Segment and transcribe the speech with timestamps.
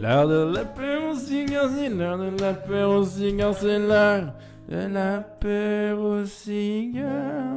[0.00, 4.32] l'heure de l'apéro cigare, c'est l'heure de l'apéro cigare, c'est l'heure
[4.68, 7.54] de l'apéro cigare.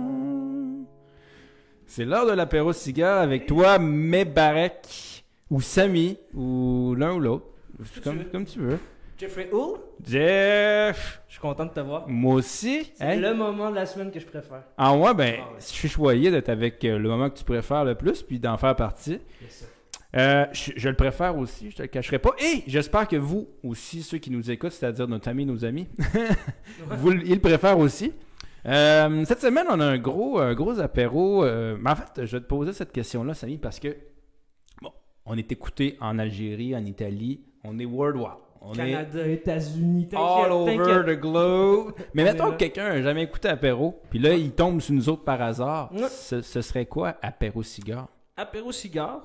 [1.86, 7.46] C'est l'heure de l'apéro cigare avec toi, Mebarek, ou Samy, ou l'un ou l'autre.
[8.04, 8.80] Comme, comme tu veux.
[9.18, 11.22] Jeffrey Hull, Jeff!
[11.28, 12.08] je suis content de te voir.
[12.08, 12.92] Moi aussi.
[12.96, 13.20] C'est Hey.
[13.20, 14.62] le moment de la semaine que je préfère.
[14.78, 15.60] En moi, ben, Ah ouais.
[15.60, 18.58] je suis choyé d'être avec euh, le moment que tu préfères le plus, puis d'en
[18.58, 19.20] faire partie.
[20.18, 22.32] Euh, je, je le préfère aussi, je te le cacherai pas.
[22.40, 25.88] Et j'espère que vous aussi, ceux qui nous écoutent, c'est-à-dire nos amis, nos amis,
[26.90, 28.14] vous, ils le préfèrent aussi.
[28.66, 31.44] Euh, cette semaine, on a un gros, un gros apéro.
[31.46, 33.96] euh, mais en fait, je vais te poser cette question-là, Samy, parce que,
[34.82, 34.92] bon,
[35.26, 38.32] on est écouté en Algérie, en Italie, on est worldwide.
[38.60, 41.94] On est Canada, États-Unis, all over the globe.
[42.16, 45.24] Mais mettons que quelqu'un n'a jamais écouté apéro, puis là, il tombe sur nous autres
[45.24, 45.92] par hasard.
[45.94, 46.08] Ouais.
[46.10, 48.08] Ce, ce serait quoi, apéro cigare?
[48.36, 49.22] Apéro Cigare,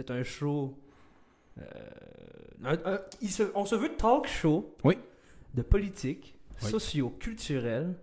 [0.00, 0.74] c'est un show.
[1.60, 1.64] euh,
[2.64, 4.96] un- un- il se- on se veut talk show Oui.
[5.54, 6.70] de politique, Oui.
[6.70, 7.94] socio-culturel,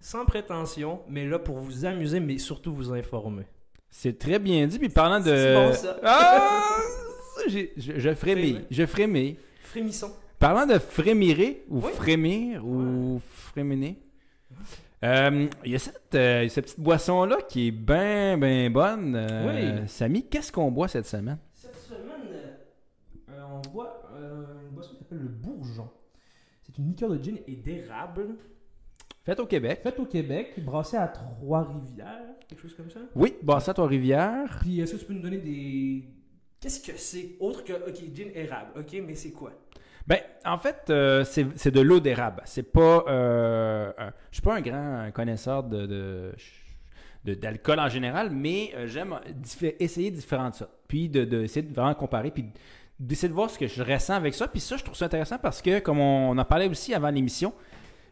[0.00, 3.44] sans prétention, mais là pour vous amuser, mais surtout vous informer.
[3.90, 4.78] C'est très bien dit.
[4.78, 5.24] Puis parlant de.
[5.26, 6.00] C'est bon, ça.
[6.02, 6.76] Ah!
[7.48, 8.60] Je, je frémis.
[8.70, 9.36] Je frémis.
[9.62, 10.12] Frémissons.
[10.38, 11.92] Parlant de frémirer, ou Oui.
[11.94, 13.98] frémir, ou fréminer,
[15.04, 19.14] euh, il y a cette, euh, cette petite boisson-là qui est bien, bien bonne.
[19.16, 19.88] Euh, Oui.
[19.88, 21.38] Samy, qu'est-ce qu'on boit cette semaine?
[21.54, 25.88] Cette semaine, euh, euh, on boit euh, une boisson qui s'appelle le bourgeon.
[26.62, 28.36] C'est une liqueur de gin et d'érable,
[29.24, 29.80] Faites au Québec.
[29.82, 32.98] faite au Québec, brassée à Trois-Rivières, quelque chose comme ça.
[33.14, 34.58] Oui, Bassat aux rivières.
[34.62, 36.04] Puis est-ce que tu peux nous donner des...
[36.60, 39.52] Qu'est-ce que c'est autre que, ok, gin érable, ok, mais c'est quoi?
[40.06, 42.42] Ben, en fait, euh, c'est c'est de l'eau d'érable.
[42.44, 43.04] C'est pas.
[43.08, 45.86] euh, un- je suis pas un grand connaisseur de.
[45.86, 46.32] de-
[47.24, 50.72] de- d'alcool en général, mais euh, j'aime diffé- essayer différentes sortes.
[50.88, 52.46] Puis de, de- essayer de vraiment comparer, puis
[52.98, 54.48] d'essayer de voir ce que je ressens avec ça.
[54.48, 57.10] Puis ça, je trouve ça intéressant parce que, comme on, on en parlait aussi avant
[57.10, 57.52] l'émission,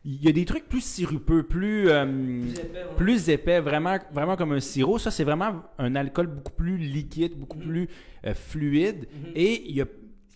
[0.04, 2.96] il y a des trucs plus sirupeux, plus, euh, épais, ouais.
[2.96, 4.98] plus épais, vraiment, vraiment comme un sirop.
[4.98, 7.88] Ça, c'est vraiment un alcool beaucoup plus liquide, beaucoup plus
[8.26, 9.08] euh, fluide.
[9.12, 9.32] Mhm.
[9.34, 9.86] Et il y a.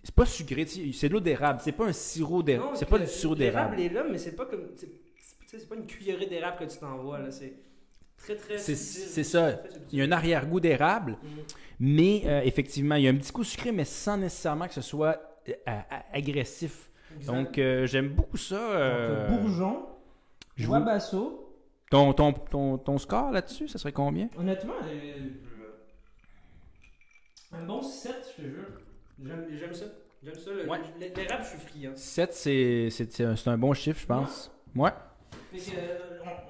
[0.04, 1.60] C'est pas sucré, c'est de l'eau d'érable.
[1.64, 2.76] C'est pas un sirop d'érable.
[2.76, 3.96] C'est pas du sirop L'érable d'érable.
[3.96, 4.68] est là, mais c'est pas comme...
[4.76, 7.54] C'est pas une cuillerée d'érable que tu t'envoies, là, c'est
[8.18, 8.58] très très...
[8.58, 8.74] C'est-
[9.24, 9.62] ça.
[9.92, 11.28] Il y a un arrière-goût d'érable, Mhm.
[11.80, 14.82] mais euh, effectivement, il y a un petit coup sucré, mais sans nécessairement que ce
[14.82, 15.52] soit euh,
[16.12, 16.90] agressif.
[17.16, 17.32] Exact.
[17.32, 19.28] Donc, euh, j'aime beaucoup ça.
[19.30, 19.86] Donc, bourgeon,
[20.56, 21.54] je vous- basso.
[21.90, 24.28] ton, ton, ton, ton score là-dessus, ça serait combien?
[24.36, 24.74] Honnêtement,
[27.52, 28.64] un bon 7, je te jure.
[29.22, 29.84] J'aime ça.
[30.22, 30.50] J'aime ça.
[30.52, 30.78] le- Ouais.
[31.00, 31.06] le-
[31.42, 31.92] je suis friand.
[31.96, 34.50] 7, c'est un, bon chiffre, je pense.
[34.74, 34.90] Ouais.
[35.52, 35.98] Que, euh,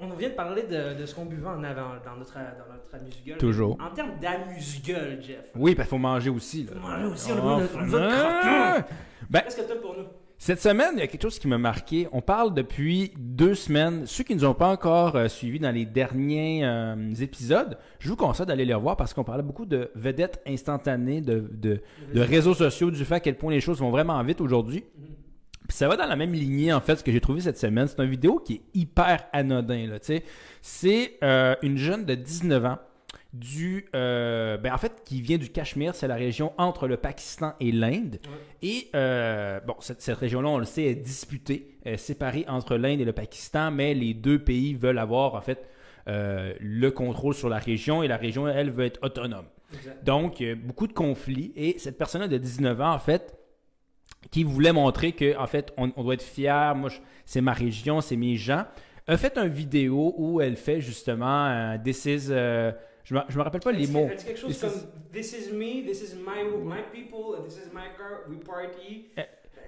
[0.00, 2.72] on, on vient de parler de, de ce qu'on buvait en avant dans notre, dans
[2.72, 3.36] notre amuse-gueule.
[3.38, 3.76] Toujours.
[3.80, 5.50] En termes d'amuse-gueule, Jeff.
[5.54, 6.64] Oui, il faut manger aussi.
[6.64, 6.72] Là.
[6.72, 8.84] Faut manger aussi, on a Oh, besoin de- on a besoin de.
[9.30, 10.04] Ben, Qu'est-ce que t'as pour nous?
[10.44, 12.06] Cette semaine, il y a quelque chose qui m'a marqué.
[12.12, 14.04] On parle depuis deux semaines.
[14.04, 18.10] Ceux qui ne nous ont pas encore euh, suivis dans les derniers euh, épisodes, je
[18.10, 21.80] vous conseille d'aller les revoir parce qu'on parlait beaucoup de vedettes instantanées, de, de,
[22.12, 24.84] de réseaux sociaux, du fait à quel point les choses vont vraiment vite aujourd'hui.
[24.98, 25.14] Mhm.
[25.66, 27.88] Puis ça va dans la même lignée, en fait, ce que j'ai trouvé cette semaine.
[27.88, 29.86] C'est une vidéo qui est hyper anodin.
[29.86, 30.24] Là, tu sais.
[30.60, 32.78] c'est euh, une jeune de 19 ans
[33.34, 37.54] du, euh, ben, en fait, qui vient du Cachemire, c'est la région entre le Pakistan
[37.58, 38.20] et l'Inde.
[38.62, 43.00] Et euh, bon, cette, cette région-là, on le sait, est disputée, est séparée entre l'Inde
[43.00, 45.68] et le Pakistan, mais les deux pays veulent avoir en fait
[46.06, 49.46] euh, le contrôle sur la région et la région, elle, veut être autonome.
[49.74, 50.04] Exact.
[50.04, 51.52] Donc, beaucoup de conflits.
[51.56, 53.36] Et cette personne de 19 ans, en fait,
[54.30, 56.90] qui voulait montrer que, en fait, on, on doit être fier, moi,
[57.24, 58.64] c'est ma région, c'est mes gens,
[59.08, 62.32] a fait une vidéo où elle fait justement This is.
[63.04, 64.08] Je me, je me rappelle pas les mots.
[64.10, 67.40] Elle dit quelque chose This comme is- This is me, this is my, my people,
[67.44, 69.10] this is my car, we party.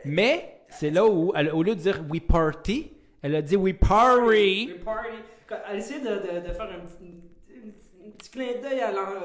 [0.04, 2.90] Mais c'est là où, elle- au lieu de dire we party,
[3.22, 4.72] elle a dit we party.
[4.72, 5.08] We party.
[5.70, 6.80] Elle essaie de, de, de faire un
[8.16, 8.80] petit, clin d'œil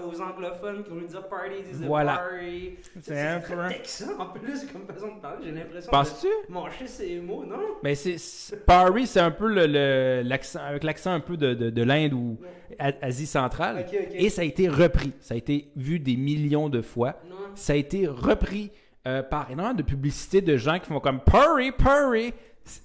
[0.05, 2.17] aux anglophones qui vont lui dire party, ils disent Voilà.
[2.17, 2.77] party.
[3.01, 6.27] C'est un peu- texan en plus comme façon de parler, j'ai l'impression Penses-tu?
[6.51, 7.57] mâcher ces mots, non?
[7.83, 11.83] Mais c'est Party, c'est un peu le, l'accent, avec l'accent un peu de, de, de
[11.83, 12.37] l'Inde ou
[12.79, 13.85] Asie centrale.
[14.13, 15.11] Et ça a été repris.
[15.19, 17.15] Ça a été vu des millions de fois.
[17.29, 17.35] Non.
[17.55, 18.71] Ça a été repris
[19.07, 22.33] euh, par énormément de publicités de gens qui font comme Party, Party.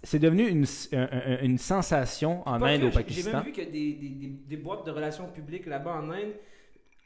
[0.03, 3.33] C'est- devenu une, un- un- une sensation en Pas Inde, au j'ai- J'ai Pakistan.
[3.33, 6.33] même vu que des, des, boîtes de relations publiques là-bas en Inde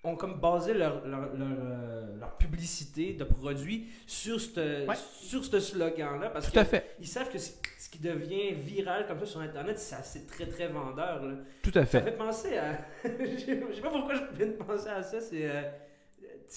[0.02, 4.94] ont comme basé leur, leur, leur, euh, leur publicité de produits sur ce Ouais.
[4.96, 6.30] sur ce slogan-là.
[6.30, 6.96] Parce Tout à que fait.
[7.00, 7.50] Ils savent que ce
[7.90, 11.22] qui devient viral comme ça sur Internet, c'est très très vendeur.
[11.22, 11.34] là.
[11.62, 12.02] Tout à Ça fait.
[12.02, 12.78] fait penser à.
[13.04, 13.36] Je
[13.74, 15.20] sais pas pourquoi je viens de penser à ça.
[15.20, 15.44] C'est.
[15.50, 15.62] euh,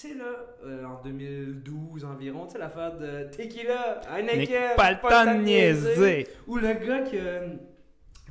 [0.00, 0.24] sais, là,
[0.64, 6.26] euh, en 2012 environ, tu sais, l'affaire de Tequila, Heineken, pas le temps de niaiser.
[6.46, 7.16] Ou le gars que.
[7.16, 7.48] euh,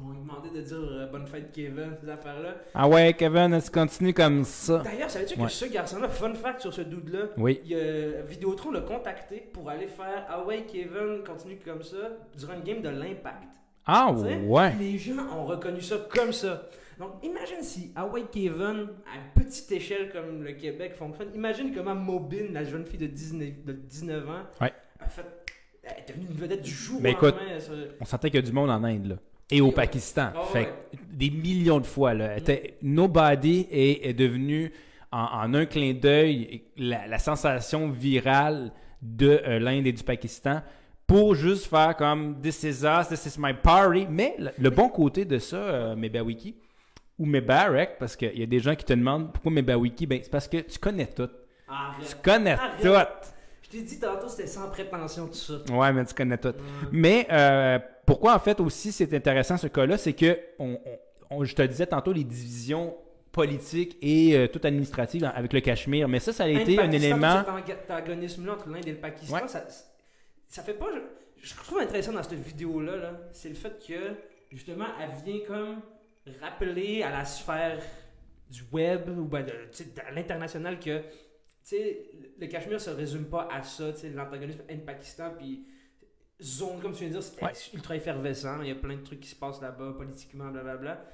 [0.04, 2.56] On lui demandait de dire euh, bonne fête Kevin, ces affaires-là.
[2.74, 4.80] Ah ouais, Kevin, tu continues comme ça?
[4.84, 5.46] D'ailleurs, savais-tu Ouais.
[5.46, 7.62] que ce garçon-là, fun fact sur ce dude-là, Oui.
[7.66, 7.78] il
[8.28, 11.98] Vidéotron l'a contacté pour aller faire Ah ouais, Kevin, continue comme ça,
[12.36, 13.44] durant une game de l'Impact.
[13.86, 14.74] Ah ouais.
[14.80, 16.64] Les gens ont reconnu ça comme ça.
[17.00, 21.96] Donc, imagine si Hawaii Kevin, à une petite échelle comme le Québec fonctionne, imagine comment
[21.96, 24.72] Mobin, la jeune fille de 19, de 19 ans, Ouais.
[25.00, 25.26] a fait.
[25.84, 27.36] Elle est devenue une vedette du jour Mais au écoute.
[28.00, 29.16] On sentait qu'il y a du monde en Inde, là.
[29.52, 29.72] Et au.
[29.72, 30.30] Pakistan.
[30.36, 30.74] Ah fait ouais.
[31.12, 32.38] des millions de fois, là.
[32.38, 34.72] Était nobody et est devenue,
[35.12, 40.62] en, en un clin d'œil, la, la sensation virale de euh, l'Inde et du Pakistan
[41.06, 44.08] pour juste faire comme This is us, this is my party.
[44.10, 46.56] Mais le, le bon côté de ça, euh, Mebawiki,
[47.24, 50.30] ou Mebarek, parce qu'il y a des gens qui te demandent pourquoi Mebawiki, ben c'est
[50.30, 51.30] parce que tu connais tout.
[52.08, 52.82] Tu connais Arrête.
[52.82, 53.30] tout.
[53.64, 55.54] Je t'ai dit tantôt, c'était sans prétention tout ça.
[55.72, 56.54] Ouais, mais tu connais tout.
[56.92, 60.78] Mais euh, pourquoi en fait aussi c'est intéressant ce cas-là, c'est que on,
[61.44, 62.96] je te disais tantôt les divisions
[63.32, 67.44] politiques et euh, tout administratives avec le Cachemire, mais ça, ça a été un élément.
[67.66, 69.48] Cet antagonisme-là entre l'Inde et le Pakistan, Ouais.
[69.48, 69.64] ça,
[70.48, 70.86] ça fait pas.
[71.42, 74.16] Je, je trouve intéressant dans cette vidéo-là, là, c'est le fait que,
[74.52, 75.78] justement, elle vient comme
[76.42, 77.80] rappeler à la sphère
[78.50, 79.52] du web ou ben, de,
[80.08, 81.02] à l'international que
[82.40, 85.66] le Cachemire se résume pas à ça, l'antagonisme Inde-Pakistan, puis
[86.42, 87.52] zone, comme tu viens de dire, c'est Ouais.
[87.74, 91.06] ultra effervescent, il y a plein de trucs qui se passent là-bas, politiquement, blablabla.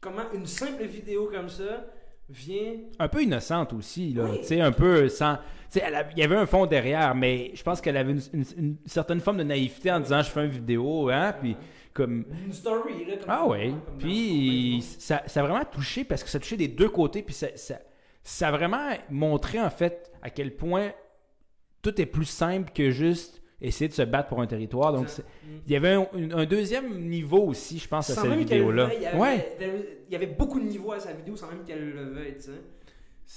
[0.00, 1.86] Comment une simple vidéo comme ça
[2.28, 4.24] vient Un peu innocente aussi, là.
[4.24, 4.38] Oui.
[4.40, 5.38] Tu sais, un peu sans.
[5.74, 8.44] elle a- il y avait un fond derrière, mais je pense qu'elle avait une, une-
[8.56, 11.56] une certaine forme de naïveté en disant je fais une vidéo, hein, puis
[11.92, 12.24] comme.
[12.46, 13.16] Une story, là.
[13.16, 13.74] Comme Ah oui.
[13.98, 17.22] Puis ça, ça a vraiment touché parce que ça a touché des deux côtés.
[17.22, 17.78] Puis ça, ça,
[18.22, 20.92] ça a vraiment montré en fait à quel point
[21.82, 24.92] tout est plus simple que juste essayer de se battre pour un territoire.
[24.92, 25.48] Donc Mm.
[25.66, 25.92] il y avait
[26.32, 28.90] un, deuxième niveau aussi, je pense, à cette vidéo-là.
[28.94, 29.56] il y avait- Ouais.
[30.08, 32.42] Il y avait beaucoup de niveaux à sa vidéo sans même qu'elle le veuille, tu
[32.44, 32.50] sais.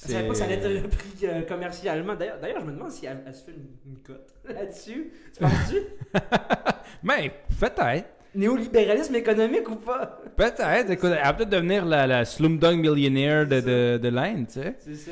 [0.06, 2.16] Je savais pas ça allait être repris euh, commercialement.
[2.16, 5.12] D'ailleurs, d'ailleurs, je me demande si elle, elle se fait une, une cote là-dessus.
[5.34, 5.78] Tu penses-tu?
[7.04, 8.10] Mais peut-être.
[8.36, 10.20] Néolibéralisme économique ou pas?
[10.36, 10.90] Peut-être.
[10.90, 14.76] Écoute, elle va peut-être devenir la, la Slumdog Millionaire de, de, de l'Inde, tu sais.
[14.80, 15.12] C'est ça.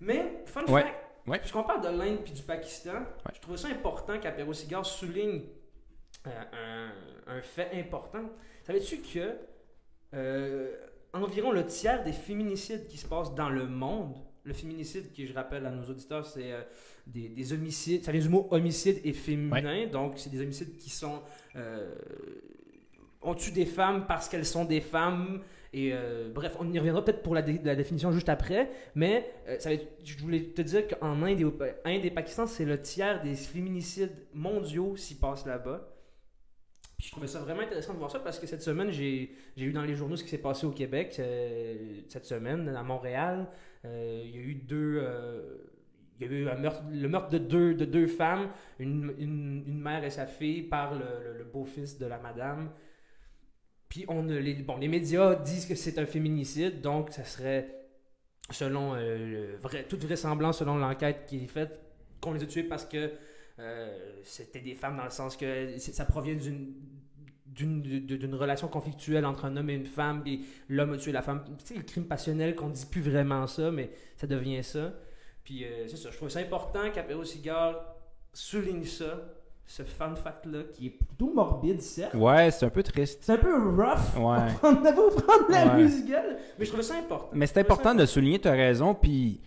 [0.00, 0.82] Mais, fun Ouais.
[0.82, 0.94] fact,
[1.26, 1.38] Ouais.
[1.38, 2.92] puisqu'on parle de l'Inde puis du Pakistan,
[3.34, 5.42] je trouvais ça important qu'Apéro Cigare souligne
[6.26, 6.30] euh,
[7.28, 8.20] un, un fait important.
[8.66, 9.36] Savais-tu que
[10.14, 10.70] euh,
[11.12, 15.34] environ le tiers des féminicides qui se passent dans le monde, le féminicide qui, je
[15.34, 16.62] rappelle à nos auditeurs, c'est euh,
[17.06, 20.90] des, des homicides, ça vient du mot homicide et féminin, donc c'est des homicides qui
[20.90, 21.20] sont...
[21.56, 21.94] euh,
[23.22, 25.42] on tue des femmes parce qu'elles sont des femmes.
[25.72, 28.70] Et euh, bref, on y reviendra peut-être pour la, dé- la définition juste après.
[28.94, 31.52] Mais euh, ça va être- je voulais te dire qu'en Inde et, au,
[31.84, 35.86] Inde et Pakistan, c'est le tiers des féminicides mondiaux s'y passent là-bas.
[36.98, 39.64] Puis je trouvais ça vraiment intéressant de voir ça parce que cette semaine, j'ai j'ai
[39.66, 43.46] eu dans les journaux ce qui s'est passé au Québec euh, cette semaine, à Montréal.
[43.84, 44.98] Euh, il y a eu deux.
[45.02, 45.58] euh,
[46.20, 50.26] il y a le meurtre de deux, de deux femmes, une, une- mère et sa
[50.26, 52.70] fille, par le, beau-fils de la madame.
[53.88, 57.74] Puis on les, bon, les médias disent que c'est un féminicide, donc ça serait,
[58.50, 61.80] selon euh, vrai, toute vraisemblance, selon l'enquête qui est faite,
[62.20, 63.10] qu'on les a tués parce que
[64.24, 66.72] c'était des femmes dans le sens que ça provient d'une
[67.54, 71.42] d'une relation conflictuelle entre un homme et une femme, puis l'homme a tué la femme.
[71.58, 74.92] Tu sais, le crime passionnel, qu'on dit plus vraiment ça, mais ça devient ça.
[75.44, 77.74] Puis euh, c'est ça, je trouve ça important qu'Apéro Cigare
[78.32, 79.20] souligne ça,
[79.66, 82.14] ce fun fact-là, qui est plutôt morbide, certes.
[82.14, 83.20] Ouais, c'est un peu triste.
[83.22, 84.16] C'est un peu rough.
[84.16, 84.48] Ouais.
[84.62, 85.82] On avait prendre la Ouais.
[85.82, 87.30] musicale, mais je trouvais ça important.
[87.32, 88.94] Mais c'est important de souligner, tu as raison.
[88.94, 89.40] Puis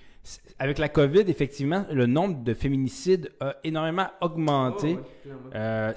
[0.60, 4.98] avec la COVID, effectivement, le nombre de féminicides a énormément augmenté.
[5.00, 5.36] Oh, ouais.
[5.56, 5.94] Euh,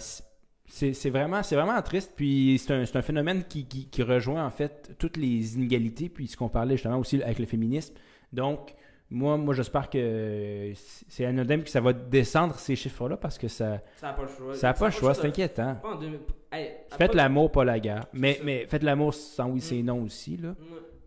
[0.67, 2.13] c'est vraiment, vraiment triste.
[2.17, 6.27] Puis c'est un, un phénomène qui, qui- qui rejoint en fait toutes les inégalités, puis
[6.27, 7.95] ce qu'on parlait justement aussi avec le féminisme.
[8.33, 8.75] Donc,
[9.09, 13.81] moi, moi j'espère que c'est anodin que ça va descendre ces chiffres-là parce que ça
[13.97, 14.55] Ça n'a pas le choix.
[14.55, 15.77] ça n'a pas le choix, c'est inquiétant.
[15.77, 16.19] pas en 2000
[16.51, 18.07] Hey, à Faites pas- l'amour, pas la guerre.
[18.13, 18.41] Mais, ça.
[18.45, 19.85] mais faites l'amour sans oui, c'est Mm.
[19.87, 20.37] non aussi.
[20.37, 20.55] Là.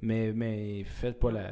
[0.01, 1.51] Mais, mais faites pas la.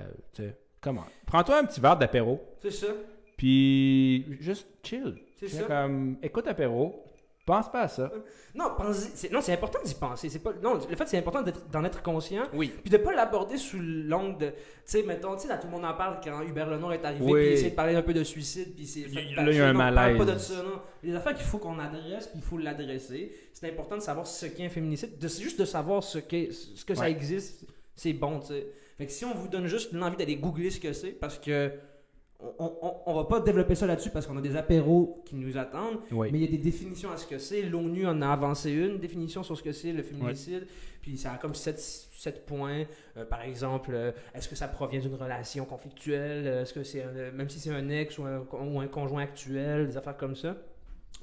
[0.80, 2.88] Comment Prends-toi un petit verre d'apéro, C'est ça.
[3.36, 5.16] puis juste chill.
[5.38, 5.64] C'est ça.
[5.64, 7.04] Comme, écoute apéro,
[7.48, 8.12] pense pas à ça.
[8.54, 10.30] Non, pense- c'est, non, c'est important d'y penser.
[10.30, 12.44] C'est pas, non, le fait, c'est important d'en être conscient.
[12.54, 12.72] Oui.
[12.84, 14.46] Puis de pas l'aborder sous l'angle de.
[14.50, 14.54] Tu
[14.86, 17.24] sais, mettons, tu sais, là, tout le monde en parle quand Hubert Lenoir est arrivé,
[17.26, 17.32] Oui.
[17.42, 19.00] puis il essaie de parler un peu de suicide, puis c'est.
[19.02, 19.74] Il- fait là, il y a un.
[19.74, 20.18] Non, malaise.
[20.18, 20.82] Parle pas de ça, non.
[21.02, 23.32] Des affaires qu'il faut qu'on adresse, puis il faut l'adresser.
[23.54, 25.18] C'est important de savoir ce qu'est un féminicide.
[25.18, 28.68] De, c'est juste de savoir ce, qu'est, ce que ça existe, c'est bon, tu sais.
[28.98, 31.72] Fait que si on vous donne juste l'envie d'aller googler ce que c'est, parce que
[32.60, 35.98] on, on va pas développer ça là-dessus parce qu'on a des apéros qui nous attendent,
[36.12, 36.30] Oui.
[36.32, 37.64] mais il y a des définitions à ce que c'est.
[37.64, 40.68] L'ONU en a avancé une définition sur ce que c'est le féminicide,
[41.02, 42.84] puis ça a comme sept, sept points.
[43.18, 46.46] Euh, par exemple, euh, est-ce que ça provient d'une relation conflictuelle?
[46.48, 47.04] Euh, Est-ce que c'est
[47.34, 50.36] même si c'est un ex ou un, con- ou un conjoint actuel, des affaires comme
[50.36, 50.56] ça.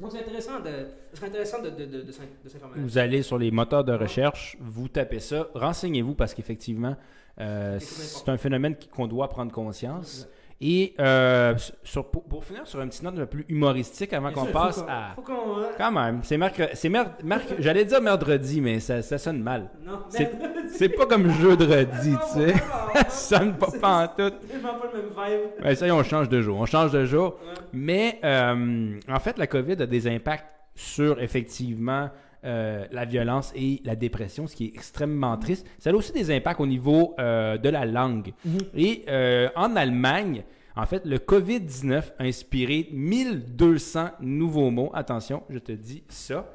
[0.01, 2.75] Donc c'est intéressant de, ce serait intéressant de, de, de, de s'in- de s'informer.
[2.81, 6.97] Vous allez sur les moteurs de recherche, vous tapez ça, renseignez-vous parce qu'effectivement,
[7.39, 10.29] C'est un phénomène qu'on doit prendre conscience.
[10.61, 14.31] Et euh, sur- pour, pour finir sur une petite note un peu plus humoristique avant
[14.33, 15.11] qu'on passe à...
[15.17, 16.71] Faut euh, Quand même, c'est mercredi.
[16.75, 19.69] C'est mer- merc- J'allais dire mercredi, mais ça, ça sonne mal.
[19.85, 22.55] Non, C'est- pas comme jeudi, tu sais.
[22.95, 24.35] Ça sonne pas C'est- pantoute.
[24.49, 25.75] C'est vraiment pas le même vibe.
[25.77, 26.59] Ça y est, on change de jour.
[26.59, 27.37] On change de jour.
[27.45, 27.55] Ouais.
[27.73, 30.47] Mais euh, en fait, la COVID a des impacts
[30.77, 32.11] sur effectivement
[32.45, 35.67] euh, la violence et la dépression, ce qui est extrêmement triste.
[35.79, 38.33] Ça a aussi des impacts au niveau euh, de la langue.
[38.77, 40.45] Et euh, en Allemagne,
[40.77, 44.91] en fait, le COVID-19 a inspiré 1200 nouveaux mots.
[44.95, 46.53] Attention, je te dis ça.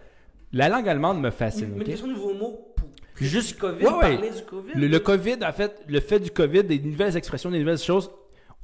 [0.51, 1.69] La langue allemande me fascine.
[1.69, 1.87] Mais une ok?
[1.87, 3.99] question de nouveaux mots pour Juste- COVID, Ouais, ouais.
[4.15, 4.71] parler du COVID?
[4.75, 8.09] Le, le COVID, en fait, le fait du COVID, des nouvelles expressions, des nouvelles choses,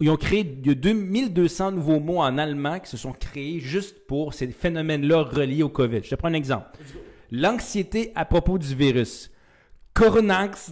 [0.01, 3.59] ils ont créé il y a 2200 nouveaux mots en allemand qui se sont créés
[3.59, 6.01] juste pour ces phénomènes-là reliés au COVID.
[6.03, 6.65] Je te prends un exemple.
[7.39, 9.31] L'anxiété à propos du virus.
[9.93, 10.71] Coronax.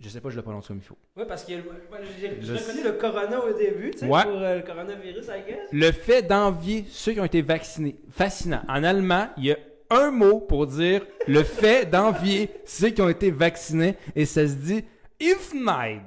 [0.00, 0.96] Je sais pas, je le prononce comme il faut.
[1.16, 4.22] Oui, parce que j'ai reconnu le corona au début, tu sais, Ouais.
[4.24, 5.58] pour euh, le coronavirus, I guess.
[5.70, 7.96] Le fait d'envier ceux qui ont été vaccinés.
[8.10, 8.62] Fascinant.
[8.68, 9.58] En allemand, il y a
[9.90, 14.54] un mot pour dire le fait d'envier ceux qui ont été vaccinés et ça se
[14.54, 14.84] dit
[15.22, 16.00] Impfneid.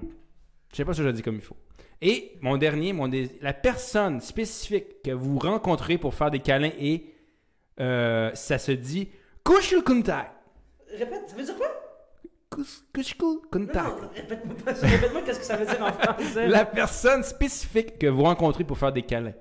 [0.72, 1.56] Je sais pas si je le dis comme il faut.
[2.02, 6.72] Et mon dernier, mon dé- la personne spécifique que vous rencontrez pour faire des câlins
[6.78, 7.06] et
[7.80, 9.08] euh, ça se dit
[9.46, 10.32] Kuschelkontakt.
[10.98, 11.68] Répète, ça veut dire quoi?
[12.94, 14.02] Kuschelkontakt.
[14.02, 14.56] non, répète-moi.
[14.82, 16.48] Répète-moi qu'est-ce que ça veut dire en français.
[16.48, 19.34] La personne spécifique que vous rencontrez pour faire des câlins.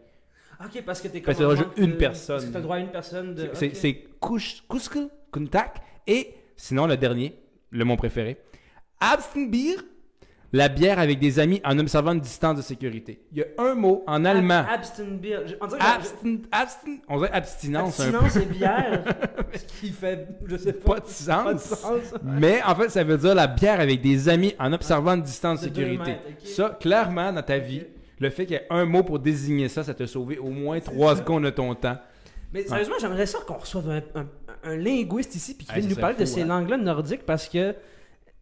[0.64, 2.36] Ok, parce que t'es Parce comme que en t'as une personne.
[2.36, 3.50] Parce que t'as droit à une personne de.
[3.54, 3.74] C'est ok.
[3.74, 5.78] c'est kusch- Kuschelkontakt.
[6.06, 7.38] Et sinon, le dernier,
[7.70, 8.38] le mon préféré,
[9.00, 9.76] Abstenbier,
[10.56, 13.20] la bière avec des amis en observant une distance de sécurité.
[13.32, 14.60] Il y a un mot en allemand.
[14.60, 15.38] Ab- Abstinenbier.
[15.46, 15.80] Je- On dirait
[17.08, 18.16] on abstinence un peu.
[18.18, 19.04] abstinence et bière.
[19.54, 20.94] Ce qui fait, je sais pas.
[20.94, 21.44] Pas de sens.
[21.44, 22.00] Pas de sens.
[22.22, 25.60] Mais en fait, ça veut dire la bière avec des amis en observant une distance
[25.60, 26.12] de sécurité.
[26.12, 26.46] mètres.
[26.46, 27.82] Ça, clairement, dans ta vie,
[28.20, 30.78] le fait qu'il y ait un mot pour désigner ça, ça t'a sauvé au moins
[30.80, 31.96] trois secondes de ton temps.
[32.52, 34.26] Mais sérieusement, j'aimerais ça qu'on reçoive un, un-
[34.62, 36.46] un linguiste ici puis qui Hey, vienne nous parler de ces hein.
[36.46, 37.74] langues-là nordiques parce que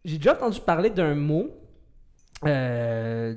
[0.05, 1.49] j'ai déjà entendu parler d'un mot.
[2.45, 3.35] Euh,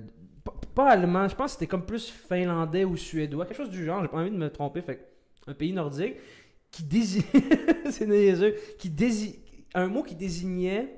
[0.74, 4.02] pas, allemand, je pense que c'était comme plus finlandais ou suédois, quelque chose du genre,
[4.02, 5.08] j'ai pas envie de me tromper, fait
[5.46, 6.16] un pays nordique
[6.70, 7.22] qui désigne
[7.90, 9.34] c'est niaiseux, qui désigne
[9.74, 10.88] un mot qui désignait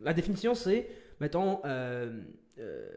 [0.00, 0.88] la définition c'est
[1.20, 2.20] mettons euh,
[2.58, 2.88] euh,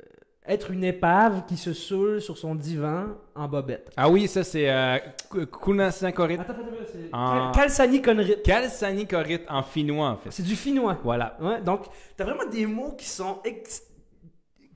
[0.47, 3.91] être une épave qui se saoule sur son divan en bobette.
[3.97, 4.97] Ah oui, ça c'est euh,
[5.63, 6.35] Kunasankorit.
[6.35, 8.01] Attends, attends, attends, c'est En- Cal- Kalsani.
[8.43, 10.29] Kalsanikorit en finnois, en fait.
[10.31, 10.99] C'est du finnois.
[11.03, 11.35] Voilà.
[11.41, 11.85] Ouais, donc,
[12.15, 13.81] t'as vraiment des mots qui sont ex-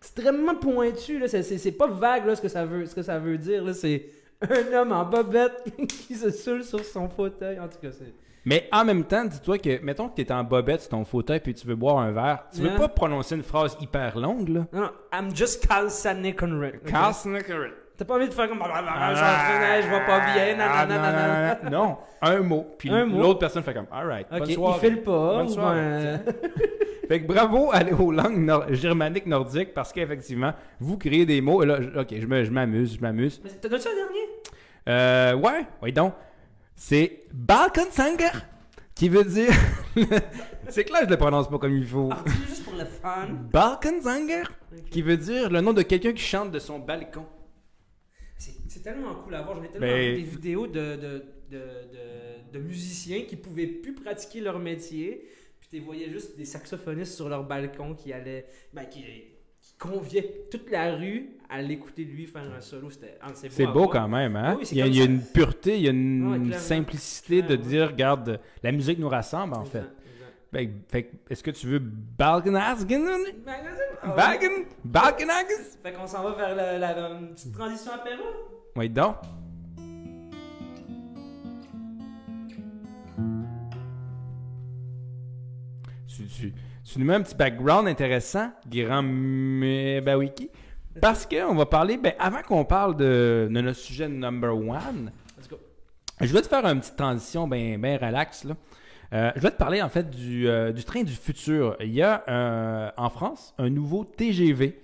[0.10, 1.20] extrêmement pointus.
[1.20, 1.28] Là.
[1.28, 3.64] C'est, pas vague là, ce, que ça veut, ce que ça veut dire.
[3.64, 3.74] Là.
[3.74, 4.06] C'est
[4.42, 7.60] un homme en bobette qui se saoule sur son fauteuil.
[7.60, 8.14] En tout cas, c'est.
[8.46, 11.42] Mais en même temps, dis-toi que, mettons que tu es en bobette sur ton fauteuil
[11.42, 14.66] puis tu veux boire un verre, tu veux pas prononcer une phrase hyper longue, là.
[14.72, 16.78] Non, non, I'm just Conrit.
[16.78, 16.86] ok?
[16.86, 17.74] Kalsanikorit.
[18.00, 18.64] T'as pas envie de faire comme.
[18.64, 20.58] Ah, Je vais pas bien.
[20.58, 21.98] Ah, nanana, non, non, non, non.
[22.22, 22.66] un mot.
[22.78, 24.80] Puis l'autre personne fait comme, alright, Ok, bonne il soirée.
[24.80, 25.34] fait le pas.
[25.36, 25.82] Bonne soirée.
[25.82, 26.22] ben,
[27.10, 31.62] Fait que bravo aux langues germaniques nordiques parce qu'effectivement, vous créez des mots.
[31.62, 33.42] Et là, ok, je m'amuse, je m'amuse.
[33.62, 34.30] T'as donné ça un dernier?
[34.88, 36.14] Euh, ouais, oui donc.
[36.76, 38.32] C'est Balkansanger
[38.96, 39.52] qui veut dire.
[40.70, 42.10] c'est que là, je le prononce pas comme il faut.
[42.14, 43.28] Ah, juste pour le fun.
[43.52, 44.44] Balkansanger
[44.90, 47.26] qui veut dire le nom de quelqu'un qui chante de son balcon.
[48.70, 49.56] C'est tellement cool à voir.
[49.58, 51.60] J'en ai tellement Ben- vu des vidéos de, de, de,
[52.54, 55.28] de, musiciens qui pouvaient plus pratiquer leur métier.
[55.60, 58.46] Puis tu voyais juste des saxophonistes sur leur balcon qui allaient.
[58.74, 59.04] Ben, qui,
[59.62, 62.90] qui conviaient toute la rue à l'écouter lui faire un solo.
[62.90, 64.56] C'était ah, C'est beau quand même, hein?
[64.58, 66.58] Oui, il, y a, il y a une pureté, il y a une Ouais, clairement.
[66.58, 69.84] simplicité de dire, regarde, la musique nous rassemble en fait.
[70.54, 70.92] Exact.
[70.92, 73.06] Fait, est-ce que tu veux Balkanasgen?
[73.46, 74.16] Ben.
[74.16, 74.66] Balkan?
[74.84, 75.78] Balkanagas?
[75.84, 78.24] Fait qu'on s'en va vers la, la- la- une petite transition apéro.
[78.76, 79.16] Oui, donc.
[86.08, 86.54] Tu, tu,
[86.84, 89.04] tu nous mets un petit background intéressant, Guérin
[90.02, 90.50] Bawiki.
[91.02, 95.48] Parce qu'on va parler, ben, avant qu'on parle de, de notre sujet number one, Let's
[95.48, 95.58] go.
[96.20, 98.44] je vais te faire une petite transition bien ben relax.
[98.44, 98.56] Là.
[99.14, 101.76] Euh, je vais te parler en fait du, euh, du train du futur.
[101.80, 104.82] Il y a euh, en France un nouveau TGV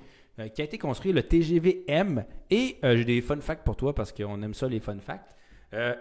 [0.54, 2.26] qui a été construit, le TGV M.
[2.52, 5.34] Et j'ai des fun facts pour toi parce qu'on aime ça, les fun facts.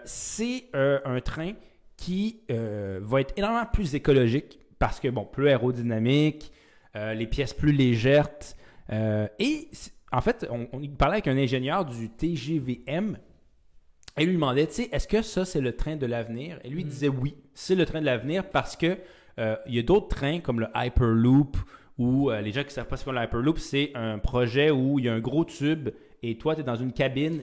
[0.03, 1.53] C'est un train
[1.95, 6.51] qui va être énormément plus écologique parce que, bon, plus aérodynamique,
[6.95, 8.27] les pièces plus légères.
[8.91, 9.69] et
[10.11, 13.17] en fait, on, on parlait avec un ingénieur du TGVM
[14.17, 16.59] et lui demandait, tu sais, est-ce que ça, c'est le train de l'avenir?
[16.63, 16.87] Et lui Mm.
[16.87, 18.97] disait oui, c'est le train de l'avenir parce que
[19.39, 21.57] euh, il y a d'autres trains comme le Hyperloop
[21.97, 24.71] ou euh, les gens qui ne savent pas ce qu'est le Hyperloop, c'est un projet
[24.71, 25.89] où il y a un gros tube
[26.23, 27.41] et toi, tu es dans une cabine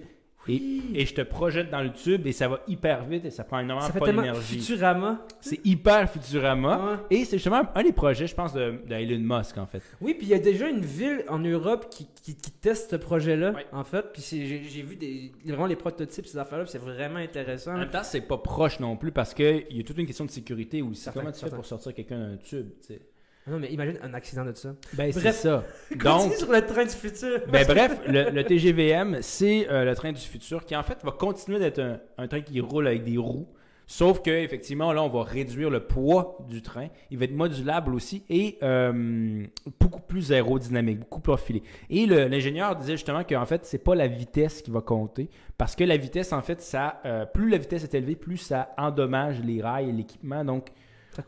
[0.49, 0.61] et,
[0.95, 3.61] et je te projette dans le tube et ça va hyper vite et ça prend
[3.61, 4.59] énormément Ça fait pas d'énergie.
[4.61, 5.25] Futurama.
[5.41, 6.79] C'est hyper Futurama.
[7.11, 7.19] Ouais.
[7.19, 9.83] Et c'est justement un des projets, je pense, de, de Elon Musk, en fait.
[10.01, 12.97] Oui, puis il y a déjà une ville en Europe qui, qui, qui teste ce
[12.97, 13.67] projet-là, Ouais.
[13.73, 14.05] en fait.
[14.13, 17.75] Puis j'ai vu des, vraiment les prototypes, ces affaires-là, c'est vraiment intéressant.
[17.75, 20.25] En même temps, c'est pas proche non plus parce qu'il y a toute une question
[20.25, 21.09] de sécurité aussi.
[21.15, 23.01] Comment tu fais pour sortir quelqu'un d'un tube, tu sais?
[23.47, 24.75] Non, mais imagine un accident de ça.
[24.93, 25.65] Ben, c'est ça.
[25.97, 27.41] Donc, sur le train du futur?
[27.51, 31.11] ben, bref, le, le TGVM, c'est euh, le train du futur qui, en fait, va
[31.11, 33.49] continuer d'être un, un train qui roule avec des roues.
[33.87, 36.89] Sauf que, effectivement, là, on va réduire le poids du train.
[37.11, 39.45] Il va être modulable aussi et euh,
[39.79, 41.63] beaucoup plus aérodynamique, beaucoup plus profilé.
[41.91, 45.29] Et l'ingénieur disait justement qu'en fait, c'est pas la vitesse qui va compter.
[45.59, 48.71] Parce que la vitesse, en fait, ça, euh, plus la vitesse est élevée, plus ça
[48.79, 50.45] endommage les rails et l'équipement.
[50.45, 50.69] Donc,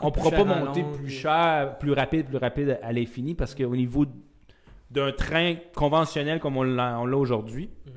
[0.01, 3.55] on ne pourra pas monter plus puis- cher, plus rapide, plus rapide à l'infini parce
[3.55, 4.07] qu'au niveau
[4.91, 7.93] d'un train conventionnel comme on l'a aujourd'hui, Mhm.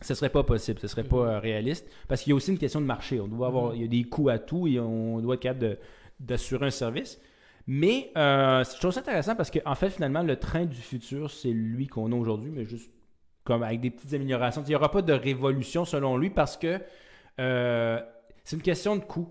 [0.00, 2.58] ce serait pas possible, ce serait pas euh, réaliste parce qu'il y a aussi une
[2.58, 3.20] question de marché.
[3.20, 5.78] On doit avoir, il y a des coûts à tout et on doit être capable
[6.18, 7.20] d'assurer un service.
[7.66, 11.50] Mais euh, je trouve ça intéressant parce qu'en fait, finalement, le train du futur, c'est
[11.52, 12.90] lui qu'on a aujourd'hui, mais juste
[13.44, 14.62] comme avec des petites améliorations.
[14.64, 16.80] Il n'y aura pas de révolution selon lui parce que
[17.38, 18.00] euh,
[18.44, 19.28] c'est une question de coût.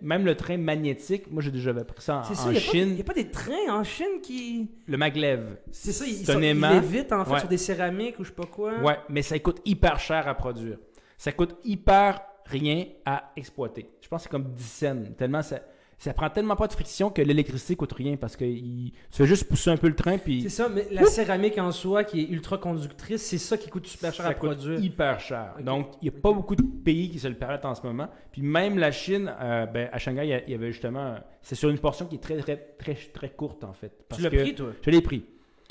[0.00, 3.04] Même le train magnétique, moi j'ai déjà pris ça en, ça, il n'y a, Chine,
[3.04, 4.68] pas des trains en Chine qui.
[4.86, 5.56] le maglev.
[5.70, 7.38] C'est ça, ils, sont, ils l'évitent en fait Ouais.
[7.40, 8.78] sur des céramiques ou je sais pas quoi.
[8.80, 10.78] Ouais, mais ça coûte hyper cher à produire.
[11.16, 13.88] Ça coûte hyper rien à exploiter.
[14.00, 15.02] Je pense que c'est comme 10 cents.
[15.16, 15.60] Tellement ça,
[16.04, 19.26] ça prend tellement pas de friction que l'électricité coûte rien parce que il- tu fais
[19.26, 22.20] juste pousser un peu le train puis C'est ça, mais la céramique en soi qui
[22.22, 24.80] est ultra conductrice, c'est ça qui coûte super cher ça à coûte produire.
[24.80, 25.54] hyper cher.
[25.60, 28.08] Donc, il n'y a pas beaucoup de pays qui se le permettent en ce moment.
[28.32, 31.16] Puis même la Chine, euh, ben, à Shanghai, il y avait justement...
[31.40, 33.92] C'est sur une portion qui est très, très, très, très courte, en fait.
[34.08, 35.24] Parce Tu l'as que pris, toi, Je l'ai pris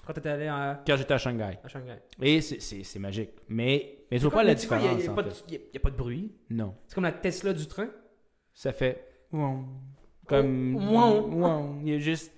[0.06, 1.60] quand t'étais allé à, quand j'étais à Shanghai.
[1.64, 1.98] à Shanghai.
[2.22, 3.30] Et c'est- c'est c'est magique.
[3.50, 5.44] Mais, mais tu vois pas la vois, Il différence, n'y a, en pas de- fait.
[5.50, 6.32] il y a- pas de bruit?
[6.50, 6.74] Non.
[6.88, 7.88] C'est comme la Tesla du train?
[8.54, 9.08] ça fait
[10.32, 10.76] comme
[11.42, 11.76] ouin.
[11.84, 12.32] il y a juste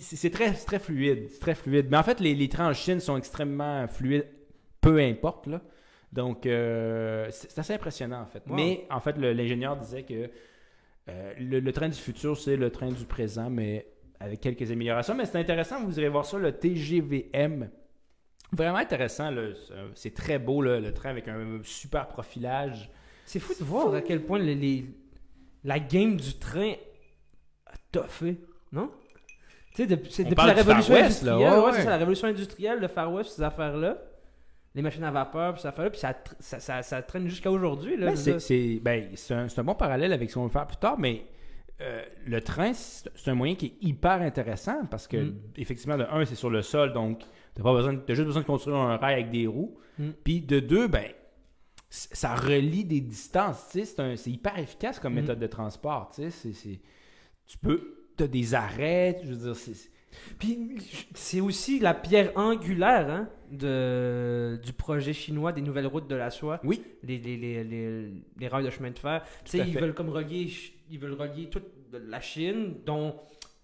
[0.00, 1.86] c'est très très fluide c'est très fluide.
[1.90, 4.26] Mais en fait les, les trains en Chine sont extrêmement fluides
[4.80, 5.60] peu importe là.
[6.12, 8.42] Donc euh, c'est assez impressionnant en fait.
[8.46, 8.54] Wow.
[8.54, 10.30] mais en fait l'ingénieur disait que
[11.08, 13.86] euh, le, le train du futur c'est le train du présent mais
[14.20, 15.14] avec quelques améliorations.
[15.14, 17.70] Mais c'est intéressant vous irez voir ça le TGVM
[18.52, 19.30] vraiment intéressant.
[19.94, 22.90] C'est- très beau là, le train avec un super profilage.
[23.24, 24.84] C'est fou de voir à quel point les, les-
[25.64, 26.74] la game du train
[27.92, 28.38] toffé,
[28.72, 28.88] non?
[29.74, 31.72] Tu sais, depuis, c'est depuis la révolution Far West, là, industrielle, ouais, ouais, ouais.
[31.76, 33.96] c'est ça, la révolution industrielle, le Far West, ces affaires-là,
[34.74, 37.96] les machines à vapeur, puis ces affaires-là, puis ça, ça, ça, ça traîne jusqu'à aujourd'hui.
[37.96, 40.76] là, Ben, c'est ben, c'est un, un bon parallèle avec ce qu'on va faire plus
[40.78, 41.24] tard, mais
[41.80, 45.34] euh, le train, c'est un moyen qui est hyper intéressant parce que, Mm.
[45.56, 47.20] effectivement, de un, c'est sur le sol, donc
[47.56, 49.76] tu as, juste besoin de construire un rail avec des roues.
[49.98, 50.10] Mm.
[50.22, 51.04] Puis de deux, ben,
[51.90, 53.68] ça relie des distances.
[53.72, 55.16] tu sais, C'est hyper efficace comme Mm.
[55.16, 56.10] méthode de transport.
[56.14, 56.80] tu sais, c'est- c'est-
[57.52, 57.94] Tu peux.
[58.16, 59.90] Tu as des arrêts, je veux dire, c'est.
[60.38, 60.76] Puis
[61.14, 66.30] c'est aussi la pierre angulaire hein, de, du projet chinois des nouvelles routes de la
[66.30, 66.60] soie.
[66.64, 66.82] Oui.
[67.02, 69.22] Les, les, les, les, les rails de chemin de fer.
[69.44, 69.80] Tu sais, ils fait.
[69.80, 70.50] veulent comme relier,
[70.90, 73.16] ils veulent relier toute la Chine, dont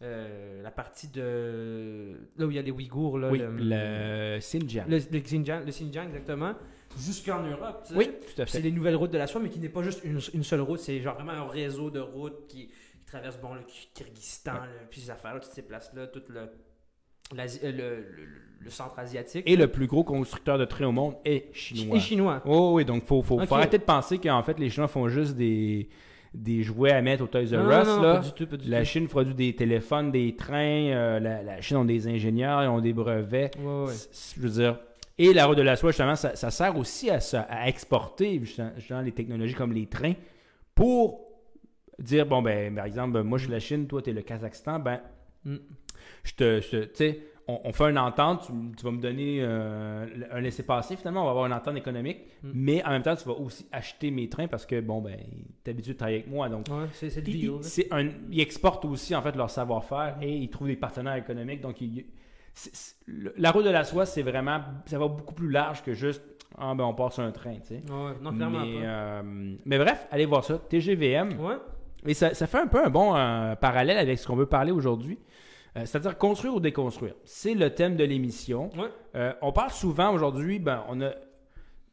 [0.03, 2.14] euh, la partie de.
[2.38, 3.18] Là où il y a les Ouïghours.
[3.18, 4.87] Là, Oui, le, le Xinjiang.
[4.88, 6.55] le, le Xinjiang, le Xinjiang, exactement.
[6.98, 7.83] Jusqu'en Europe.
[7.87, 7.98] tu sais.
[7.98, 8.61] Oui, tout à C'est fait.
[8.62, 10.81] les nouvelles routes de la soie, mais qui n'est pas juste une, une seule route,
[10.81, 12.70] c'est genre vraiment un réseau de routes qui
[13.11, 13.61] traverse bon, le
[13.94, 14.87] Kyrgyzstan, Ouais.
[14.90, 18.05] puis ces affaires-là, toutes ces places-là, tout le, euh, le, le-
[18.61, 19.44] le centre asiatique.
[19.49, 21.97] Et le plus gros constructeur de trains au monde est chinois.
[21.97, 22.42] Et chinois.
[22.44, 23.53] Oh oui, donc faut, faut, faut Ok.
[23.53, 25.88] arrêter de penser qu'en fait les Chinois font juste des,
[26.35, 27.53] des jouets à mettre au Toys R Us.
[27.87, 28.14] là.
[28.14, 28.87] pas du tout, pas du La tout.
[28.87, 32.81] Chine produit des téléphones, des trains, euh, la, la Chine ont des ingénieurs, ils ont
[32.81, 33.53] des brevets.
[33.59, 33.92] Ouais, ouais.
[34.37, 34.81] Je veux dire.
[35.18, 38.38] Et la route de la soie, justement, ça, ça sert aussi à, ça- à exporter
[38.40, 40.14] justement, justement, les technologies comme les trains
[40.75, 41.28] pour
[41.99, 44.79] dire, bon, ben, par exemple, moi je suis la Chine, toi tu es le Kazakhstan,
[44.81, 45.01] ben,
[45.45, 45.57] Mm.
[46.25, 50.05] je te, tu sais, on, on fait une entente, tu, tu vas me donner euh,
[50.33, 52.51] un laissez-passer, finalement, on va avoir une entente économique, Mm.
[52.55, 55.17] mais en même temps, tu vas aussi acheter mes trains parce que, bon, ben,
[55.63, 57.87] t'es habitué de travailler avec moi, donc Ouais, c'est, le ils, deal.
[57.93, 61.81] un- ils exportent aussi, en fait, leur savoir-faire et ils trouvent des partenaires économiques, donc
[61.81, 62.05] ils-
[63.37, 66.23] la route de la soie, c'est vraiment, ça va beaucoup plus large que juste,
[66.59, 67.83] ah ben on passe sur un train, tu sais.
[67.89, 68.87] Ouais, non, clairement mais, pas.
[68.87, 69.23] euh,
[69.65, 71.39] mais bref, allez voir ça, TGVM.
[71.41, 71.55] Ouais.
[72.07, 74.71] Et ça, ça fait un peu un bon euh, parallèle avec ce qu'on veut parler
[74.73, 75.19] aujourd'hui.
[75.77, 77.15] Euh, C'est-à-dire construire ou déconstruire.
[77.25, 78.71] C'est le thème de l'émission.
[78.77, 78.89] Ouais.
[79.17, 81.11] Euh, on parle souvent aujourd'hui, ben, on a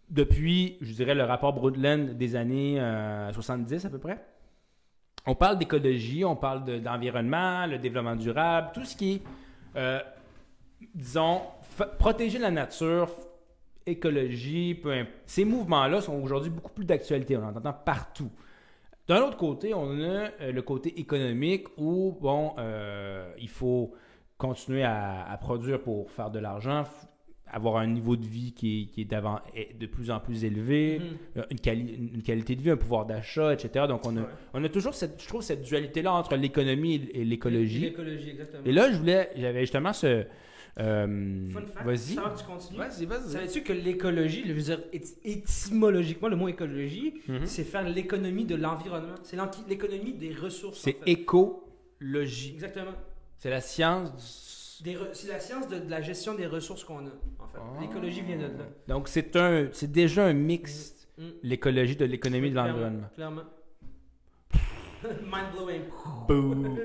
[0.09, 4.23] depuis, je dirais, le rapport Brundtland des années euh, 70 à peu près.
[5.25, 9.21] On parle d'écologie, on parle de- d'environnement, le développement durable, tout ce qui
[9.75, 10.01] est,
[10.93, 11.41] disons,
[11.97, 13.09] protéger la nature,
[13.87, 14.93] écologie, peu
[15.25, 18.29] ces mouvements-là sont aujourd'hui beaucoup plus d'actualité, on en entend partout.
[19.07, 23.93] D'un autre côté, on a euh, le côté économique où, bon, euh, il faut
[24.37, 26.83] continuer à, à produire pour faire de l'argent,
[27.47, 29.05] avoir un niveau de vie qui est, qui est
[29.79, 31.05] de plus en plus élevé, Mhm.
[31.37, 33.85] euh, une, quali- une qualité de vie, un pouvoir d'achat, etc.
[33.87, 34.27] Donc, on a, Ouais.
[34.55, 37.81] on a toujours, cette, je trouve, cette dualité-là entre l'économie et l'écologie.
[37.81, 38.63] L'écologie, exactement.
[38.65, 40.25] Et là, je voulais, j'avais justement ce...
[40.79, 42.15] euh, Fun fact, Vas-y.
[42.75, 43.29] Vas-y, vas-y.
[43.31, 47.45] savais-tu que l'écologie, je veux dire, éty- étymologiquement, le mot écologie, Mhm.
[47.45, 49.15] c'est faire l'économie de l'environnement.
[49.23, 49.37] C'est
[49.69, 50.79] l'économie des ressources.
[50.79, 51.11] C'est en fait.
[51.11, 52.51] écologie.
[52.55, 52.91] Exactement.
[53.37, 54.11] C'est la science
[54.83, 54.91] du...
[54.91, 57.09] Des re- C'est la science de, de la gestion des ressources qu'on a,
[57.39, 57.57] en fait.
[57.57, 57.79] Ah.
[57.81, 58.65] L'écologie vient de là.
[58.89, 61.23] Donc, c'est un, c'est déjà un mix, Mm.
[61.43, 63.07] l'écologie de l'économie de l'environnement.
[63.15, 63.43] Clairement.
[65.03, 65.81] Mind blowing.
[66.27, 66.77] Boo.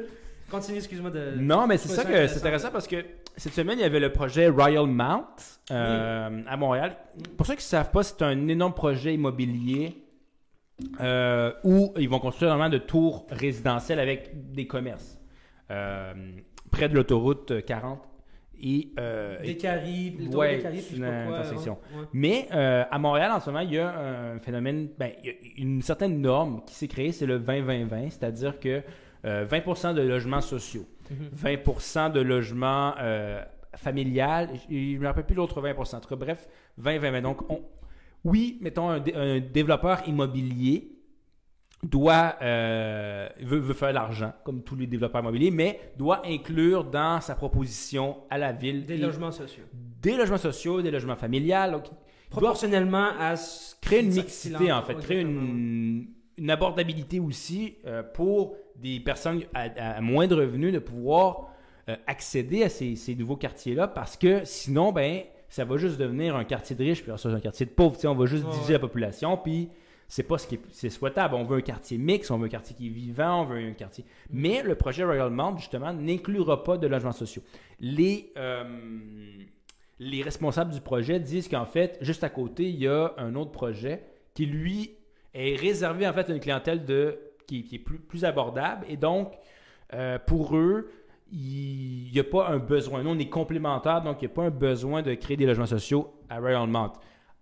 [0.50, 1.34] Continue, excuse-moi de.
[1.38, 2.70] Non, mais c'est ça que c'est intéressant.
[2.70, 2.96] parce que
[3.36, 5.24] cette semaine, il y avait le projet Royal Mount
[5.70, 6.96] euh, à Montréal.
[7.36, 9.96] Pour ceux qui ne savent pas, c'est un énorme projet immobilier
[11.00, 15.18] euh, où ils vont construire vraiment de tours résidentielles avec des commerces
[15.70, 16.12] euh,
[16.70, 18.00] près de l'autoroute 40.
[18.62, 18.92] Et,
[19.42, 21.78] Des caries, les Ouais, des caries, je une quoi, intersection.
[21.94, 22.06] ouais, ouais.
[22.12, 23.88] Mais à Montréal, en ce moment, il y a
[24.34, 28.10] un phénomène, ben, il y a une certaine norme qui s'est créée, c'est le 20-20-20,
[28.10, 28.82] c'est-à-dire que
[29.24, 31.28] euh, 20% de logements sociaux, Mhm.
[31.32, 33.42] 20% de logements euh,
[33.76, 35.96] familial, je ne me rappelle plus l'autre 20%.
[35.96, 36.48] En tout cas, bref,
[36.80, 37.22] 20-20-20.
[37.22, 37.62] Donc, on-
[38.24, 40.92] oui, mettons, un, un développeur immobilier
[41.82, 47.20] doit euh, veut, veut faire l'argent, comme tous les développeurs immobiliers, mais doit inclure dans
[47.22, 49.64] sa proposition à la ville Des logements sociaux.
[50.02, 51.72] des logements sociaux, des logements familiales.
[51.72, 51.84] Donc,
[52.28, 56.06] Proportionnellement à ce créer une mixité, en fait, créer une,
[56.38, 61.48] une abordabilité aussi euh, pour des personnes à, à moins de revenus de pouvoir
[61.88, 66.36] euh, accéder à ces, ces nouveaux quartiers-là parce que sinon, ben, ça va juste devenir
[66.36, 67.98] un quartier de riches puis ça, un quartier de pauvres.
[68.04, 68.72] On va juste Ouais, diviser ouais.
[68.74, 69.68] la population puis
[70.06, 71.36] c'est pas ce qui est souhaitable.
[71.36, 73.72] On veut un quartier mix, on veut un quartier qui est vivant, on veut un
[73.74, 74.04] quartier.
[74.30, 77.42] Mais le projet Royal Mount, justement, n'inclura pas de logements sociaux.
[77.78, 78.64] Les, euh,
[80.00, 83.52] les responsables du projet disent qu'en fait, juste à côté, il y a un autre
[83.52, 84.02] projet
[84.34, 84.96] qui, lui,
[85.32, 87.16] est réservé en fait à une clientèle de,
[87.50, 88.86] qui, qui est plus, plus abordable.
[88.88, 89.32] Et donc,
[89.94, 90.90] euh, pour eux,
[91.32, 93.02] il n'y a pas un besoin.
[93.02, 95.66] Nous, on est complémentaires, donc il n'y a pas un besoin de créer des logements
[95.66, 96.92] sociaux à Royal Mount.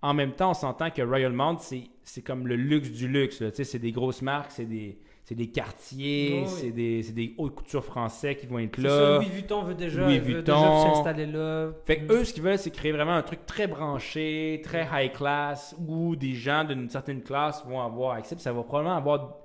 [0.03, 3.43] En même temps, on s'entend que Royal Mount, c'est comme le luxe du luxe.
[3.53, 6.55] C'est des grosses marques, c'est des, c'est des quartiers, Oui, oui.
[6.61, 8.89] c'est des, des hautes coutures français qui vont être là.
[8.91, 10.93] ça, Louis Vuitton veut déjà, Louis Vuitton.
[10.95, 11.71] s'installer là.
[11.85, 12.17] Fait que Mm.
[12.17, 16.15] eux, ce qu'ils veulent, c'est créer vraiment un truc très branché, très high class, où
[16.15, 18.37] des gens d'une certaine classe vont avoir accès.
[18.37, 19.38] puis ça va probablement avoir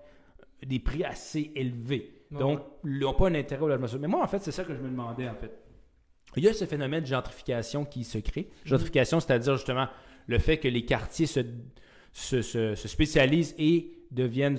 [0.66, 2.12] des prix assez élevés.
[2.32, 4.02] Ouais, Donc, ils n'ont pas un intérêt au logement social.
[4.02, 5.52] Mais moi, en fait, c'est ça que je me demandais, en fait.
[6.36, 8.50] Il y a ce phénomène de gentrification qui se crée.
[8.66, 9.88] Gentrification, c'est-à-dire justement
[10.28, 11.42] le fait que les quartiers se,
[12.12, 14.58] se, se- se spécialisent et deviennent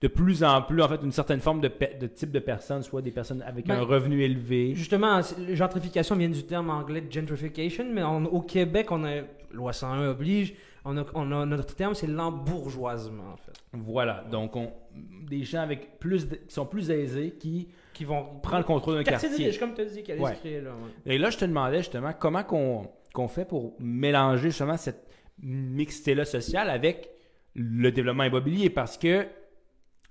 [0.00, 2.82] de plus en plus, en fait, une certaine forme de, pe- de type de personnes,
[2.82, 4.74] soit des personnes avec Ben, un revenu élevé.
[4.74, 5.20] Justement,
[5.50, 9.16] gentrification vient du terme anglais de gentrification, mais on- au Québec, on a,
[9.52, 10.54] loi 101 oblige,
[10.86, 13.52] on a, on a- notre terme, c'est l'embourgeoisement, en fait.
[13.74, 18.24] Voilà, donc on, des gens avec plus de- qui sont plus aisés qui Qui vont
[18.42, 19.58] prennent le contrôle d'un quartier quartier.
[19.58, 20.34] comme tu as dit, qui allait Ouais.
[20.34, 20.70] se créer là.
[20.70, 21.14] ouais.
[21.14, 25.06] Et là, je te demandais justement comment qu'on qu'on fait pour mélanger justement cette
[25.42, 27.10] mixité-là sociale avec
[27.54, 28.70] le développement immobilier?
[28.70, 29.26] Parce que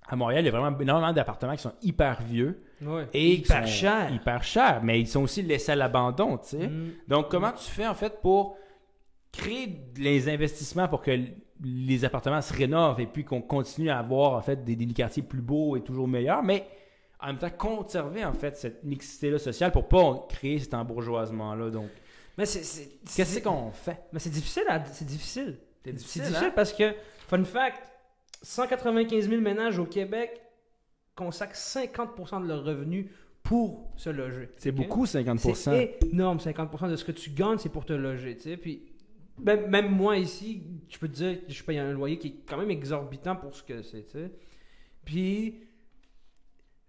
[0.08, 3.08] à Montréal, il y a vraiment énormément d'appartements qui sont hyper vieux Ouais.
[3.14, 4.12] et hyper sont cher.
[4.12, 6.68] Hyper chers, mais ils sont aussi laissés à l'abandon, tu sais.
[6.68, 6.92] Mm.
[7.08, 8.58] Donc, comment tu fais en fait pour
[9.32, 11.12] créer les investissements pour que
[11.64, 15.24] les appartements se rénovent et puis qu'on continue à avoir en fait des, des quartiers
[15.24, 16.66] plus beaux et toujours meilleurs, mais
[17.20, 21.70] en même temps conserver en fait cette mixité-là sociale pour pas créer cet embourgeoisement-là.
[21.70, 21.90] Donc,
[22.38, 24.00] Mais c'est- qu'est-ce qu'on fait?
[24.14, 25.58] Mais c'est difficile, c'est difficile.
[25.84, 26.54] C'est difficile, difficile hein?
[26.56, 26.94] parce que,
[27.28, 27.82] fun fact,
[28.42, 30.42] 195 000 ménages au Québec
[31.16, 33.08] consacrent 50% de leurs revenus
[33.44, 34.50] pour se loger.
[34.58, 35.54] C'est beaucoup, 50%.
[35.56, 38.36] C'est énorme, 50% de ce que tu gagnes, c'est pour te loger.
[38.62, 38.84] Puis,
[39.44, 42.36] même, même moi ici, je peux te dire que je paye un loyer qui est
[42.48, 44.32] quand même exorbitant pour ce que c'est, tu sais.
[45.06, 45.56] Puis,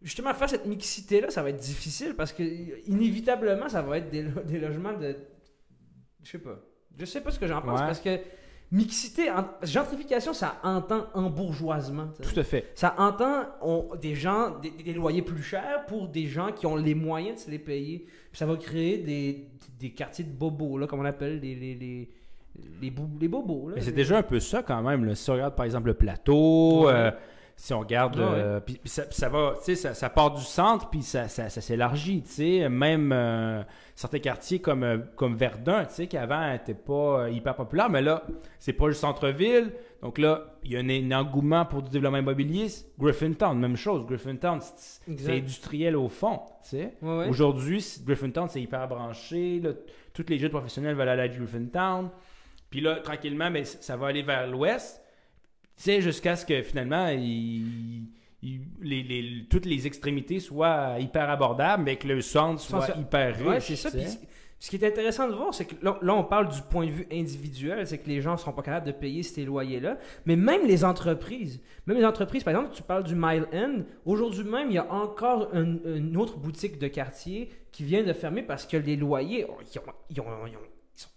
[0.03, 2.43] justement, faire cette mixité-là, ça va être difficile parce que,
[2.89, 5.17] inévitablement, ça va être des, lo- des logements de.
[6.23, 6.59] Je sais pas.
[6.99, 7.87] Je sais pas ce que j'en pense Ouais.
[7.87, 8.19] parce que
[8.73, 12.09] mixité, en- gentrification, ça entend embourgeoisement.
[12.23, 12.71] Tout à fait.
[12.75, 16.77] Ça entend on- des gens, des, des loyers plus chers pour des gens qui ont
[16.77, 18.01] les moyens de se les payer.
[18.31, 21.75] Puis ça va créer des, des quartiers de bobos, là, comme on appelle, les, les,
[21.75, 22.11] les,
[22.81, 23.69] les, bou- les bobos.
[23.69, 23.75] Là.
[23.77, 25.05] Mais c'est déjà un peu ça quand même.
[25.05, 25.15] là.
[25.15, 26.93] Si on regarde par exemple le plateau, Ouais.
[26.95, 27.11] euh,
[27.57, 30.33] si on regarde, Ouais, euh, puis, puis ça, ça va, tu sais, ça, ça part
[30.33, 32.69] du centre puis ça, ça, ça s'élargit, tu sais.
[32.71, 33.63] Même euh,
[33.95, 38.23] certains quartiers comme, comme Verdun, tu sais, qui avant n'étaient pas hyper populaires, mais là,
[38.59, 39.73] c'est pas le centre-ville.
[40.01, 42.69] Donc là, il y a un, un engouement pour du développement immobilier.
[42.99, 44.07] Griffintown, même chose.
[44.07, 46.95] Griffintown, c'est- industriel au fond, tu sais.
[47.03, 47.29] Ouais, ouais.
[47.29, 49.61] Aujourd'hui, Griffintown, c'est hyper branché.
[49.61, 49.73] là.
[50.15, 52.09] Tous les jeunes professionnels veulent aller à Griffintown.
[52.71, 55.03] Puis là, tranquillement, mais ça va aller vers l'ouest.
[55.77, 58.09] Tu sais, jusqu'à ce que finalement, il-
[58.43, 63.37] il- les, les- toutes les extrémités soient hyper abordables, mais que le centre soit hyper
[63.37, 63.47] riche.
[63.47, 63.91] Ouais, c'est ça.
[63.91, 64.01] Puis
[64.59, 66.91] ce qui est intéressant de voir, c'est que là, là, on parle du point de
[66.91, 69.97] vue individuel, c'est que les gens ne seront pas capables de payer ces loyers-là.
[70.27, 74.45] Mais même les entreprises, même les entreprises, par exemple, tu parles du Mile End, aujourd'hui
[74.45, 78.43] même, il y a encore un- une autre boutique de quartier qui vient de fermer
[78.43, 80.61] parce que les loyers, ils, ont- ils ont- ils ont-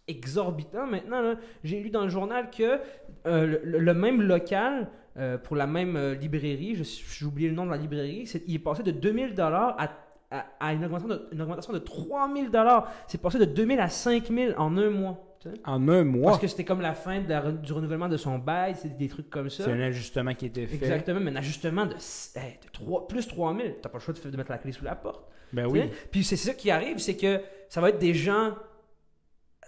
[0.08, 1.36] exorbitants maintenant.
[1.64, 2.80] J'ai lu dans le journal que
[3.26, 7.66] euh, le, le même local, euh, pour la même euh, librairie, j'ai oublié le nom
[7.66, 9.90] de la librairie, il est passé de 2000 dollars à
[10.34, 12.92] à, à une, augmentation de, une augmentation de 3000 dollars.
[13.08, 15.24] C'est passé de 2000 à 5000 en un mois.
[15.66, 18.18] En un mois, Parce que c'était comme la fin de la re- du renouvellement de
[18.18, 19.66] son bail, c'est des trucs comme ça.
[19.66, 20.76] c'est un ajustement qui était fait.
[20.76, 23.76] Exactement, mais un ajustement de, hey, de 3, plus 3000.
[23.82, 25.26] T'as pas le choix de, mettre la clé sous la porte.
[25.52, 25.84] Ben oui.
[26.12, 28.54] Puis c'est ça qui arrive, c'est que ça va être des gens.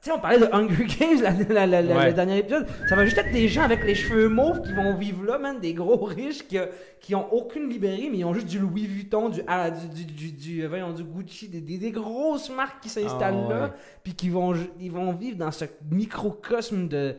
[0.05, 2.05] Sais, on parlait de Hunger Games la, la- la- Ouais.
[2.07, 2.67] le dernier épisode.
[2.87, 5.59] Ça va juste être des gens avec les cheveux mauves qui vont vivre là, man,
[5.59, 6.57] des gros riches qui,
[7.01, 10.05] qui ont aucune librairie, mais ils ont juste du Louis Vuitton, du, ah, du, du,
[10.05, 13.75] du, du- euh, voyons, du Gucci, des, des- des grosses marques qui s'installent Ah, là,
[14.03, 17.15] puis qui vont, ils vont vivre dans ce microcosme de,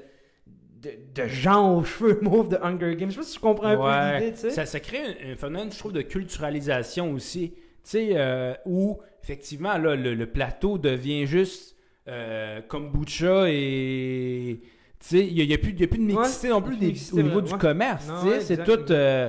[0.81, 3.11] de, de gens aux cheveux mauves de Hunger Games.
[3.11, 4.19] Je sais pas si tu comprends un Ouais.
[4.21, 4.51] peu l'idée, tu sais.
[4.51, 7.51] Ça, ça crée un, un phénomène, je trouve, de culturalisation aussi.
[7.51, 11.76] Tu sais, euh, où effectivement, là, le, le plateau devient juste
[12.09, 14.61] euh, kombucha et.
[14.99, 16.77] Tu sais, il n'y a, a plus il y a plus de mixité non plus
[16.77, 17.43] des- mixité, au niveau ouais.
[17.43, 18.07] du commerce.
[18.25, 19.29] Ouais, c'est tout euh,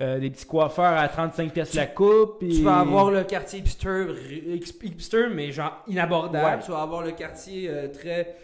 [0.00, 2.40] euh, des petits coiffeurs à 35 pièces la coupe.
[2.40, 6.62] Tu vas avoir le quartier hipster, hip- hipster mais genre inabordable.
[6.64, 8.36] Tu vas avoir le quartier euh, très,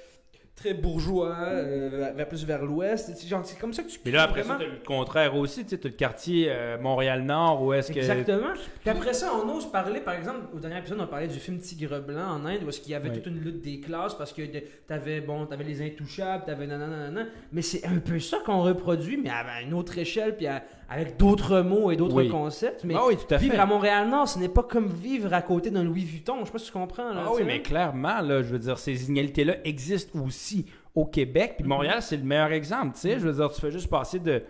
[0.56, 3.10] très bourgeois, euh, vers- plus vers l'ouest.
[3.16, 5.64] C'est comme ça que tu Mais là, après ça, vraiment- t'as le contraire aussi.
[5.64, 7.98] Tu sais, t'as le quartier euh, Montréal-Nord où est-ce que.
[7.98, 8.52] Exactement.
[8.80, 11.58] Puis après ça, on ose parler, par exemple, au dernier épisode, on parlait du film
[11.58, 14.32] Tigre Blanc en Inde, où est-ce qu'il y avait toute une lutte des classes parce
[14.32, 14.42] que
[14.86, 17.26] t'avais, bon, t'avais les intouchables, t'avais nanana, nanana.
[17.52, 21.16] Mais c'est un peu ça qu'on reproduit, mais à une autre échelle, puis à- avec
[21.16, 22.28] d'autres mots et d'autres Oui.
[22.28, 22.84] concepts.
[22.84, 23.44] Mais Ah oui, tout à fait.
[23.44, 26.36] vivre à Montréal-Nord, ce n'est pas comme vivre à côté d'un Louis Vuitton.
[26.40, 27.08] Je sais pas si tu comprends.
[27.12, 31.50] Là, Ah oui, mais clairement, là, je veux dire, ces inégalités-là existent aussi au Québec.
[31.52, 31.56] Mhm.
[31.58, 32.94] Puis Montréal, c'est le meilleur exemple.
[32.94, 34.42] Tu sais, je veux dire, tu fais juste passer de,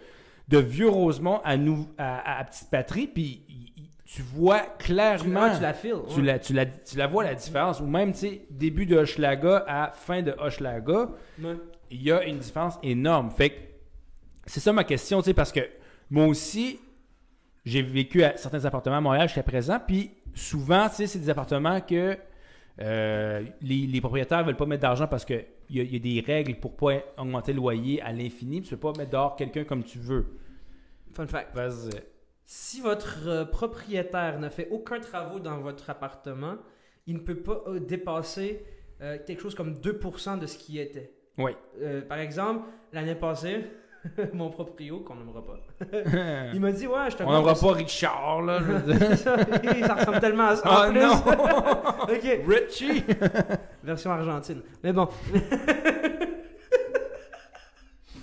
[0.48, 3.42] de Vieux Rosemont à, nou, à, à Petite Patrie, puis
[4.04, 5.50] tu vois clairement.
[5.56, 5.94] tu la files.
[6.14, 7.80] tu la, tu, la, tu la vois la différence.
[7.80, 11.08] Ou même, tu sais, début de Hochelaga à fin de Hochelaga,
[11.42, 11.54] Ouais.
[11.90, 13.30] il y a une différence énorme.
[13.30, 13.54] Fait que
[14.46, 15.60] c'est ça ma question, tu sais, parce que
[16.10, 16.78] moi aussi,
[17.64, 21.30] j'ai vécu à certains appartements à Montréal jusqu'à présent, puis souvent, tu sais, c'est des
[21.30, 22.16] appartements que
[22.80, 26.56] euh, les, les propriétaires veulent pas mettre d'argent parce qu'il y, y a des règles
[26.56, 29.98] pour pas augmenter le loyer à l'infini, tu peux pas mettre dehors quelqu'un comme tu
[29.98, 30.38] veux.
[31.12, 31.54] Fun fact.
[31.54, 32.00] Vas-y.
[32.44, 36.56] Si votre euh, propriétaire ne fait aucun travaux dans votre appartement,
[37.06, 38.64] il ne peut pas euh, dépasser
[39.00, 41.12] euh, quelque chose comme 2% de ce qui était.
[41.38, 41.52] Oui.
[41.80, 43.64] Euh, par exemple, l'année passée,
[44.32, 45.58] mon proprio, qu'on n'aimera pas,
[46.54, 48.60] il m'a dit Ouais, je te On n'aura pas Richard, là.
[49.16, 49.36] ça,
[49.86, 50.62] ça ressemble tellement à ça.
[50.64, 51.00] Ah en plus.
[51.00, 51.22] non!
[52.46, 53.04] Richie!
[53.82, 54.62] version argentine.
[54.82, 55.08] Mais bon.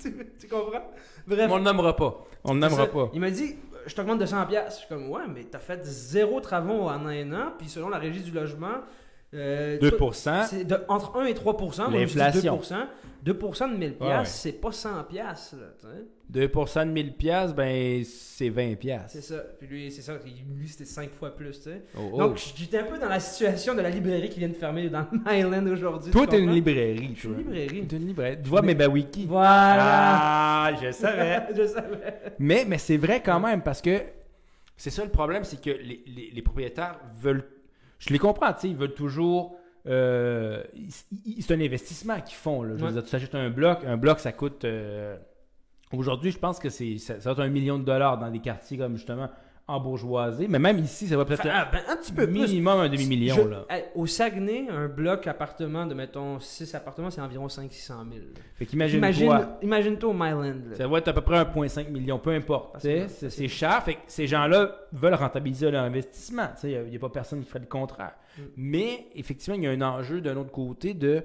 [0.02, 0.91] tu, tu comprends?
[1.28, 1.50] Bref.
[1.52, 2.26] On nommera pas.
[2.44, 3.10] On C'est nommera pas.
[3.13, 4.74] Il m'a dit, je t'augmente de 100 pièces.
[4.74, 7.98] Je suis comme, ouais, mais t'as fait zéro travaux en un an, puis selon la
[7.98, 8.82] régie du logement,
[9.34, 10.46] euh, 2%.
[10.50, 12.60] c'est de, entre 1 et 3 Moi, je dis L'inflation.
[13.24, 14.26] 2 2 de 1000 pièces, Ouais, ouais.
[14.26, 16.48] c'est pas 100 pièces, là, tu sais.
[16.48, 19.02] 2% de 1000 pièces, ben c'est 20 pièces.
[19.10, 19.36] C'est ça.
[19.60, 20.13] Puis lui, c'est ça.
[20.58, 21.84] Lui, c'était 5 fois plus, tu sais.
[21.96, 22.17] Oh, oh.
[22.17, 25.06] Donc, j'étais un peu dans la situation de la librairie qui vient de fermer dans
[25.26, 26.12] Myland aujourd'hui.
[26.12, 27.13] toi, tu t'es une librairie.
[27.15, 27.38] Suis toi.
[27.38, 27.86] une librairie.
[27.88, 28.38] T'es une librairie.
[28.41, 29.26] Tu vois mes Bawiki.
[29.28, 29.78] Voilà.
[30.65, 31.44] Ah, je savais.
[31.56, 32.13] je savais.
[32.39, 34.02] mais mais c'est vrai quand même parce que
[34.78, 37.44] c'est ça le problème, c'est que les, les- les propriétaires veulent.
[38.08, 39.56] Je les comprends, tu sais, ils veulent toujours.
[39.88, 40.64] euh,
[41.40, 42.62] c'est un investissement qu'ils font.
[42.62, 42.76] Là.
[42.76, 42.94] Je veux Ouais.
[42.94, 44.64] dire, tu s'achètes un bloc, un bloc ça coûte.
[44.66, 45.18] euh,
[45.92, 48.40] Aujourd'hui, je pense que c'est ça, ça va être un million de dollars dans des
[48.40, 49.30] quartiers comme justement
[49.67, 50.47] embourgeoisé.
[50.47, 52.34] Mais même ici, ça va peut-être Enfin, ah, ben, un petit peu plus.
[52.41, 53.36] minimum un demi-million.
[53.36, 58.26] Je- au Saguenay, un bloc appartement de, mettons, 6 appartements, c'est environ 500-600 000.
[58.56, 60.56] Fait qu'imagine Imagine, toi, imagine-toi au Myland.
[60.76, 62.78] ça va être à peu près 1,5 million, peu importe.
[62.80, 63.82] C'est cher.
[63.84, 66.50] Fait que ces gens-là veulent rentabiliser leur investissement.
[66.63, 68.15] Il n'y a, pas personne qui ferait le contraire.
[68.38, 68.41] Mm.
[68.58, 71.24] Mais effectivement, il y a un enjeu d'un autre côté de,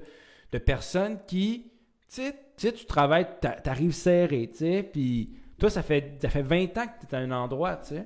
[0.51, 1.71] de personnes qui,
[2.13, 2.21] tu
[2.57, 6.77] sais, tu travailles, t'a- t'arrives serré, tu sais, puis toi, ça fait, ça fait 20
[6.77, 8.05] ans que tu es à un endroit, tu sais.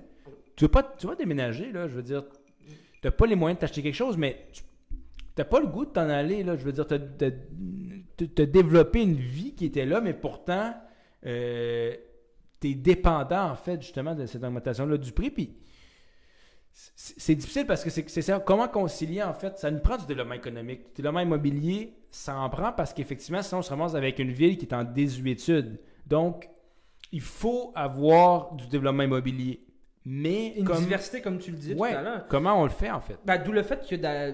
[0.62, 2.24] Tu veux pas, tu vas déménager, là, je veux dire,
[2.67, 4.62] tu n'as pas les moyens de t'acheter quelque chose, mais tu
[5.36, 9.15] n'as pas le goût de t'en aller, là, je veux dire, tu as, développé une
[9.15, 10.76] vie qui était là, mais pourtant,
[11.26, 11.95] euh,
[12.60, 15.58] tu es dépendant, en fait, justement, de cette augmentation-là du prix, puis
[16.71, 18.39] c'est difficile parce que c'est c'est ça.
[18.39, 20.89] Comment concilier, en fait, ça nous prend du développement économique.
[20.89, 24.60] Du développement immobilier, ça en prend parce qu'effectivement, sinon, on se ramasse avec une ville
[24.60, 25.80] qui est en désuétude.
[26.06, 26.52] Donc,
[27.12, 29.65] il faut avoir du développement immobilier.
[30.05, 31.91] Mais, Une comme- diversité, comme tu le disais Ouais.
[31.91, 32.25] tout à l'heure.
[32.27, 33.17] comment on le fait, en fait?
[33.25, 34.33] Ben, D'où le fait que, dans- euh,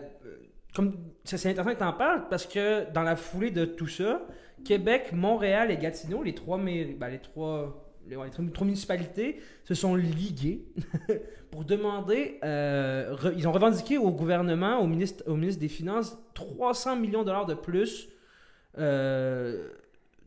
[0.74, 0.94] comme
[1.26, 4.22] ça, c'est intéressant que tu en parles, parce que dans la foulée de tout ça,
[4.64, 9.42] Québec, Montréal et Gatineau, les trois, mairies- ben, les trois, les, ouais, les trois- municipalités,
[9.66, 10.66] se sont liguées
[11.52, 16.18] pour demander, euh, re- ils ont revendiqué au gouvernement, au ministre, au ministre des Finances,
[16.34, 18.08] 300 millions de dollars de plus
[18.78, 19.68] euh,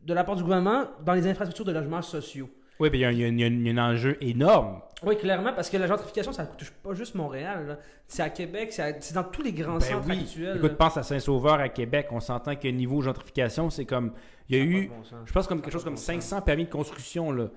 [0.05, 2.49] de la part du gouvernement dans les infrastructures de logements sociaux.
[2.79, 3.47] Oui, puis il y, y a
[3.83, 4.81] un enjeu énorme.
[5.03, 7.79] Oui, clairement, parce que la gentrification, ça ne touche pas juste Montréal.
[8.05, 10.19] C'est à Québec, c'est à- dans tous les grands Ben centres oui.
[10.21, 10.57] actuels.
[10.57, 12.07] Écoute, pense à Saint-Sauveur, à Québec.
[12.11, 14.13] On s'entend que niveau gentrification, c'est comme.
[14.49, 14.91] Il y a eu.
[15.25, 17.31] Je pense comme quelque chose comme 500 permis de construction.
[17.31, 17.47] Là.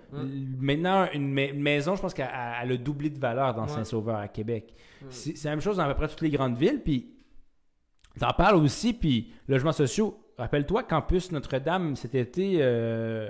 [0.59, 2.31] Maintenant, une, ma- une maison, je pense qu'elle
[2.63, 3.69] elle a doublé de valeur dans Ouais.
[3.69, 4.73] Saint-Sauveur à Québec.
[5.11, 6.81] C'est la même chose dans à peu près toutes les grandes villes.
[6.83, 7.11] Puis,
[8.19, 8.93] t'en parles aussi.
[8.95, 10.19] Puis, logements sociaux.
[10.39, 13.29] Rappelle-toi, Campus Notre-Dame, cet été, euh,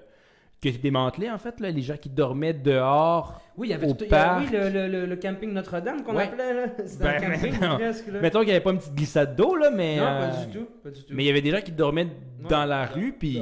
[0.71, 1.61] été démantelé, en fait.
[1.61, 3.41] Là, les gens qui dormaient dehors.
[3.57, 6.17] Oui, il y avait au tout- il y a- oui, le, le- camping Notre-Dame qu'on
[6.17, 6.25] Ouais.
[6.25, 6.55] appelait.
[6.55, 6.67] là.
[6.87, 7.75] C'était Ben, un camping non.
[7.77, 8.07] presque.
[8.09, 8.21] Là.
[8.21, 9.97] Mettons qu'il n'y avait pas une petite glissade d'eau, là, mais.
[9.97, 10.67] non, euh, pas du tout.
[10.83, 11.15] Pas du tout.
[11.15, 12.09] Mais il y avait des gens qui dormaient
[12.49, 13.13] dans la rue.
[13.13, 13.37] Puis,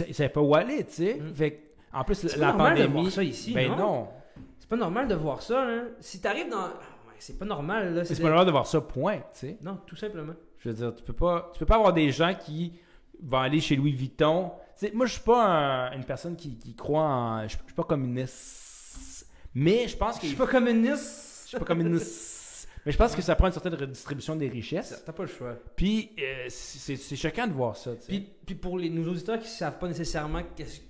[0.00, 1.14] ils ne savaient pas où aller, tu sais.
[1.20, 1.34] Mm.
[1.34, 1.58] Fait que,
[1.96, 3.00] en plus, C'est la pas normal de pandémie.
[3.02, 3.76] voir ça ici, ben non?
[3.76, 4.08] non.
[4.58, 5.64] C'est pas normal de voir ça.
[5.64, 5.82] Là.
[6.00, 6.56] Si t'arrives dans.
[6.58, 6.72] Ah,
[7.18, 7.94] c'est pas normal.
[7.94, 8.04] Là.
[8.04, 9.56] C'est pas normal de voir ça, point, tu sais.
[9.62, 10.32] Non, tout simplement.
[10.58, 12.72] Je veux dire, tu peux pas, tu peux pas avoir des gens qui
[13.22, 14.50] vont aller chez Louis Vuitton.
[14.92, 17.42] Moi, je suis pas un- une personne qui, qui croit en.
[17.48, 19.26] Je, suis pas communiste.
[19.54, 20.22] Mais je pense que.
[20.22, 21.42] Je suis pas communiste.
[21.44, 22.68] je suis pas communiste.
[22.86, 25.02] Mais je pense que ça prend une certaine redistribution des richesses.
[25.06, 25.56] T'as pas le choix.
[25.74, 27.92] Puis, euh, c'est choquant de voir ça.
[28.06, 30.80] Puis, puis pour les, nos auditeurs qui savent pas nécessairement qu'est-ce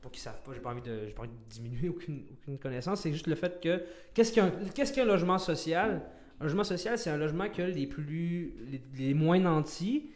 [0.00, 3.00] pas- qu'ils savent pas, j'ai pas envie de pas envie de diminuer aucune, aucune connaissance,
[3.00, 3.82] c'est juste le fait que
[4.14, 6.02] qu'est-ce qu'un qu'est-ce qu'un logement social?
[6.40, 10.08] Un logement social, c'est un logement que les plus les, les moins nantis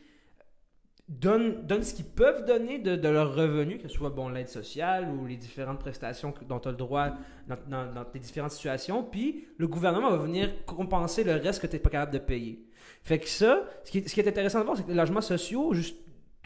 [1.09, 4.49] donnent, donnent ce qu'ils peuvent donner de, de leurs revenus, que ce soit bon l'aide
[4.49, 7.11] sociale ou les différentes prestations dont tu as le droit
[7.47, 11.67] dans, dans, dans tes différentes situations, puis le gouvernement va venir compenser le reste que
[11.67, 12.64] tu n'es pas capable de payer.
[13.03, 15.21] Fait que ça, ce qui ce qui est intéressant de voir, c'est que les logements
[15.21, 15.97] sociaux, juste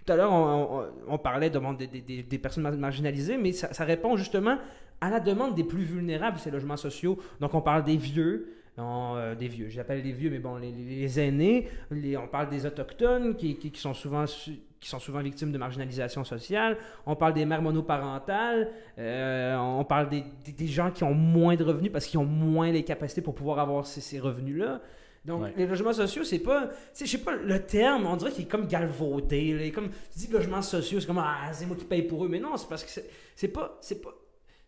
[0.05, 3.85] tout à l'heure, on, on- parlait de, des, des- des- personnes mar- marginalisées, mais ça
[3.85, 4.57] répond justement
[5.01, 7.18] à la demande des plus vulnérables, ces logements sociaux.
[7.40, 11.69] Donc, on parle des vieux, euh, des vieux, j'appelle les vieux, mais bon, les, aînés,
[11.91, 15.51] les- on parle des autochtones qui, qui- qui sont souvent su- qui sont souvent victimes
[15.51, 16.77] de marginalisation sociale.
[17.05, 18.71] On parle des mères monoparentales.
[18.99, 22.25] euh, on parle des, des- des gens qui ont moins de revenus parce qu'ils ont
[22.25, 24.81] moins les capacités pour pouvoir avoir ces, ces revenus-là.
[25.25, 25.53] Donc, Ouais.
[25.57, 26.69] les logements sociaux, c'est pas.
[26.69, 29.53] Tu sais, je sais pas, le terme, on dirait qu'il est comme galvaudé.
[29.53, 29.71] là.
[29.73, 32.29] Comme, tu dis logements sociaux, c'est comme, ah, c'est moi qui paye pour eux.
[32.29, 33.77] Mais non, c'est parce que c'est- c'est pas.
[33.81, 34.14] C'est pas.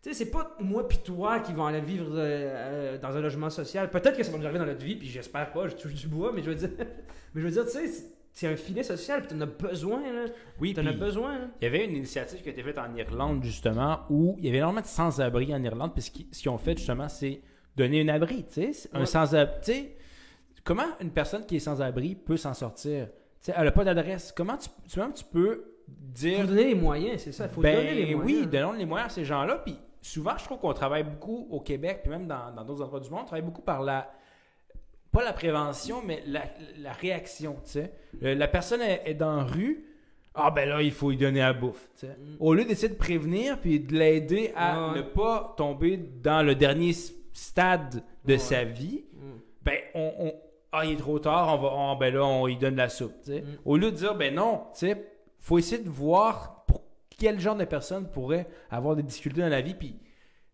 [0.03, 3.21] Tu sais, c'est pas moi pis toi qui vont aller vivre euh, euh, dans un
[3.21, 3.91] logement social.
[3.91, 6.09] Peut-être que ça va nous arriver dans notre vie, puis j'espère pas, je touche du
[6.09, 6.71] bois, mais je veux dire,
[7.35, 7.87] mais je veux dire, tu sais,
[8.33, 10.25] c'est- un filet social, puis t'en as besoin, là.
[10.59, 11.45] Oui, T'en as puis besoin, là.
[11.61, 14.49] il y avait une initiative qui a été faite en Irlande, justement, où il y
[14.49, 15.93] avait énormément de sans-abri en Irlande.
[15.95, 16.11] Puis ce
[16.41, 17.43] qu'ils ont fait, justement, c'est
[17.77, 18.89] donner un abri, tu sais.
[18.95, 19.07] Un Ouais.
[19.07, 19.55] sans-abri.
[19.63, 19.97] Tu sais,
[20.65, 23.09] comment une personne qui est sans-abri peut s'en sortir?
[23.09, 23.13] Tu
[23.47, 24.33] sais, elle n'a pas d'adresse.
[24.35, 26.41] Comment tu, tu, même, tu peux dire.
[26.41, 27.45] faut donner les moyens, c'est ça.
[27.47, 28.41] Il faut Ben donner les moyens.
[28.43, 29.57] oui, donnons les moyens à ces gens-là.
[29.65, 33.11] Puis souvent, je trouve qu'on travaille beaucoup au Québec, puis même dans d'autres endroits du
[33.11, 34.11] monde, on travaille beaucoup par la.
[35.13, 36.43] Pas la prévention, mais la,
[36.79, 37.93] la réaction, tu sais.
[38.23, 39.85] Euh, La personne est, est dans la rue,
[40.37, 42.13] ah ben là, il faut lui donner à bouffe, tu sais.
[42.17, 42.37] Mm.
[42.39, 44.99] Au lieu d'essayer de prévenir, puis de l'aider à Ouais.
[44.99, 46.93] ne pas tomber dans le dernier
[47.33, 48.39] stade de Ouais.
[48.39, 49.19] sa vie, Mm.
[49.63, 50.35] ben on, on-
[50.71, 53.15] ah il est trop tard, on va ah, ben là on lui donne la soupe,
[53.25, 53.41] tu sais.
[53.41, 53.45] Mm.
[53.65, 55.07] Au lieu de dire ben non, tu sais,
[55.41, 56.83] faut essayer de voir pour
[57.21, 59.97] quel genre de personne pourrait avoir des difficultés dans la vie puis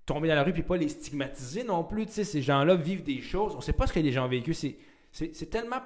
[0.05, 3.03] tomber dans la rue puis pas les stigmatiser non plus, tu sais, ces gens-là vivent
[3.05, 5.81] des choses, on sait pas ce que les gens ont vécu, c'est tellement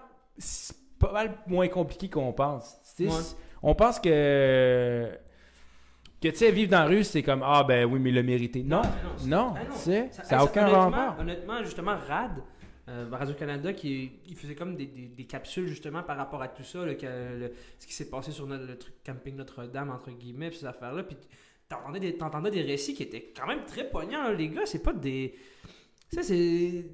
[0.99, 2.77] pas mal moins compliqué qu'on pense.
[2.97, 3.23] Tu sais, Ouais.
[3.23, 5.09] c'est- On pense que
[6.23, 8.63] Que tu sais, vivre dans la rue, c'est comme Ah, ben oui, mais le mérité.
[8.63, 8.83] Non,
[9.17, 11.21] c'est- non, ben tu sais, Ça- ça n'a aucun honnêtement- rapport.
[11.21, 12.33] Honnêtement, justement, Rad,
[12.91, 16.63] euh, Radio-Canada, qui il faisait comme des, des- des capsules justement par rapport à tout
[16.65, 20.11] ça, là, que- le- ce qui s'est passé sur notre- le truc camping Notre-Dame, entre
[20.11, 21.05] guillemets, ces affaires-là.
[21.05, 21.17] Puis
[21.69, 24.67] t'entendais des, t'entendais des récits qui étaient quand même très poignants, là, les gars.
[24.67, 25.35] C'est pas des.
[26.13, 26.85] Ça, c'est.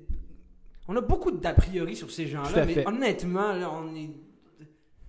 [0.89, 2.87] On a beaucoup d'a priori sur ces gens-là, mais fait.
[2.87, 4.11] honnêtement, là, on est.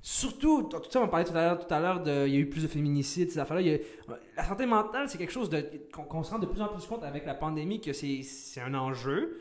[0.01, 2.39] Surtout, tout ça, on parlait tout à l'heure, tout à l'heure de, il y a
[2.39, 3.73] eu plus de féminicides, ces affaires-là.
[4.07, 5.61] A- la santé mentale, c'est quelque chose de,
[5.93, 8.61] qu'on, qu'on se rend de plus en plus compte avec la pandémie que c'est, c'est
[8.61, 9.37] un enjeu.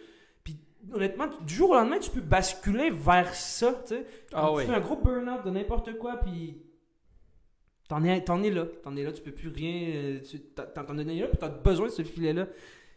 [0.92, 4.06] Honnêtement, du jour au lendemain, tu peux basculer vers ça, tu sais.
[4.32, 4.64] Ah oui.
[4.66, 6.62] fais un gros burn-out de n'importe quoi, puis
[7.88, 8.66] t'en es, t'en es là.
[8.82, 9.90] T'en es là, tu peux plus rien.
[9.94, 12.46] euh, Tu, t'en, es là, puis t'as besoin de ce filet-là.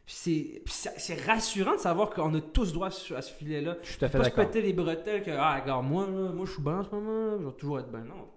[0.06, 3.78] Puis c'est, puis c'est, c'est rassurant de savoir qu'on a tous droit à ce, filet-là.
[3.84, 4.46] Je suis tout à fait Pas se d'accord.
[4.48, 7.38] péter les bretelles que, ah, regarde, moi, là, moi, je suis bien en ce moment,
[7.40, 8.02] je vais toujours être bien.
[8.02, 8.28] Non.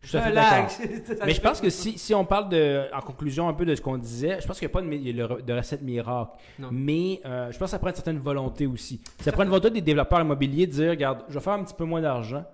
[0.00, 0.68] Je suis tout à fait d'accord.
[0.78, 1.12] Relax.
[1.26, 3.80] Mais je pense que si, si on parle de, en conclusion un peu de ce
[3.80, 6.30] qu'on disait, je pense qu'il n'y a pas de, recette miracle.
[6.58, 6.68] Non.
[6.70, 9.00] Mais euh, je pense que ça prend une certaine volonté aussi.
[9.20, 11.74] Ça prend une volonté des développeurs immobiliers de dire, regarde, je vais faire un petit
[11.74, 12.44] peu moins d'argent,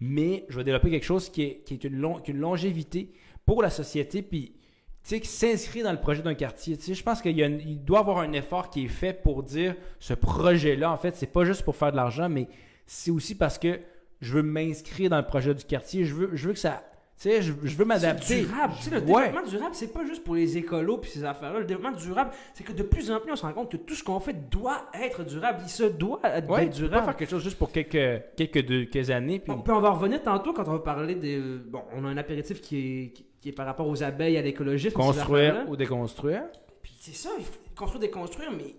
[0.00, 2.40] mais je vais développer quelque chose qui est, qui est une, long- qui a une
[2.40, 3.12] longévité
[3.44, 4.54] pour la société, puis
[5.02, 6.78] tu sais, qui s'inscrit dans le projet d'un quartier.
[6.78, 8.86] Tu sais, je pense qu'il y a une- il doit y avoir un effort qui
[8.86, 12.30] est fait pour dire, ce projet-là, en fait, c'est pas juste pour faire de l'argent,
[12.30, 12.48] mais
[12.86, 13.78] c'est aussi parce que
[14.22, 16.82] je veux m'inscrire dans le projet du quartier, je veux, je veux que ça...
[17.16, 18.40] Tu sais, je, je veux m'adapter.
[18.42, 18.74] Durable.
[18.76, 19.26] Tu sais, le Ouais.
[19.26, 21.60] développement durable, c'est pas juste pour les écolos puis ces affaires-là.
[21.60, 23.94] Le développement durable, c'est que de plus en plus, on se rend compte que tout
[23.94, 25.60] ce qu'on fait doit être durable.
[25.62, 27.04] Il se doit être Ouais, être tu peux pas durable.
[27.06, 29.38] faire quelque chose juste pour quelques, quelques, deux- quelques années.
[29.38, 29.52] Puis...
[29.52, 31.38] Bon, puis on va revenir tantôt quand on va parler des.
[31.40, 34.42] Bon, on a un apéritif qui est, qui, qui est par rapport aux abeilles, à
[34.42, 34.94] l'écologisme.
[34.96, 36.42] Construire ou déconstruire.
[36.82, 38.74] Puis c'est ça, il faut construire, déconstruire, mais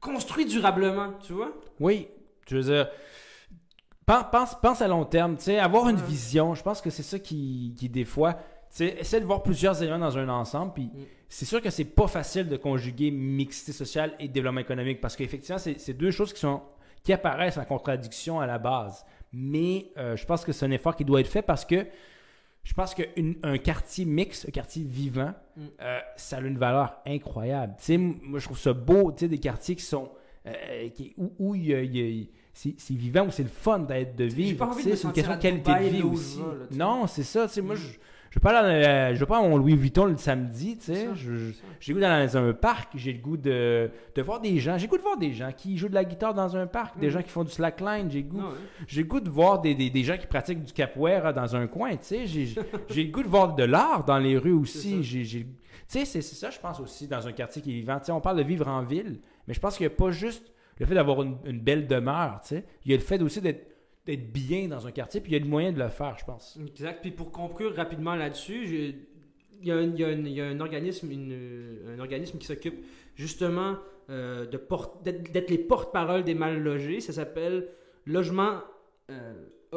[0.00, 1.52] construire durablement, tu vois?
[1.80, 2.06] Oui,
[2.48, 2.88] je veux dire,
[4.06, 7.74] pense, à long terme, tu sais, avoir une vision, je pense que c'est ça qui,
[7.76, 8.40] qui des fois, tu
[8.70, 10.98] sais, essaie de voir plusieurs éléments dans un ensemble, puis Mm.
[11.28, 15.58] c'est sûr que c'est pas facile de conjuguer mixité sociale et développement économique, parce qu'effectivement,
[15.58, 16.60] c'est deux choses qui sont
[17.02, 19.04] qui apparaissent en contradiction à la base.
[19.30, 21.86] Mais euh, je pense que c'est un effort qui doit être fait parce que
[22.62, 25.62] je pense qu'un quartier mixte, un quartier vivant, Mm.
[25.82, 27.74] euh, ça a une valeur incroyable.
[27.78, 30.10] Tu sais, m- moi, je trouve ça beau, tu sais, des quartiers qui sont.
[30.46, 33.48] euh, qui- où où il y a- il y a- c'est vivant, où c'est le
[33.48, 34.70] fun d'être de vivre.
[34.80, 36.38] C'est une question de qualité de vie aussi.
[36.38, 37.46] là, non, c'est ça.
[37.48, 37.78] Tu sais, moi, Mm.
[37.78, 37.98] je
[38.30, 40.86] je veux pas aller dans je veux pas à mon Louis Vuitton le samedi, tu
[40.86, 41.08] sais.
[41.78, 44.76] J'ai le goût d'aller dans un parc, j'ai le goût de, de voir des gens.
[44.76, 46.98] J'ai le goût de voir des gens qui jouent de la guitare dans un parc,
[46.98, 47.10] des Mm.
[47.10, 48.10] gens qui font du slackline.
[48.10, 48.42] J'ai le goût
[48.88, 51.68] j'ai le goût de voir des, des, des gens qui pratiquent du capoeira dans un
[51.68, 52.26] coin, tu sais.
[52.26, 52.54] J'ai,
[53.04, 55.04] le goût de voir de l'art dans les rues aussi.
[55.04, 55.46] J'ai, tu
[55.86, 57.98] sais, c'est, c'est ça, je pense aussi, dans un quartier qui est vivant.
[58.00, 60.10] Tu sais, on parle de vivre en ville, mais je pense qu'il n'y a pas
[60.10, 62.64] juste le fait d'avoir une, belle demeure, tu sais.
[62.84, 63.72] Il y a le fait aussi d'être,
[64.32, 66.58] bien dans un quartier, puis il y a le moyen de le faire, je pense.
[66.66, 67.00] Exact.
[67.00, 68.96] Puis pour conclure rapidement là-dessus,
[69.62, 71.10] il y, a un- organisme,
[71.88, 73.76] un organisme qui s'occupe justement
[74.10, 77.00] euh, d'être les porte-parole des mal logés.
[77.00, 77.68] Ça s'appelle
[78.04, 78.60] Logement
[79.10, 79.32] euh,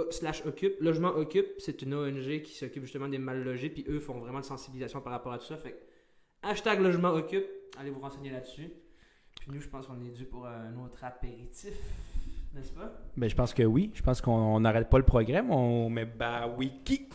[0.10, 0.76] slash Occupe.
[0.82, 3.70] Logement Occupe, c'est une ONG qui s'occupe justement des mal logés.
[3.70, 5.58] Puis eux font vraiment de sensibilisation par rapport à tout ça.
[5.58, 5.80] Fait
[6.42, 7.46] hashtag Logement Occupe,
[7.80, 8.70] allez vous renseigner là-dessus.
[9.40, 11.74] Puis nous, je pense qu'on est dû pour un autre apéritif,
[12.54, 12.92] n'est-ce pas?
[13.16, 13.92] Ben, je pense que oui.
[13.94, 17.08] Je pense qu'on on n'arrête pas le progrès, mais on met bah wiki.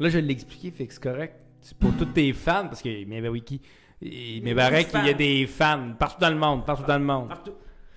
[0.00, 1.36] Là, je l'ai expliqué, fait que c'est correct.
[1.60, 3.60] C'est pour tous tes fans, parce que mais wiki.
[4.00, 5.16] Et, mais Il y a Barek, des il y a fans.
[5.16, 7.28] des fans partout dans le monde, partout dans le monde.
[7.28, 7.52] Partout.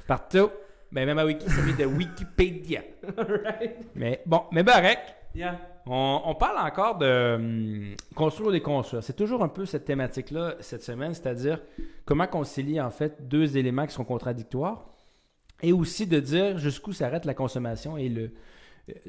[0.07, 0.49] Partout.
[0.91, 2.81] Ben, même à Wiki, ça vient de Wikipédia.
[3.95, 4.99] Mais bon, mais Barek,
[5.33, 5.59] Yeah.
[5.87, 9.03] On, on parle encore de hum, construire ou déconstruire.
[9.03, 11.61] C'est toujours un peu cette thématique-là cette semaine, c'est-à-dire
[12.05, 14.85] comment concilier en fait deux éléments qui sont contradictoires
[15.61, 18.31] et aussi de dire jusqu'où s'arrête la consommation et le,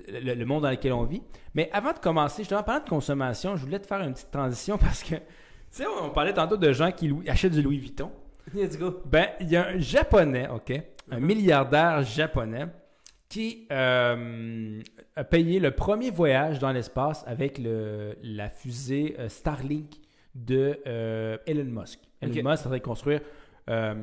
[0.09, 1.23] le, le monde dans lequel on vit.
[1.55, 4.79] Mais avant de commencer, justement, parlant de consommation, je voulais te faire une petite transition
[4.79, 5.23] parce que, tu
[5.71, 8.11] sais, on parlait tantôt de gens qui achètent du Louis Vuitton.
[8.55, 9.01] Let's go.
[9.05, 10.73] Ben, il y a un japonais, OK,
[11.11, 12.67] un milliardaire japonais
[13.29, 14.81] qui euh,
[15.17, 19.91] a payé le premier voyage dans l'espace avec le, la fusée euh, Starlink
[20.35, 21.99] de euh, Elon Musk.
[22.21, 22.37] Elon Ok.
[22.45, 23.21] Musk est en train de construire
[23.69, 23.95] euh,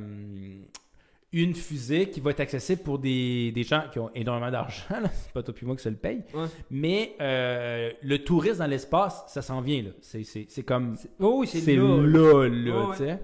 [1.32, 4.84] une fusée qui va être accessible pour des, des gens qui ont énormément d'argent.
[5.14, 6.22] C'est pas toi puis moi qui se le paye.
[6.34, 6.46] Ouais.
[6.70, 9.84] Mais le tourisme dans l'espace, ça s'en vient.
[10.02, 11.98] C'est- comme Oh c'est c'est là.
[12.02, 13.20] là, là, Ouais, tu sais.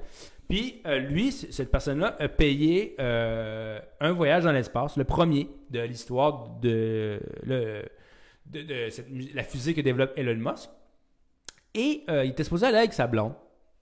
[0.50, 5.80] Puis euh, lui, cette personne-là, a payé euh, un voyage dans l'espace, le premier de
[5.82, 7.20] l'histoire de,
[8.90, 10.70] cette la fusée que développe Elon Musk.
[11.76, 13.34] Et euh, il était supposé aller avec sa blonde,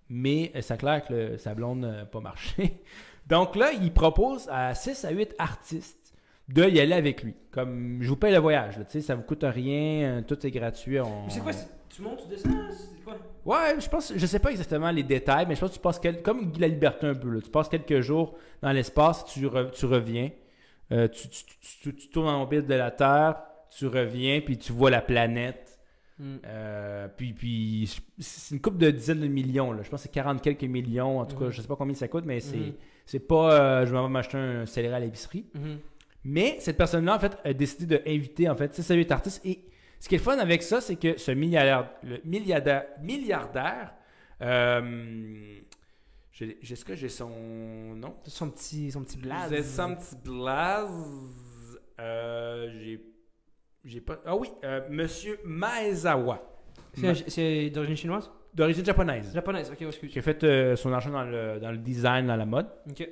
[0.09, 2.81] mais c'est clair que le- sa blonde n'a pas marché.
[3.27, 6.13] Donc là, il propose à 6 à 8 artistes
[6.49, 7.33] de y aller avec lui.
[7.51, 10.99] Comme, je vous paye le voyage, là, ça vous coûte rien, tout est gratuit.
[10.99, 13.15] on- Mais c'est quoi, c'est- Tu montes, tu descends, c'est quoi?
[13.43, 15.99] Ouais, je pense, je sais pas exactement les détails, mais je pense que tu passes
[15.99, 17.29] quel- comme la liberté un peu.
[17.29, 17.41] Là.
[17.41, 20.29] Tu passes quelques jours dans l'espace, tu, re- tu reviens,
[20.93, 23.41] Euh, tu, tu- tu- tournes en orbite de la Terre,
[23.71, 25.77] tu reviens, puis tu vois la planète.
[26.17, 26.37] Hmm.
[26.45, 29.73] Euh, puis, puis c'est une coupe de dizaines de millions.
[29.73, 29.83] Là.
[29.83, 31.19] Je pense que c'est 40 quelques millions.
[31.19, 31.51] En tout cas, Mhm.
[31.51, 32.73] je sais pas combien ça coûte, mais c'est, Mhm.
[33.05, 35.45] c'est pas euh, je vais m'acheter un céleri à l'épicerie.
[36.23, 39.41] Mais cette personne-là, en fait, a décidé d'inviter, en fait, 6 artistes.
[39.45, 39.65] Et
[39.99, 43.93] ce qui est fun avec ça, c'est que ce milliardaire, le milliardaire, milliardaire
[44.41, 45.57] euh,
[46.31, 47.29] j'ai- est-ce que j'ai son
[47.95, 48.15] nom?
[48.25, 49.49] Son petit, son petit blaze.
[49.51, 51.79] J'ai son petit blaze.
[51.99, 53.01] Euh, j'ai,
[53.83, 54.19] j'ai pas...
[54.25, 56.43] Ah oui, euh, Monsieur Maezawa,
[56.97, 58.29] Ma- C'est d'origine chinoise?
[58.53, 60.11] d'origine japonaise, Japonaise, ok, excuse.
[60.11, 62.67] qui a fait son argent dans le, dans le design, dans la mode.
[62.89, 63.07] Ok.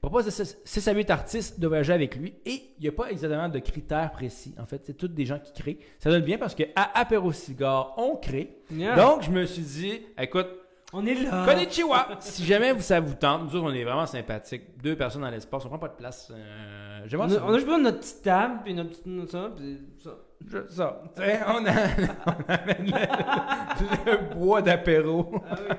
[0.00, 3.10] Propose à 6 à 8 artistes de voyager avec lui et il n'y a pas
[3.10, 4.54] exactement de critères précis.
[4.60, 5.78] En fait, c'est tous des gens qui créent.
[5.98, 8.58] Ça donne bien parce qu'à Apéro Cigar, on crée.
[8.70, 8.94] Yeah.
[8.94, 10.46] Donc, je me suis dit, écoute,
[10.92, 11.44] on est là.
[11.44, 12.08] konnichiwa!
[12.20, 14.80] si jamais vous, ça vous tente, nous autres, on est vraiment sympathiques.
[14.82, 16.32] Deux personnes dans l'espace, on prend pas de place.
[16.34, 19.06] Euh, On a, on a juste besoin de notre petite table, puis notre petite.
[19.06, 20.10] notre ça, puis ça.
[20.46, 21.02] Je- ça.
[21.18, 21.72] On, a,
[22.26, 25.32] on amène le, le bois d'apéro.
[25.50, 25.76] Ah oui.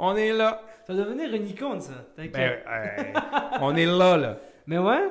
[0.00, 0.62] On est là.
[0.86, 1.92] Ça va devenir une icône, ça.
[2.16, 2.64] T'inquiète.
[2.64, 4.38] Ben, euh, on est là, là.
[4.66, 5.08] Mais ouais.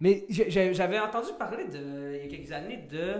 [0.00, 3.16] Mais j'avais entendu parler de, il y a quelques années de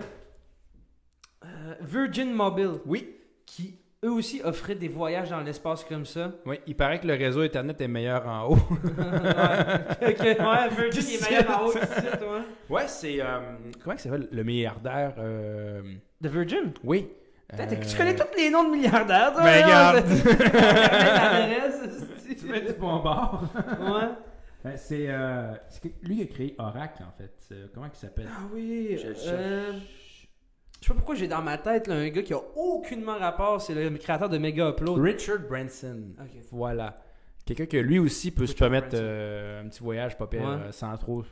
[1.43, 3.15] euh, Virgin Mobile, Oui.
[3.45, 6.31] qui eux aussi offraient des voyages dans l'espace comme ça.
[6.47, 8.55] Oui, il paraît que le réseau Internet est meilleur en haut.
[8.97, 10.15] ouais.
[10.23, 12.41] Ouais, Virgin est meilleur en haut ça, toi.
[12.69, 13.21] Ouais, c'est.
[13.21, 13.39] euh,
[13.83, 14.27] comment il s'appelle?
[14.31, 15.13] Le milliardaire.
[15.19, 15.81] euh,
[16.19, 16.71] De Virgin?
[16.83, 17.09] Oui.
[17.55, 19.43] Tu Euh, connais tous les noms de milliardaires, toi?
[19.43, 20.05] Ben, regarde.
[22.39, 23.43] Tu mets du bon bord.
[23.55, 24.09] Ouais.
[24.63, 25.05] Ben, c'est.
[25.09, 27.33] euh, c'est que- lui qui a créé Oracle, en fait.
[27.37, 28.27] C'est- Comment il s'appelle?
[28.31, 28.97] Ah oui.
[28.97, 29.81] Je le euh, cherche.
[30.81, 33.61] je sais pas pourquoi j'ai dans ma tête là, un gars qui a aucunement rapport,
[33.61, 34.99] c'est le créateur de Mega Upload.
[35.01, 36.13] Richard Branson.
[36.19, 36.41] Ok.
[36.51, 36.99] Voilà.
[37.45, 40.47] Quelqu'un que lui aussi peut se permettre euh, un petit voyage pas pire Ouais.
[40.47, 41.23] euh, sans trop.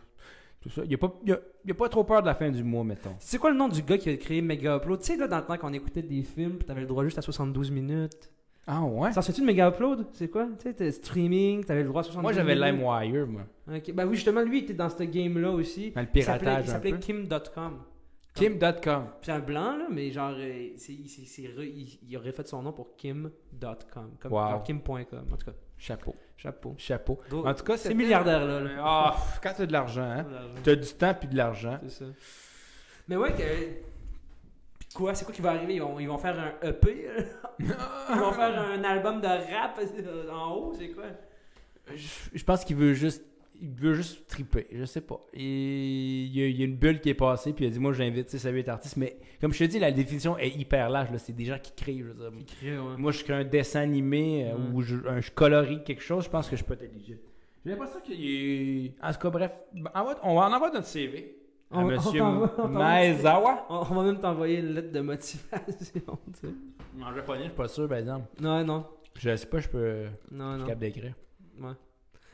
[0.61, 0.81] Tout ça.
[0.83, 2.63] Il n'y a, pas- y a- y a pas trop peur de la fin du
[2.63, 3.15] mois, mettons.
[3.19, 4.99] C'est quoi le nom du gars qui a créé Mega Upload?
[4.99, 7.17] Tu sais, là, dans le temps qu'on écoutait des films, pis t'avais le droit juste
[7.17, 8.29] à 72 minutes.
[8.67, 9.11] Ah ouais?
[9.13, 10.05] Ça tu de Mega Upload?
[10.13, 10.45] C'est quoi?
[10.57, 12.79] Tu sais, t'es streaming, t'avais le droit à 72 Moi j'avais minutes.
[12.79, 13.41] LimeWire, moi.
[13.73, 15.91] Ok, Ben oui, justement, lui, il était dans ce game-là aussi.
[15.91, 16.99] Dans le piratage Il s'appelait.
[16.99, 17.79] Kim.com.
[18.35, 19.03] Kim.com.
[19.05, 20.69] Puis c'est un blanc, là, mais genre, euh,
[22.07, 24.11] il, aurait fait son nom pour Kim.com.
[24.19, 25.25] Comme Kim.com.
[25.31, 26.15] En tout cas, Chapeau.
[26.37, 26.75] chapeau.
[26.77, 27.19] Chapeau.
[27.31, 28.59] En tout cas, C'est c'était- milliardaire, là.
[28.59, 28.69] là.
[28.79, 30.25] Ah, quand t'as de l'argent, hein.
[30.63, 31.79] T'as du temps puis de l'argent.
[31.83, 32.05] C'est ça.
[33.07, 33.43] Mais ouais, que.
[34.77, 35.75] Puis quoi, c'est quoi qui va arriver?
[35.75, 37.07] Ils vont, ils vont faire un EP?
[37.07, 37.23] là?
[38.13, 41.03] Ils vont faire un album de rap euh, en haut, c'est quoi?
[41.93, 43.23] Je, je pense qu'il veut juste.
[43.61, 45.19] Il veut juste triper, je sais pas.
[45.33, 47.71] Et il y, a, il y a une bulle qui est passée, puis il a
[47.71, 48.95] dit Moi j'invite 6 à 8 artistes.
[48.97, 51.11] Mais comme je te dis, la définition est hyper large.
[51.11, 51.17] là.
[51.17, 51.99] C'est des gens qui créent.
[51.99, 52.83] Je veux dire.
[52.97, 56.29] Moi, je crée un dessin animé euh, ou je, un, je colorie quelque chose, je
[56.29, 57.19] pense que je peux être éligible.
[57.65, 59.09] J'ai l'impression qu'il y a.
[59.09, 59.91] En tout cas, bref, ben,
[60.23, 61.35] on va en envoyer notre CV
[61.69, 63.65] à On- on monsieur on Maezawa.
[63.69, 65.57] On, on va même t'envoyer une lettre de motivation,
[66.39, 66.53] tu sais.
[67.03, 68.25] En japonais, je suis pas sûr, par exemple.
[68.41, 68.85] Non, non.
[69.15, 70.05] Je sais pas, je peux.
[70.31, 70.65] Non, Je suis non.
[70.65, 71.13] capable d'écrire.
[71.59, 71.71] Ouais.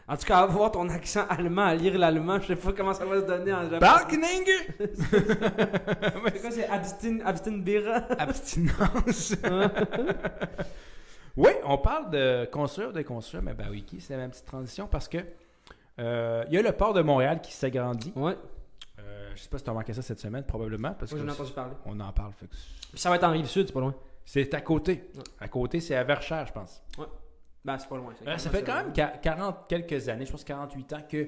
[0.07, 2.93] En tout cas, à voir ton accent allemand, à lire l'allemand, je sais pas comment
[2.93, 3.79] ça va se donner en japonais.
[3.79, 4.45] Balkening
[5.11, 7.95] C'est quoi, c'est Abstin, Abstinbira?
[8.19, 9.35] Abstinence.
[11.37, 14.85] oui, on parle de construire, de construire, mais ben oui, c'est la même petite transition
[14.87, 15.17] parce que
[15.97, 18.13] euh, il y a le port de Montréal qui s'agrandit.
[18.15, 18.37] Ouais,
[18.99, 21.27] Euh, je sais pas si tu as remarqué ça cette semaine, probablement, parce que j'en
[21.27, 21.73] ai entendu parler.
[21.85, 22.31] on en parle.
[22.33, 22.51] fait que
[22.91, 23.95] Puis ça va être en rive sud, c'est pas loin.
[24.23, 25.09] c'est à côté.
[25.15, 25.23] Ouais.
[25.39, 26.83] À côté, c'est à Verchères, je pense.
[27.65, 28.13] Ben, c'est pas loin.
[28.27, 31.27] Euh, ça fait quand même qua- 40 quelques années, je pense 48 ans, que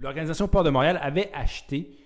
[0.00, 1.96] l'organisation Port de Montréal avait acheté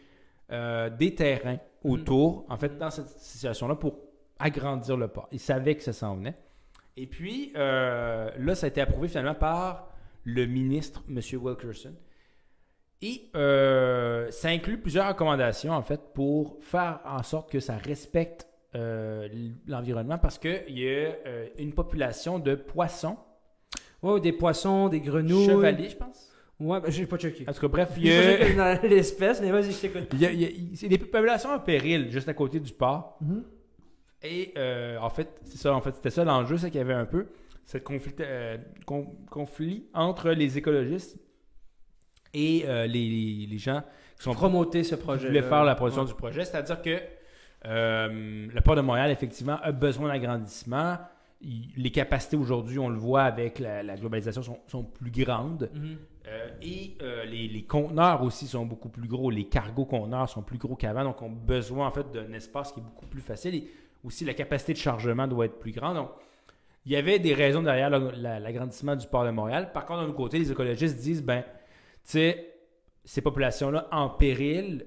[0.53, 3.99] euh, des terrains autour, en fait, dans cette situation-là, pour
[4.39, 5.29] agrandir le port.
[5.33, 6.37] Ils savaient que ça s'en venait.
[6.97, 9.91] Et puis, euh, là, ça a été approuvé finalement par
[10.24, 11.20] le ministre, M.
[11.41, 11.95] Wilkerson.
[13.03, 18.49] Et euh, ça inclut plusieurs recommandations, en fait, pour faire en sorte que ça respecte
[18.77, 19.29] euh,
[19.66, 23.16] l'environnement parce qu'il y a euh, une population de poissons,
[24.03, 25.47] Ouais, des poissons, des grenouilles.
[25.47, 26.31] chevaliers, je pense.
[26.61, 27.45] Ouais, ben, j'ai pas checké.
[27.49, 30.09] En tout cas, bref, il y a, l'espèce, mais vas-y, je t'écoute.
[30.12, 32.72] il y a- il y a- c'est des populations en péril juste à côté du
[32.72, 33.16] port.
[33.20, 33.45] Mhm.
[34.22, 36.95] Et euh, en fait, c'est ça, en fait, c'était ça l'enjeu, c'est qu'il y avait
[36.95, 37.27] un peu
[37.64, 38.14] ce conflit,
[38.87, 41.18] con- conflit entre les écologistes
[42.35, 43.83] et les, les- gens
[44.18, 45.27] qui sont Promoter ce qui projet.
[45.29, 46.45] voulaient faire la production du projet.
[46.45, 46.99] C'est-à-dire que
[47.67, 50.99] euh, le port de Montréal, effectivement, a besoin d'agrandissement.
[51.41, 55.71] les capacités aujourd'hui, on le voit avec la, la globalisation, sont, sont plus grandes.
[55.75, 55.97] Mhm.
[56.29, 59.31] Euh, et euh, les, les conteneurs aussi sont beaucoup plus gros.
[59.31, 62.73] Les cargos conteneurs sont plus gros qu'avant, donc on a besoin en fait d'un espace
[62.73, 63.55] qui est beaucoup plus facile.
[63.55, 63.71] Et
[64.05, 65.97] aussi la capacité de chargement doit être plus grande.
[65.97, 66.11] Donc,
[66.85, 69.73] il y avait des raisons derrière l'agrandissement du port de Montréal.
[69.73, 71.49] Par contre, d'un autre côté, les écologistes disent, ben, tu
[72.05, 72.55] sais,
[73.05, 74.87] ces populations-là en péril,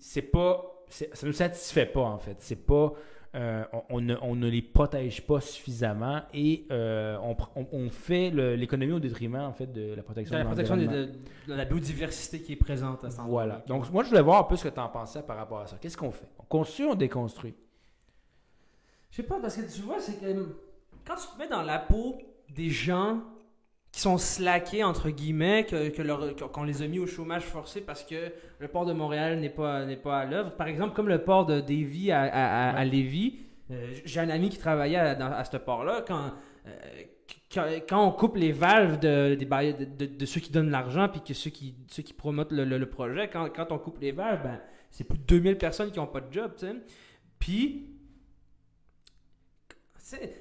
[0.00, 2.36] c'est pas, ça ne nous satisfait pas en fait.
[2.40, 2.92] C'est pas,
[3.34, 8.30] euh, on, ne, on ne les protège pas suffisamment et euh, on, on- on fait
[8.30, 11.12] l'économie au détriment en fait de la protection Dans la de protection de, de-
[11.48, 13.44] de la biodiversité qui est présente à cet endroit.
[13.44, 13.62] Voilà.
[13.66, 15.66] Donc moi je voulais voir un peu ce que tu en pensais par rapport à
[15.66, 15.76] ça.
[15.80, 16.26] Qu'est-ce qu'on fait?
[16.38, 17.54] On construit, on déconstruit?
[19.10, 20.26] Je sais pas, parce que tu vois, c'est que
[21.06, 22.16] quand tu te mets dans la peau
[22.54, 23.22] des gens
[23.96, 27.80] qui sont slackés, entre guillemets, que, que leur- qu'on les a mis au chômage forcé
[27.80, 30.50] parce que le port de Montréal n'est pas, n'est pas à l'œuvre.
[30.54, 32.84] Par exemple, comme le port de Davie à, à, à- à Ouais.
[32.84, 33.38] Lévis.
[33.70, 36.04] Euh, J'ai un ami qui travaillait à, dans- à ce port-là.
[36.06, 36.30] Quand,
[36.66, 36.70] euh,
[37.50, 40.70] quand, quand on coupe les valves de, des barri- de, de- de ceux qui donnent
[40.70, 43.78] l'argent puis que ceux qui, ceux qui promotent le, le- le projet, quand, quand on
[43.78, 46.52] coupe les valves, ben, c'est plus de 2000 personnes qui n'ont pas de job.
[46.58, 46.74] tu sais.
[47.38, 47.94] Puis,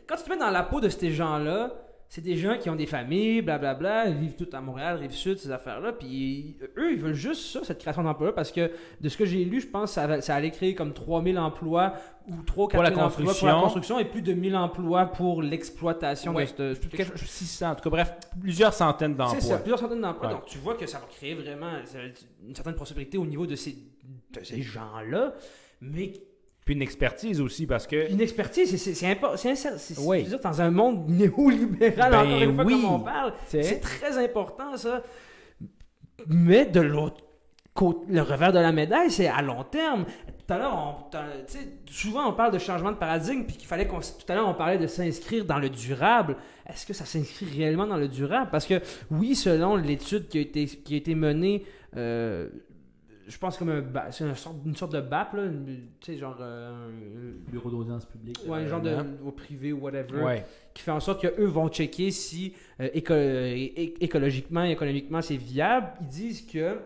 [0.07, 1.71] quand tu te mets dans la peau de ces gens-là,
[2.07, 5.51] c'est des gens qui ont des familles, blablabla, ils vivent tout à Montréal, Rive-Sud, ces
[5.51, 9.25] affaires-là, puis eux, ils veulent juste ça, cette création d'emplois parce que de ce que
[9.25, 11.93] j'ai lu, je pense que ça, va- ça allait créer comme 3000 emplois
[12.27, 13.99] ou 3 Pour la 4000 emplois pour la construction.
[13.99, 17.81] et plus de 1000 emplois pour l'exploitation Ouais, de de quelque chose- 600, en tout
[17.83, 19.57] cas, bref, plusieurs centaines C'est ça, d'emplois.
[19.57, 20.27] plusieurs centaines d'emplois.
[20.29, 20.33] Ouais.
[20.35, 21.71] Donc, tu vois que ça va créer vraiment
[22.47, 25.33] une certaine prospérité au niveau de ces, de ces gens-là.
[25.81, 26.13] Mais
[26.65, 29.99] Puis une expertise aussi parce que une expertise, c'est- c'est c'est impor- c'est insert- c'est-
[29.99, 30.23] Oui.
[30.23, 32.73] dire, dans un monde néolibéral, Ben encore une fois, oui.
[32.81, 35.03] comme on parle, c'est très important, ça.
[36.27, 37.23] Mais de l'autre
[37.73, 40.05] côté, le revers de la médaille, c'est à long terme.
[40.47, 41.09] Tout à l'heure,
[41.89, 43.99] souvent on parle de changement de paradigme, puis qu'il fallait qu'on.
[43.99, 46.35] Tout à l'heure, on parlait de s'inscrire dans le durable.
[46.67, 48.49] Est-ce que ça s'inscrit réellement dans le durable?
[48.51, 51.63] Parce que, oui, selon l'étude qui a été, qui a été menée,
[51.97, 52.49] euh,
[53.27, 55.43] je pense comme un ba- c'est une sorte, une sorte de BAP, là,
[55.99, 56.37] tu sais, genre.
[56.41, 58.39] euh, bureau d'audience publique.
[58.47, 58.95] Ouais, un genre de
[59.25, 60.45] au privé ou whatever, Ouais.
[60.73, 65.37] qui fait en sorte qu'eux vont checker si euh, éco- é- écologiquement et économiquement c'est
[65.37, 65.87] viable.
[66.01, 66.79] Ils disent que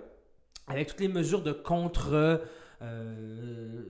[0.67, 2.41] avec toutes les mesures de contre
[2.81, 3.81] euh,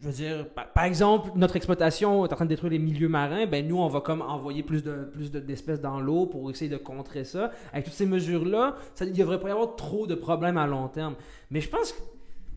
[0.00, 3.46] je veux dire, par, exemple, notre exploitation est en train de détruire les milieux marins,
[3.46, 6.70] ben nous, on va comme envoyer plus de plus de- d'espèces dans l'eau pour essayer
[6.70, 7.50] de contrer ça.
[7.72, 11.16] Avec toutes ces mesures-là, il devrait pas y avoir trop de problèmes à long terme.
[11.50, 12.04] Mais je pense qu'on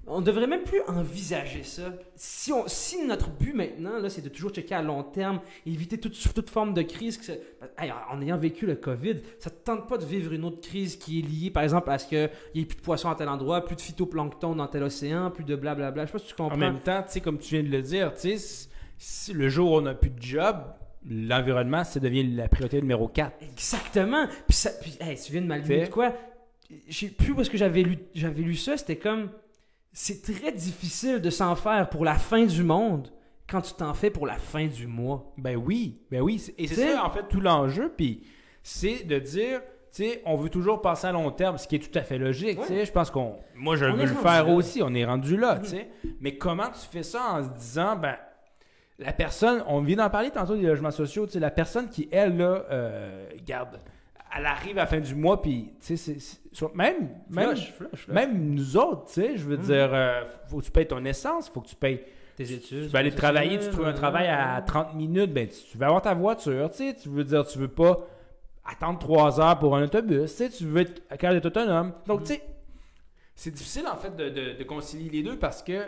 [0.08, 1.94] ne devrait même plus envisager ça.
[2.16, 5.98] Si, on, si notre but maintenant, là, c'est de toujours checker à long terme, éviter
[5.98, 7.42] toute, toute forme de crise, que c'est-
[7.78, 10.60] Hey, en ayant vécu le COVID, ça ne te tente pas de vivre une autre
[10.62, 13.16] crise qui est liée, par exemple, à ce qu'il n'y ait plus de poissons à
[13.16, 16.04] tel endroit, plus de phytoplancton dans tel océan, plus de blablabla.
[16.06, 16.56] Je sais pas si tu comprends.
[16.56, 19.76] En même temps, tu sais, comme tu viens de le dire, si- le jour où
[19.78, 20.58] on n'a plus de job,
[21.10, 23.38] l'environnement, ça devient la priorité numéro 4.
[23.42, 24.26] Exactement.
[24.48, 25.86] Puis, ça, puis hey, tu viens de Fait.
[25.86, 26.14] de quoi?
[26.90, 28.78] Je sais plus où est-ce que j'avais lu, j'avais lu ça.
[28.78, 29.30] C'était comme
[29.94, 33.10] c'est très difficile de s'en faire pour la fin du monde
[33.50, 35.34] quand tu t'en fais pour la fin du mois.
[35.38, 36.40] Ben oui, ben oui.
[36.40, 37.94] c'est- Et c'est ça, en fait, tout l'enjeu.
[37.96, 38.24] Puis
[38.64, 39.62] c'est de dire,
[39.94, 42.18] tu sais, on veut toujours passer à long terme, ce qui est tout à fait
[42.18, 42.60] logique.
[42.60, 42.66] Ouais.
[42.68, 42.86] tu sais.
[42.86, 43.36] Je pense qu'on.
[43.56, 44.54] Moi, je On veux le faire là.
[44.54, 44.82] aussi.
[44.82, 45.90] On est rendu là, tu sais.
[46.20, 48.16] Mais comment tu fais ça en se disant, ben.
[49.00, 52.08] La personne, on vient d'en parler tantôt des logements sociaux, tu sais, la personne qui,
[52.12, 53.80] elle, là, euh, garde,
[54.36, 56.18] elle arrive à la fin du mois, puis, tu sais,
[56.74, 58.08] même, même, Flush, flush, flush.
[58.08, 59.64] même nous autres, tu sais, je veux Mhm.
[59.64, 62.02] dire, euh, faut que tu payes ton essence, faut que tu payes
[62.36, 62.86] tes études.
[62.86, 65.86] tu vas aller travailler, tu trouves un travail à 30 minutes, ben tu, tu vas
[65.88, 68.08] avoir ta voiture, tu sais, tu veux dire, tu veux pas
[68.66, 71.94] attendre 3 heures pour un autobus, tu sais, tu veux être capable d'être autonome.
[72.08, 72.26] Donc, Mhm.
[72.26, 72.42] tu sais,
[73.36, 75.84] c'est difficile en fait de, de- de concilier les deux parce que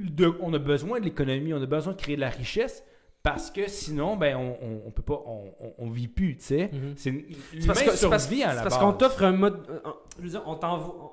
[0.00, 2.82] de- on a besoin de l'économie, on a besoin de créer de la richesse
[3.22, 6.70] parce que sinon, ben, on, on, peut pas, on, on, vit plus, tu sais.
[6.96, 7.24] C'est une
[7.60, 8.28] C'est parce, c'est parce-
[8.62, 9.64] parce qu'on t'offre un mode.
[9.70, 10.66] euh, un- je veux dire, on, te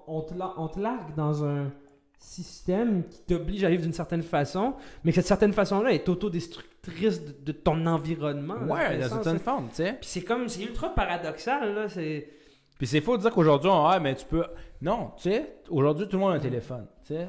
[0.08, 1.72] on te largue dans un
[2.18, 7.24] système qui t'oblige à vivre d'une certaine façon, mais que cette certaine façon-là est autodestructrice
[7.24, 8.56] de, de ton environnement.
[8.68, 9.94] Ouais, une certaine forme, tu sais.
[9.94, 11.90] Puis c'est comme, c'est ultra paradoxal, là.
[11.90, 12.28] C'est.
[12.78, 14.44] Puis c'est faux de dire qu'aujourd'hui, on, ah, mais tu peux.
[14.82, 16.88] Non, tu sais, aujourd'hui, tout le monde a un téléphone.
[17.06, 17.28] Tu sais,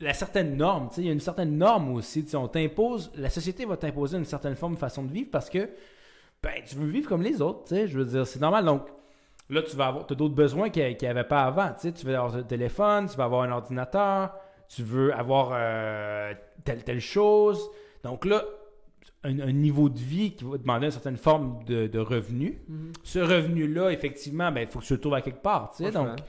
[0.00, 2.24] la certaine norme, tu sais, il y a une certaine norme aussi.
[2.34, 5.70] On t'impose, la société va t'imposer une certaine forme de façon de vivre parce que,
[6.42, 8.64] ben, tu veux vivre comme les autres, tu sais, je veux dire, c'est normal.
[8.64, 8.86] Donc,
[9.48, 12.06] là, tu vas avoir, as d'autres besoins qu'il n'y avait pas avant, tu sais, tu
[12.06, 14.34] veux avoir un téléphone, tu vas avoir un ordinateur,
[14.68, 16.32] tu veux avoir euh,
[16.64, 17.60] telle, telle chose.
[18.04, 18.44] Donc là,
[19.24, 22.62] un, un niveau de vie qui va demander une certaine forme de, de revenu
[23.02, 25.72] ce revenu-là, effectivement, ben, il faut que tu le trouves à quelque part.
[25.72, 25.90] tu sais.
[25.92, 26.14] Franchement.
[26.14, 26.24] Donc,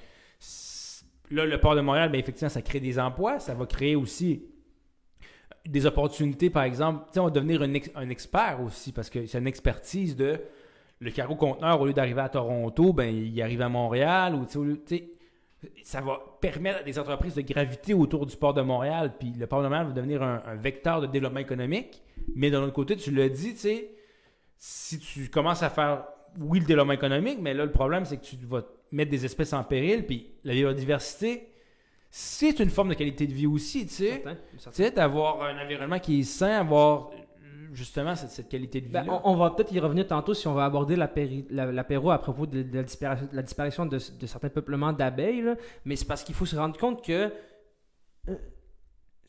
[1.32, 3.40] là, le port de Montréal, ben, effectivement, ça crée des emplois.
[3.40, 4.44] Ça va créer aussi
[5.66, 9.12] des opportunités, par exemple, tu sais, on va devenir un, ex- un expert aussi, parce
[9.12, 10.40] que c'est une expertise de
[11.00, 14.82] le cargo conteneur, au lieu d'arriver à Toronto, ben, il arrive à Montréal, ou tu
[14.86, 15.10] sais,
[15.84, 19.46] ça va permettre à des entreprises de graviter autour du port de Montréal, puis le
[19.46, 22.02] port de Montréal va devenir un, un vecteur de développement économique.
[22.36, 23.92] Mais d'un autre côté, tu l'as dit, tu sais,
[24.58, 26.06] si tu commences à faire,
[26.40, 29.54] oui, le développement économique, mais là, le problème, c'est que tu vas mettre des espèces
[29.54, 31.48] en péril, puis la biodiversité,
[32.10, 34.22] c'est une forme de qualité de vie aussi, tu sais.
[34.58, 38.88] Tu sais, d'avoir un environnement qui est sain, avoir euh, justement cette, cette qualité de
[38.88, 41.72] vie Ben, on, on va peut-être y revenir tantôt si on va aborder l'apéri- la-
[41.72, 45.56] l'apéro à propos de, de la, disparition, de la disparition de, de certains peuplements d'abeilles.
[45.86, 47.32] Mais c'est parce qu'il faut se rendre compte que
[48.28, 48.36] euh,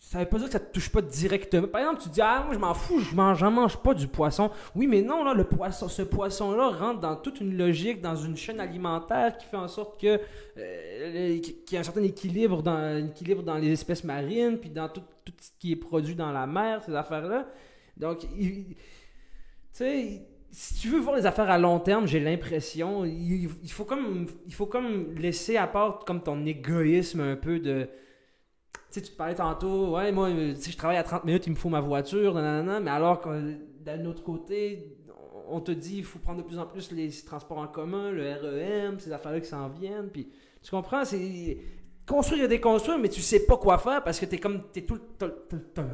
[0.03, 1.68] ça veut pas dire que ça te touche pas directement.
[1.68, 4.50] Par exemple, tu dis Ah, moi je m'en fous, je mange, mange pas du poisson.
[4.74, 8.36] Oui, mais non, là, le poisson, ce poisson-là rentre dans toute une logique, dans une
[8.36, 10.20] chaîne alimentaire qui fait en sorte que
[10.59, 13.11] euh, qu'il y a un certain équilibre dans,
[13.44, 16.82] dans les espèces marines, puis dans tout, tout ce qui est produit dans la mer,
[16.84, 17.46] ces affaires-là.
[17.96, 18.76] Donc, tu
[19.70, 23.84] sais, si tu veux voir les affaires à long terme, j'ai l'impression, il, il faut
[23.84, 27.88] comme, il faut comme laisser à part comme ton égoïsme un peu de,
[28.93, 31.57] tu sais, tu parlais tantôt, ouais, moi, sais, je travaille à 30 minutes, il me
[31.57, 33.28] faut ma voiture, nanana, mais alors que
[33.84, 34.97] d'un autre côté,
[35.49, 38.22] on te dit, il faut prendre de plus en plus les transports en commun, le
[38.32, 40.28] REM, ces affaires-là qui s'en viennent, puis
[40.62, 41.59] tu comprends, c'est
[42.07, 44.99] construire et déconstruire, mais tu sais pas quoi faire parce que t'es comme, t'es tout,
[45.18, 45.28] t'as-
[45.74, 45.84] t'as-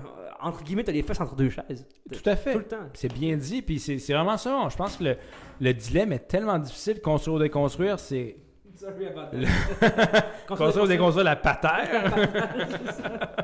[0.40, 1.86] entre guillemets, t'as les fesses entre deux chaises.
[2.10, 2.52] Tout à fait.
[2.52, 2.88] Tout le temps.
[2.94, 4.68] C'est bien dit, puis c'est c'est vraiment ça.
[4.70, 5.16] Je pense que le,
[5.60, 8.36] le dilemme est tellement difficile, construire ou déconstruire, c'est
[8.78, 10.22] Sorry about that.
[10.46, 12.14] construire ou déconstruire la patère.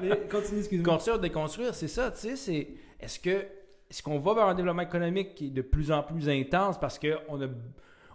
[0.01, 0.93] Mais continue, excuse-moi.
[0.95, 2.69] construire ou déconstruire, c'est ça, tu sais, c'est
[3.01, 3.45] est-ce que
[3.91, 6.99] est-ce qu'on va vers un développement économique qui est de plus en plus intense parce
[6.99, 7.47] qu'on a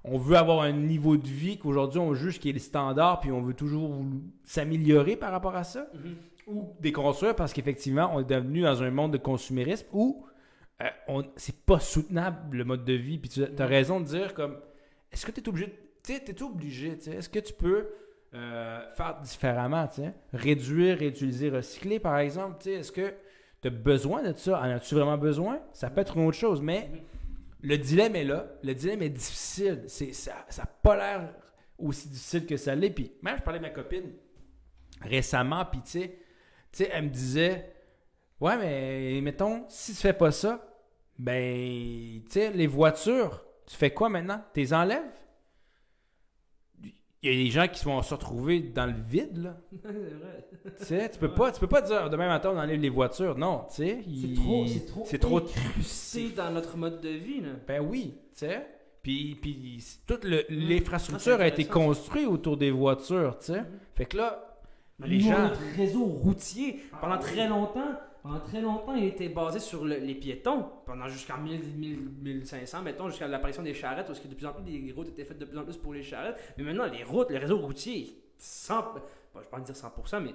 [0.05, 3.31] on veut avoir un niveau de vie qu'aujourd'hui on juge qui est le standard puis
[3.31, 3.93] on veut toujours
[4.45, 5.87] s'améliorer par rapport à ça?
[5.93, 6.15] Mhm.
[6.47, 10.25] ou déconstruire parce qu'effectivement, on est devenu dans un monde de consumérisme où
[10.81, 13.17] euh, on- c'est pas soutenable le mode de vie.
[13.19, 13.61] Puis tu as Mhm.
[13.61, 14.57] raison de dire comme
[15.11, 17.89] est-ce que tu es obligé de- tu t'es obligé, est-ce que tu peux
[18.33, 23.13] euh, faire différemment, tu sais, réduire, réutiliser, recycler par exemple, est-ce que
[23.61, 24.59] tu as besoin de ça?
[24.59, 25.59] En as-tu vraiment besoin?
[25.73, 26.89] Ça peut être une autre chose, mais
[27.61, 31.33] le dilemme est là, le dilemme est difficile, c'est ça ça a pas l'air
[31.77, 32.91] aussi difficile que ça l'est.
[32.91, 34.11] Puis même je parlais de ma copine
[35.01, 36.01] récemment, puis tu
[36.71, 37.73] sais, elle me disait
[38.39, 40.65] Ouais, mais mettons, si tu fais pas ça,
[41.17, 44.41] ben, tu sais, les voitures, tu fais quoi maintenant?
[44.53, 45.11] Tu les enlèves?
[47.21, 49.57] Il y a des gens qui vont se retrouver dans le vide, là.
[49.83, 50.47] c'est vrai.
[50.79, 53.37] Tu sais, tu peux pas, tu peux pas dire demain matin on enlève les voitures.
[53.37, 53.99] Non, tu sais.
[54.21, 56.35] C'est trop, c'est trop, C'est trop.
[56.37, 57.41] dans notre mode de vie.
[57.41, 57.49] Là.
[57.67, 58.65] Ben oui, tu sais.
[59.03, 63.61] Puis, puis toute le- l'infrastructure Ah, a été construite autour des voitures, tu sais.
[63.61, 63.65] Mhm.
[63.95, 64.57] Fait que là,
[64.99, 65.39] les Nous, gens.
[65.43, 67.91] Notre réseau routier, pendant très longtemps,
[68.21, 70.65] pendant très longtemps, il était basé sur le- les piétons.
[70.85, 74.53] Pendant jusqu'en 1000, 1000, 1500, mettons, jusqu'à l'apparition des charrettes, parce que de plus en
[74.53, 76.37] plus, des routes étaient faites de plus en plus pour les charrettes.
[76.57, 79.01] Mais maintenant, les routes, le réseau routier, 100, bon,
[79.35, 80.33] je vais pas dire 100%, mais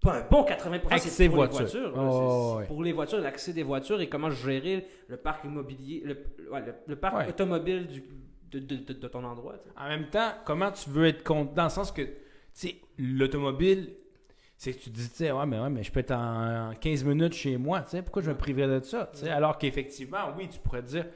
[0.00, 1.92] pas un bon 80%, Accès c'est pour les voitures.
[1.96, 2.66] Oh, ouais.
[2.66, 6.74] Pour les voitures, l'accès des voitures et comment gérer le parc immobilier, le, ouais, le-
[6.86, 7.28] le parc Ouais.
[7.28, 8.04] automobile du-
[8.50, 9.54] de, de- de- de ton endroit.
[9.76, 12.10] En même temps, comment tu veux être compte dans le sens que, tu
[12.52, 13.90] sais, l'automobile,
[14.58, 16.70] c'est que tu te dis, tu sais, ouais, mais, ouais, mais je peux être en,
[16.70, 19.30] en 15 minutes chez moi, tu sais, pourquoi je me priverais de ça, tu sais,
[19.30, 21.06] alors qu'effectivement, oui, tu pourrais te dire,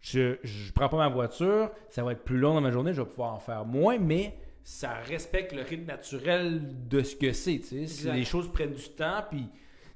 [0.00, 3.00] je, je prends pas ma voiture, ça va être plus long dans ma journée, je
[3.00, 7.60] vais pouvoir en faire moins, mais ça respecte le rythme naturel de ce que c'est,
[7.60, 9.48] tu sais, les choses prennent du temps, puis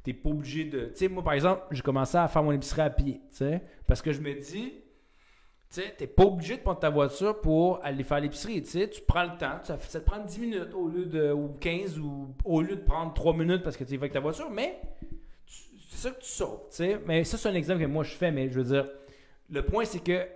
[0.02, 2.82] t'es pas obligé de, tu sais, moi, par exemple, j'ai commencé à faire mon épicerie
[2.82, 4.72] à pied, tu sais, parce que je me dis,
[5.70, 8.88] tu sais, t'es pas obligé de prendre ta voiture pour aller faire l'épicerie, tu sais.
[8.88, 11.98] Tu prends le temps, ça, ça te prend 10 minutes au lieu de, ou 15,
[11.98, 14.80] ou au lieu de prendre 3 minutes parce que tu vas avec ta voiture, mais
[15.90, 17.00] c'est ça que tu sauves, tu sais.
[17.06, 18.88] Mais ça, c'est un exemple que moi je fais, mais je veux dire,
[19.50, 20.26] le point c'est que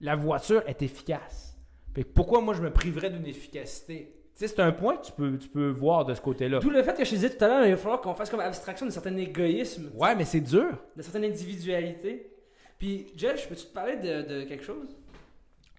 [0.00, 1.56] la voiture est efficace.
[1.94, 4.12] Fait que pourquoi moi je me priverais d'une efficacité?
[4.34, 6.58] C'est un point que tu peux, tu peux voir de ce côté-là.
[6.58, 8.28] D'où le fait que je te disais tout à l'heure, il va falloir qu'on fasse
[8.28, 9.90] comme abstraction d'un certain égoïsme.
[9.94, 10.76] Ouais, mais c'est dur.
[10.94, 12.30] de certaines individualités.
[12.78, 14.96] Puis, Jeff, peux-tu te parler de, de quelque chose?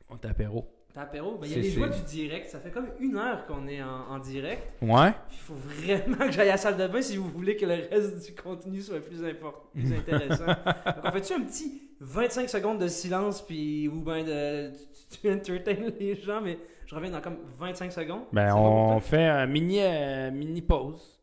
[0.10, 0.68] On t'apéro.
[0.93, 1.38] T'as apéro?
[1.38, 2.50] Ben, il y a les joies du direct.
[2.50, 4.64] Ça fait comme une heure qu'on est en, en direct.
[4.82, 5.12] Ouais.
[5.32, 7.88] Il faut vraiment que j'aille à la salle de bain si vous voulez que le
[7.89, 10.45] reste du contenu soit plus, important, plus intéressant.
[10.86, 14.72] Donc, on fait-tu un petit 25 secondes de silence, puis ou ben de.
[15.12, 18.24] Tu, tu entertains les gens, mais je reviens dans comme 25 secondes?
[18.32, 21.16] Ben, on fait un mini, euh, mini pause.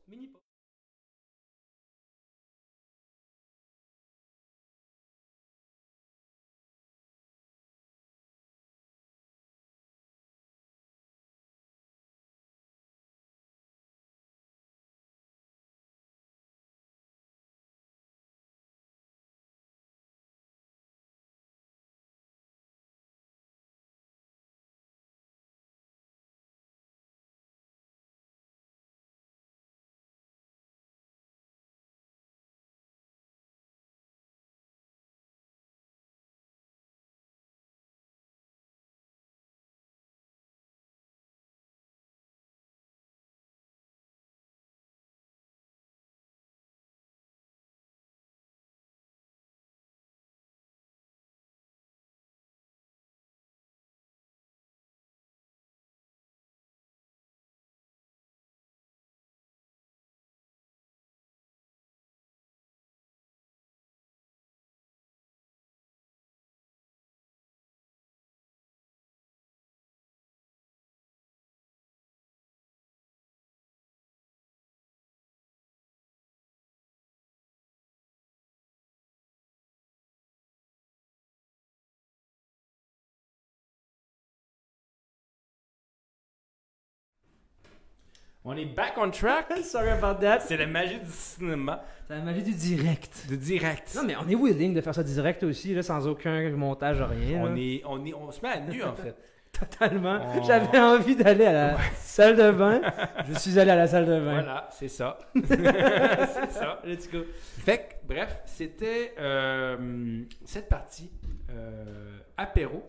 [88.47, 89.47] On est back on track.
[89.65, 90.41] Sorry about that.
[90.41, 91.83] C'est la magie du cinéma.
[92.07, 93.27] C'est la magie du direct.
[93.31, 93.95] De direct.
[93.97, 97.41] Non, mais on est willing de faire ça direct aussi, là, sans aucun montage, rien.
[97.41, 97.57] on, là.
[97.57, 99.17] est, on, est, on se met à nu, en fait.
[99.59, 100.19] Totalement.
[100.37, 102.83] On- J'avais envie d'aller à la salle de bain.
[103.29, 104.33] Je suis allé à la salle de bain.
[104.43, 105.17] Voilà, c'est ça.
[105.35, 106.83] c'est ça.
[106.85, 107.21] Let's go.
[107.65, 111.11] Fait que, bref, c'était euh, cette partie
[111.51, 112.83] euh, apéro.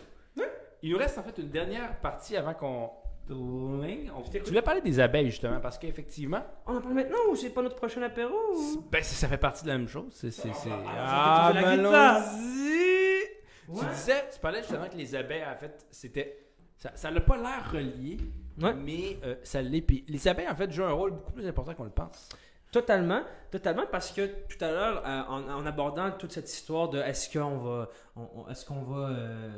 [0.82, 2.90] Il nous reste en fait une dernière partie avant qu'on.
[3.30, 3.82] On...
[4.32, 7.62] Tu voulais parler des abeilles justement parce qu'effectivement, On en parle maintenant ou c'est pas
[7.64, 8.82] notre prochain apéro ou...
[8.92, 10.12] ben, ça, ça fait partie de la même chose.
[10.12, 11.86] C'est, c'est, c'est- Ah, ben.
[13.68, 13.80] Ouais.
[13.80, 16.42] Tu disais, tu parlais justement que les abeilles en fait c'était.
[16.78, 18.18] Ça, ça n'a pas l'air relié,
[18.62, 18.74] Ouais.
[18.76, 19.82] mais euh, ça l'est.
[19.82, 22.30] Puis les abeilles en fait jouent un rôle beaucoup plus important qu'on le pense.
[22.72, 23.22] Totalement,
[23.52, 27.36] totalement, parce que tout à l'heure, euh, en, en abordant toute cette histoire de est-ce
[27.36, 29.50] qu'on va, on- on- est-ce qu'on va euh,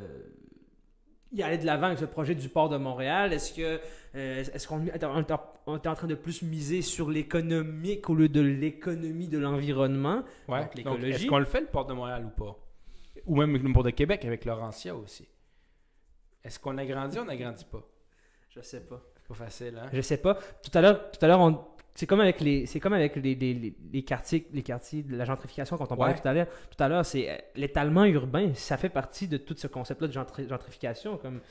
[1.31, 3.79] y aller de l'avant avec ce projet du port de Montréal, est-ce que,
[4.15, 5.23] euh, est-ce qu'on est en,
[5.95, 10.59] train de plus miser sur l'économique au lieu de l'économie de l'environnement, Ouais.
[10.59, 11.11] Donc, Donc, l'écologie?
[11.11, 12.57] est-ce qu'on le fait le port de Montréal ou pas?
[13.25, 15.27] Ou même le port de Québec avec Laurentia aussi.
[16.43, 17.83] Est-ce qu'on agrandit ou on n'agrandit pas?
[18.49, 19.01] Je sais pas.
[19.17, 19.89] C'est pas facile, hein?
[19.91, 20.35] Je sais pas.
[20.35, 21.59] Tout à l'heure, tout à l'heure, on-
[21.99, 25.77] c'est comme avec les, c'est comme avec les, les, quartiers, les quartiers de la gentrification
[25.77, 26.21] quand on parlait Ouais.
[26.21, 26.47] tout à l'heure.
[26.69, 28.53] Tout à l'heure, c'est euh, l'étalement urbain.
[28.53, 31.41] Ça fait partie de tout ce concept-là de gentri- gentrification, comme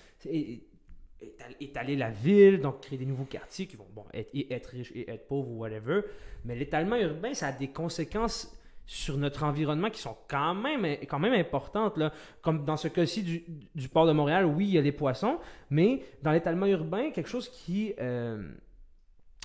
[1.61, 5.27] étaler la ville, donc créer des nouveaux quartiers qui vont bon être, riches et être
[5.27, 6.03] pauvres ou whatever.
[6.45, 8.53] Mais l'étalement urbain, ça a des conséquences
[8.89, 11.97] sur notre environnement qui sont quand même, quand même importantes.
[11.97, 12.13] Là.
[12.41, 13.43] Comme dans ce cas-ci du,
[13.75, 15.39] du port de Montréal, oui, il y a les poissons,
[15.71, 18.49] mais dans l'étalement urbain, quelque chose qui, euh,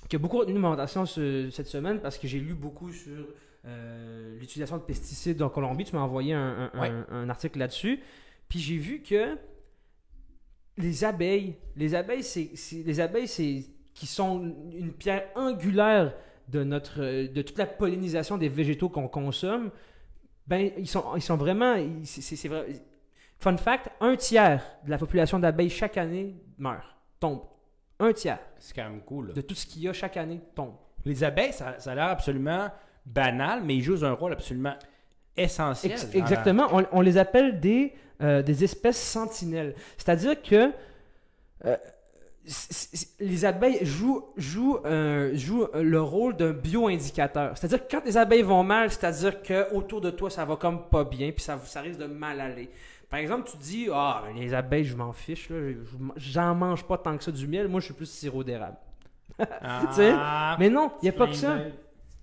[0.08, 3.26] qui a beaucoup retenu mon attention ce- cette semaine parce que j'ai lu beaucoup sur
[3.64, 5.84] euh, l'utilisation de pesticides en Colombie.
[5.84, 6.88] Tu m'as envoyé un, un- Ouais.
[6.88, 8.00] un- un article là-dessus.
[8.48, 9.38] Puis j'ai vu que
[10.78, 12.50] les abeilles, les abeilles, c'est,
[12.84, 14.42] les abeilles, c'est qui sont
[14.72, 16.14] une pierre angulaire
[16.48, 19.70] de notre, de toute la pollinisation des végétaux qu'on consomme.
[20.46, 22.66] Ben, ils sont, ils sont vraiment, c'est vrai.
[23.38, 26.84] Fun fact, un tiers de la population d'abeilles chaque année meurt,
[27.20, 27.42] tombe.
[28.02, 29.28] Un tiers C'est quand même cool.
[29.28, 29.32] là.
[29.34, 30.74] de tout ce qu'il y a chaque année tombe.
[31.04, 32.68] Les abeilles, ça, ça a l'air absolument
[33.06, 34.74] banal, mais ils jouent un rôle absolument
[35.36, 35.92] essentiel.
[35.92, 36.68] Ex- exactement.
[36.72, 39.74] On, on les appelle des, euh, des espèces sentinelles.
[39.96, 40.72] C'est-à-dire que
[41.64, 41.76] euh,
[43.20, 47.56] les abeilles jouent, jouent, euh, jouent le rôle d'un bioindicateur.
[47.56, 50.88] C'est-à-dire que quand les abeilles vont mal, c'est-à-dire que autour de toi, ça va comme
[50.88, 52.68] pas bien, puis ça, ça risque de mal aller.
[53.12, 55.74] Par exemple, tu dis, ah, les abeilles, je m'en fiche, là, je-
[56.16, 58.76] je- j'en mange pas tant que ça du miel, moi je suis plus sirop d'érable.
[59.38, 60.14] Ah, Tu sais,
[60.58, 61.58] Mais non, il n'y a pas que ça.
[61.58, 61.74] d'œil.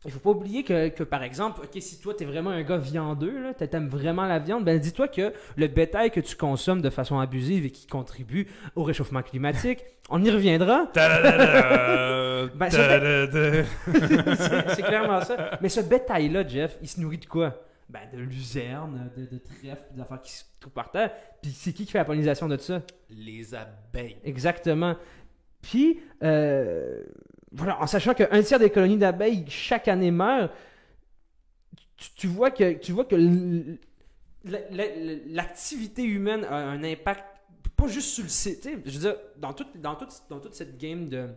[0.05, 2.63] Il faut pas oublier que, que, par exemple, ok, si toi, tu es vraiment un
[2.63, 6.37] gars viandeux, là, tu aimes vraiment la viande, ben dis-toi que le bétail que tu
[6.37, 10.87] consommes de façon abusive et qui contribue au réchauffement climatique, on y reviendra.
[12.55, 15.57] Ben, c'est clairement ça.
[15.61, 17.53] Mais ce bétail-là, Jeff, il se nourrit de quoi?
[17.89, 21.11] Ben de luzerne, de, de trèfle, des affaires qui se trouvent par terre.
[21.41, 22.83] Puis c'est qui qui fait la pollinisation de ça?
[23.09, 24.17] Les abeilles.
[24.23, 24.95] Exactement.
[25.61, 27.03] Puis, euh,
[27.51, 30.51] voilà, en sachant qu'un tiers des colonies d'abeilles chaque année meurent,
[31.97, 33.15] tu, tu vois que, tu vois que
[34.45, 37.25] l'activité humaine a un impact,
[37.75, 38.69] pas juste sur le site.
[38.85, 41.27] Je veux dire, dans, toute dans, toute, dans toute cette game de.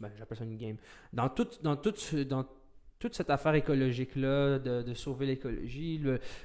[0.00, 0.76] Ben, j'appelle ça une game.
[1.12, 2.44] Dans, toute dans, toute, dans
[3.02, 6.00] toute cette affaire écologique-là, de, sauver l'écologie,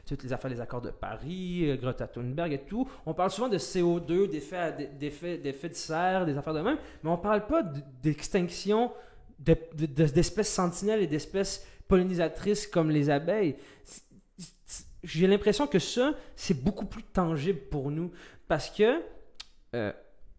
[0.07, 3.47] toutes les affaires des accords de Paris, euh, Greta Thunberg et tout, on parle souvent
[3.47, 7.61] de CO2, d'effets d'effets d'effets de serre, des affaires de même, mais on parle pas
[8.01, 8.91] d'extinction
[9.37, 13.55] de- de- de- d'espèces sentinelles et d'espèces pollinisatrices comme les abeilles.
[15.03, 18.11] J'ai l'impression que ça, c'est beaucoup plus tangible pour nous
[18.47, 18.99] parce que,
[19.75, 19.91] euh,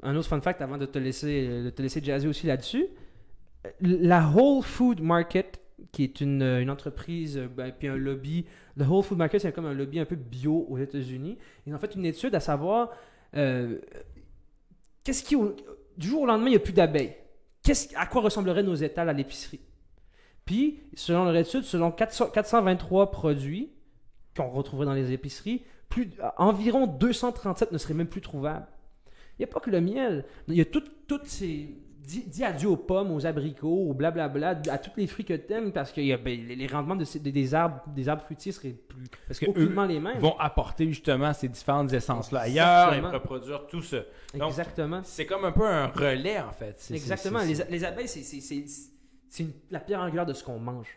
[0.03, 2.87] un autre fun fact avant de te laisser, de te laisser jazzer aussi là-dessus,
[3.67, 5.61] euh, la Whole Food Market,
[5.93, 9.41] qui est une, euh, une entreprise, euh, ben, puis un lobby, le Whole Food Market,
[9.41, 11.39] c'est comme un lobby un peu bio aux États-Unis.
[11.67, 12.91] Ils ont fait une étude à savoir
[13.37, 13.79] euh,
[15.05, 15.37] qu'est-ce qui,
[15.97, 17.15] du jour au lendemain, il n'y a plus d'abeilles.
[17.63, 19.61] Qu'est-ce, à quoi ressembleraient nos étals à l'épicerie?
[20.45, 23.71] Puis, selon leur étude, selon 400 423 produits
[24.37, 28.67] qu'on retrouverait dans les épiceries, plus, environ 237 ne seraient même plus trouvables.
[29.39, 30.25] Il n'y a pas que le miel.
[30.49, 31.75] Il y a tout- toutes ces.
[32.09, 35.53] Dis, dis adieu aux pommes, aux abricots, aux blablabla, à tous les fruits que tu
[35.53, 38.51] aimes parce que il y a- ben, les rendements de des, arbres, des arbres fruitiers
[38.51, 40.17] seraient plus Parce que eux les mêmes.
[40.19, 43.99] vont apporter justement ces différentes essences-là ailleurs et reproduire tout ça.
[44.33, 45.03] Donc, Exactement.
[45.05, 46.83] C'est comme un peu un relais en fait.
[46.95, 47.41] Exactement.
[47.41, 50.89] Les, les abeilles, c'est- la pierre angulaire de ce qu'on mange.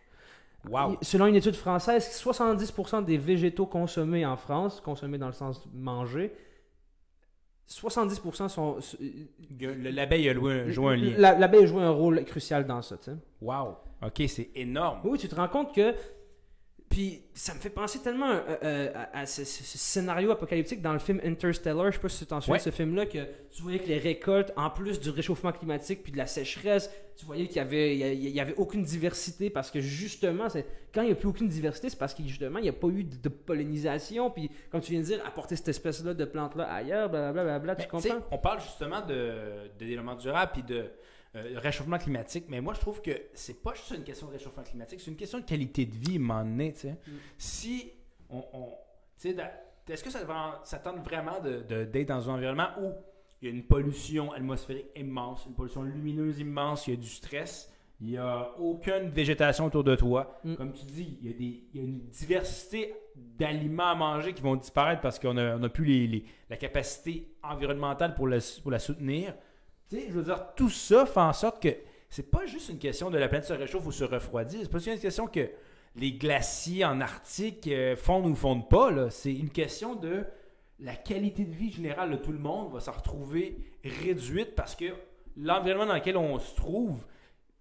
[0.70, 0.97] Wow.
[1.01, 6.32] Selon une étude française, 70% des végétaux consommés en France, consommés dans le sens manger,
[7.72, 8.78] 70% sont.
[9.59, 11.13] Le- L'abeille a joué, joué un lien.
[11.17, 13.17] La- L'abeille joue un rôle crucial dans ça, tu sais.
[13.41, 13.76] Wow.
[14.05, 14.99] OK, c'est énorme.
[15.03, 15.93] Oui, tu te rends compte que.
[16.91, 20.99] Puis ça me fait penser tellement euh, euh, à, à ce, scénario apocalyptique dans le
[20.99, 21.85] film Interstellar.
[21.89, 22.59] Je sais pas si tu t'en souviens Ouais.
[22.59, 23.19] de ce film-là, que
[23.49, 27.25] tu voyais que les récoltes, en plus du réchauffement climatique puis de la sécheresse, tu
[27.25, 30.47] voyais qu'il y avait, il y avait aucune diversité parce que justement,
[30.93, 32.87] quand il n'y a plus aucune diversité, c'est parce que justement, il n'y a pas
[32.89, 34.29] eu de, de pollinisation.
[34.29, 37.85] Puis comme tu viens de dire, apporter cette espèce-là de plante-là ailleurs, blablabla, blablabla, Mais,
[37.85, 38.27] tu tu sais, comprends?
[38.31, 40.85] on parle justement de, de développement durable puis de
[41.36, 44.63] euh, réchauffement climatique, mais moi je trouve que c'est pas juste une question de réchauffement
[44.63, 46.91] climatique, c'est une question de qualité de vie, moment donné, tu sais.
[46.91, 47.11] Mm.
[47.38, 47.91] Si
[48.29, 48.43] on,
[49.88, 50.19] est-ce que ça,
[50.63, 52.91] ça tente vraiment de- de- d'être dans un environnement où
[53.41, 57.07] il y a une pollution atmosphérique immense, une pollution lumineuse immense, il y a du
[57.07, 60.39] stress, il n'y a aucune végétation autour de toi?
[60.43, 60.55] Mm.
[60.55, 64.34] Comme tu dis, il y a, des, il y a une diversité d'aliments à manger
[64.34, 68.27] qui vont disparaître parce qu'on n'a on a plus les- les- la capacité environnementale pour
[68.27, 68.39] la
[68.79, 69.34] soutenir.
[69.91, 71.69] Tu sais, je veux dire, tout ça fait en sorte que
[72.09, 74.59] c'est pas juste une question de la planète se réchauffe ou se refroidit.
[74.61, 75.49] C'est pas juste une question que
[75.97, 79.09] les glaciers en Arctique euh, fondent ou fondent pas.
[79.09, 80.23] C'est une question de
[80.79, 84.85] la qualité de vie générale de tout le monde va se retrouver réduite parce que
[85.35, 87.05] l'environnement dans lequel on se trouve,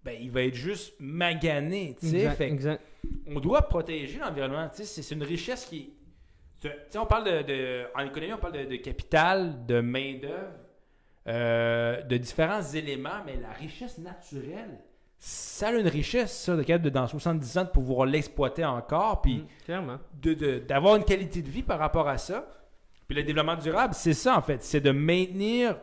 [0.03, 1.97] ben, il va être juste magané.
[2.01, 2.83] Exact, Fait que exact.
[3.27, 4.69] on doit protéger l'environnement.
[4.73, 5.93] C'est une richesse qui.
[6.95, 10.53] on parle de, de- En économie, on parle de, de capital, de main-d'œuvre,
[11.27, 14.79] euh, de différents éléments, mais la richesse naturelle,
[15.19, 19.21] ça a une richesse, ça, de capable de, dans 70 ans, de pouvoir l'exploiter encore,
[19.21, 19.97] puis Mm, clairement.
[20.21, 22.47] de- de- d'avoir une qualité de vie par rapport à ça.
[23.07, 24.63] Puis le développement durable, c'est ça, en fait.
[24.63, 25.77] C'est de maintenir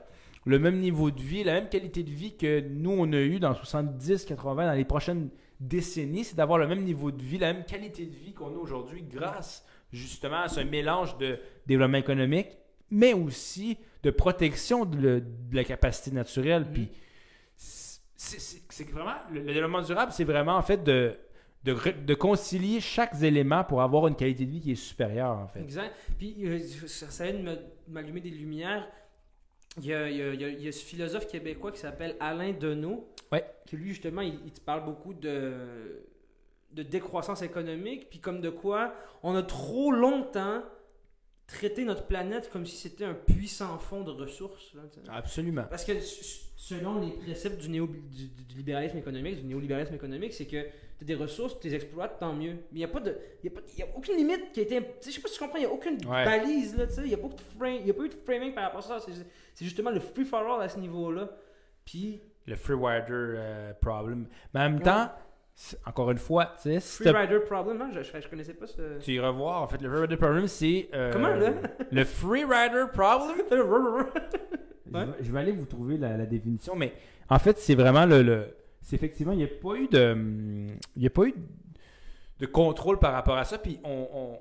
[0.44, 3.38] le même niveau de vie, la même qualité de vie que nous, on a eu
[3.38, 5.28] dans 70, 80, dans les prochaines
[5.60, 6.24] décennies.
[6.24, 9.02] C'est d'avoir le même niveau de vie, la même qualité de vie qu'on a aujourd'hui
[9.02, 12.48] grâce justement à ce mélange de développement économique,
[12.90, 16.64] mais aussi de protection de, le- de la capacité naturelle.
[16.66, 16.72] Mhm.
[16.72, 16.88] Puis
[17.56, 21.14] c'est- vraiment, le, le développement durable, c'est vraiment en fait de,
[21.64, 25.60] de, concilier chaque élément pour avoir une qualité de vie qui est supérieure, en fait.
[25.60, 25.94] Exact.
[26.18, 28.88] Puis euh, ça, aide de me- m'allumer des lumières.
[29.78, 31.72] Il y, a, il, y a, il y a- il y a ce philosophe québécois
[31.72, 33.08] qui s'appelle Alain Deneau.
[33.30, 33.44] Ouais.
[33.66, 36.04] Qui lui, justement, il, il te parle beaucoup de,
[36.72, 38.08] de décroissance économique.
[38.10, 40.62] Puis comme de quoi on a trop longtemps
[41.48, 44.72] traité notre planète comme si c'était un puissant fond de ressources.
[44.74, 44.82] là.
[45.12, 45.64] Absolument.
[45.68, 45.92] Parce que
[46.56, 51.04] selon les préceptes du, néo, du, du libéralisme économique, du néolibéralisme économique, c'est que tu
[51.04, 52.52] as des ressources, tu les exploites, tant mieux.
[52.52, 54.60] Mais il n'y a, pas de- y a, pas- il y a aucune limite qui
[54.60, 54.80] a été.
[55.04, 56.24] Je sais pas si tu comprends, il n'y a aucune Ouais.
[56.24, 58.08] balise, là, tu sais, il n'y a, pas de frame- il y a pas eu
[58.08, 59.06] de framing par rapport à ça.
[59.54, 61.30] C'est justement le free for all à ce niveau-là.
[61.84, 64.26] Puis, Le free rider euh, problem.
[64.52, 64.82] Mais en même Ouais.
[64.82, 65.10] temps,
[65.86, 68.98] encore une fois, tu sais, free rider problem, hein, je, je, je connaissais pas ce.
[69.00, 70.88] tu iras voir, en fait, le free rider problem, c'est...
[70.94, 71.52] euh, Comment, là?
[71.90, 73.36] Le free rider problem?
[73.50, 75.04] Je Ouais.
[75.04, 76.94] vais- Je vais aller vous trouver la, la définition, mais
[77.28, 78.22] en fait, c'est vraiment le.
[78.22, 80.12] le- c'est effectivement, il n'y a pas eu de.
[80.12, 81.34] hum, Il n'y a pas eu
[82.38, 84.38] de contrôle par rapport à ça, puis on, on,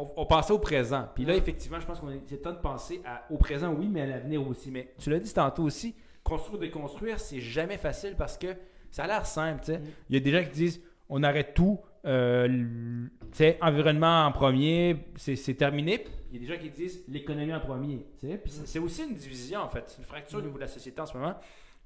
[0.00, 1.08] on- on pensait au présent.
[1.16, 1.38] Puis là, Ouais.
[1.38, 4.46] effectivement, je pense qu'on est temps de penser à- au présent, oui, mais à l'avenir
[4.46, 4.70] aussi.
[4.70, 8.48] Mais tu l'as dit tantôt aussi, construire, déconstruire, c'est jamais facile parce que
[8.90, 9.80] ça a l'air simple, tu sais.
[10.08, 14.26] Il y a des gens qui disent on arrête tout, euh, l- tu sais, environnement
[14.26, 16.04] en premier, c'est terminé.
[16.30, 18.36] Il y a des gens qui disent l'économie en premier, tu sais.
[18.38, 19.84] Puis c'est- aussi une division, en fait.
[19.86, 21.34] C'est une fracture au niveau de la société en ce moment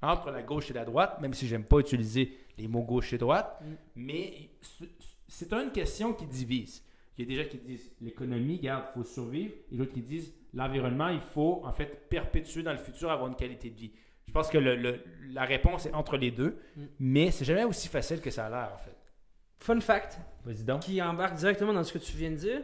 [0.01, 3.17] entre la gauche et la droite, même si j'aime pas utiliser les mots gauche et
[3.17, 3.57] droite.
[3.61, 3.65] Mm.
[3.95, 4.89] Mais c'est-
[5.29, 6.83] c'est une question qui divise.
[7.17, 10.01] Il y a des gens qui disent l'économie, garde, il faut survivre, et d'autres qui
[10.01, 13.91] disent l'environnement, il faut en fait perpétuer dans le futur avoir une qualité de vie.
[14.27, 14.99] Je pense que le- le-
[15.31, 16.83] la réponse est entre les deux, Mm.
[16.99, 18.95] mais c'est jamais aussi facile que ça a l'air en fait.
[19.59, 20.81] Fun fact, Vas-y donc.
[20.81, 22.61] qui embarque directement dans ce que tu viens de dire,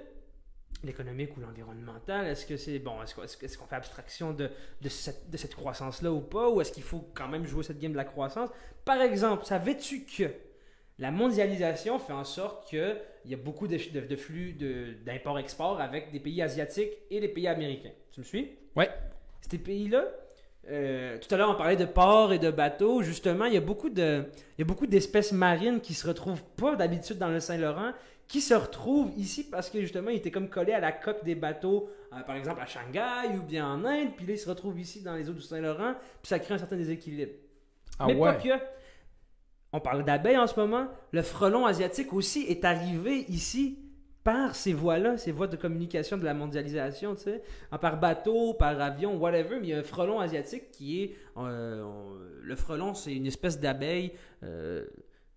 [0.84, 4.50] l'économique ou l'environnemental, est-ce que c'est bon, est-ce qu'on fait abstraction de,
[4.82, 7.80] de cette, de cette croissance-là ou pas, ou est-ce qu'il faut quand même jouer cette
[7.80, 8.50] game de la croissance?
[8.86, 10.32] Par exemple, savais-tu que
[10.98, 15.80] la mondialisation fait en sorte qu'il y a beaucoup de, de- de flux de- d'import-export
[15.82, 17.92] avec des pays asiatiques et des pays américains?
[18.12, 18.52] Tu me suis?
[18.76, 18.90] Ouais.
[19.50, 20.06] Ces pays-là,
[20.70, 23.62] euh, tout à l'heure on parlait de ports et de bateaux, justement, il y a
[23.62, 24.26] beaucoup de,
[24.58, 27.92] il y a beaucoup d'espèces marines qui se retrouvent pas d'habitude dans le Saint-Laurent,
[28.28, 31.36] qui se retrouvent ici parce que justement ils étaient comme collés à la coque des
[31.36, 34.80] bateaux, euh, par exemple à Shanghai ou bien en Inde, puis là ils se retrouvent
[34.80, 37.32] ici dans les eaux du Saint-Laurent, puis ça crée un certain déséquilibre.
[37.98, 38.50] Ah Mais pas que.
[39.72, 40.88] On parle d'abeilles en ce moment.
[41.12, 43.89] Le frelon asiatique aussi est arrivé ici
[44.32, 47.42] par ces voies-là, ces voies de communication de la mondialisation, tu sais,
[47.82, 49.58] par bateau, par avion, whatever.
[49.60, 52.14] Mais il y a un frelon asiatique qui est, euh, on-
[52.44, 54.12] le frelon, c'est une espèce d'abeille
[54.44, 54.86] euh,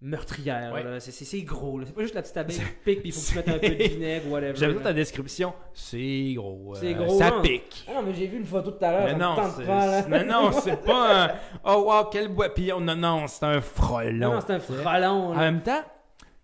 [0.01, 0.73] meurtrière.
[0.75, 1.01] Ouais.
[1.01, 1.81] C'est- gros.
[1.87, 3.59] C'est pas juste la petite abeille qui pique, puis il faut que tu mettes un
[3.59, 4.53] peu de vinaigre whatever.
[4.57, 4.81] J'aime là.
[4.83, 5.55] ta description.
[5.73, 6.75] C'est gros.
[6.75, 7.41] euh, C'est gros, Ça non.
[7.43, 7.87] pique.
[7.89, 9.05] Ah non, mais j'ai vu une photo tout à l'heure.
[9.05, 10.05] Mais non, c'est, pas, là.
[10.09, 11.31] mais non, c'est pas un.
[11.65, 12.49] Oh wow, quel bois.
[12.53, 14.35] Puis on- non, non, c'est un frelon.
[14.35, 15.31] Non, c'est un frelon.
[15.33, 15.83] En même temps,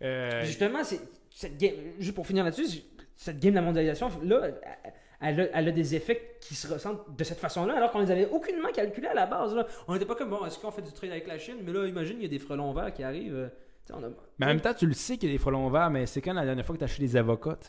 [0.02, 1.00] euh, Justement, c'est
[1.40, 2.80] cette game, juste pour finir là-dessus,
[3.14, 4.48] cette game de la mondialisation, là,
[5.20, 8.10] elle a, elle a des effets qui se ressentent de cette façon-là, alors qu'on les
[8.10, 9.54] avait aucunement calculés à la base.
[9.54, 9.64] Là.
[9.86, 11.58] On n'était pas comme, bon, est-ce qu'on fait du trade avec la Chine?
[11.64, 13.34] Mais là, imagine, il y a des frelons verts qui arrivent.
[13.36, 13.48] euh,
[13.86, 15.40] tu sais, on a- mais en même temps, tu le sais qu'il y a des
[15.40, 17.68] frelons verts, mais c'est quand la dernière fois que tu as acheté des avocats, tu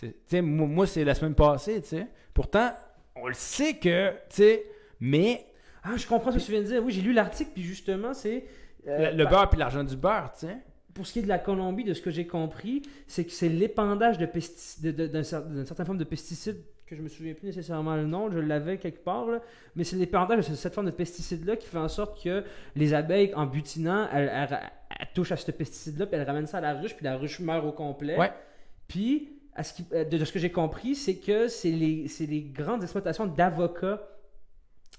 [0.00, 0.14] sais?
[0.32, 0.42] Ouais.
[0.42, 2.06] Moi, moi, c'est la semaine passée, tu sais.
[2.32, 2.72] Pourtant,
[3.16, 4.64] on le sait que, tu sais,
[4.98, 5.44] mais
[5.82, 6.82] Ah, je comprends ce que tu viens de dire.
[6.82, 8.44] Oui, j'ai lu l'article, puis justement, c'est.
[8.86, 10.56] euh, le, le par- beurre puis l'argent du beurre, tu sais.
[10.94, 13.48] Pour ce qui est de la Colombie, de ce que j'ai compris, c'est que c'est
[13.48, 15.24] l'épandage de d'une
[15.66, 19.02] certaine forme de pesticides que je me souviens plus nécessairement le nom, je l'avais quelque
[19.02, 19.40] part, là.
[19.74, 22.44] mais c'est l'épandage de ce- cette forme de pesticide-là qui fait en sorte que
[22.76, 24.58] les abeilles, en butinant, elles, elles-
[25.00, 27.40] elles touchent à ce pesticide-là, puis elles ramènent ça à la ruche, puis la ruche
[27.40, 28.18] meurt au complet.
[28.18, 28.30] Ouais.
[28.86, 32.06] Puis, à ce qui- euh, de, de ce que j'ai compris, c'est que c'est les,
[32.42, 34.06] grandes exploitations d'avocats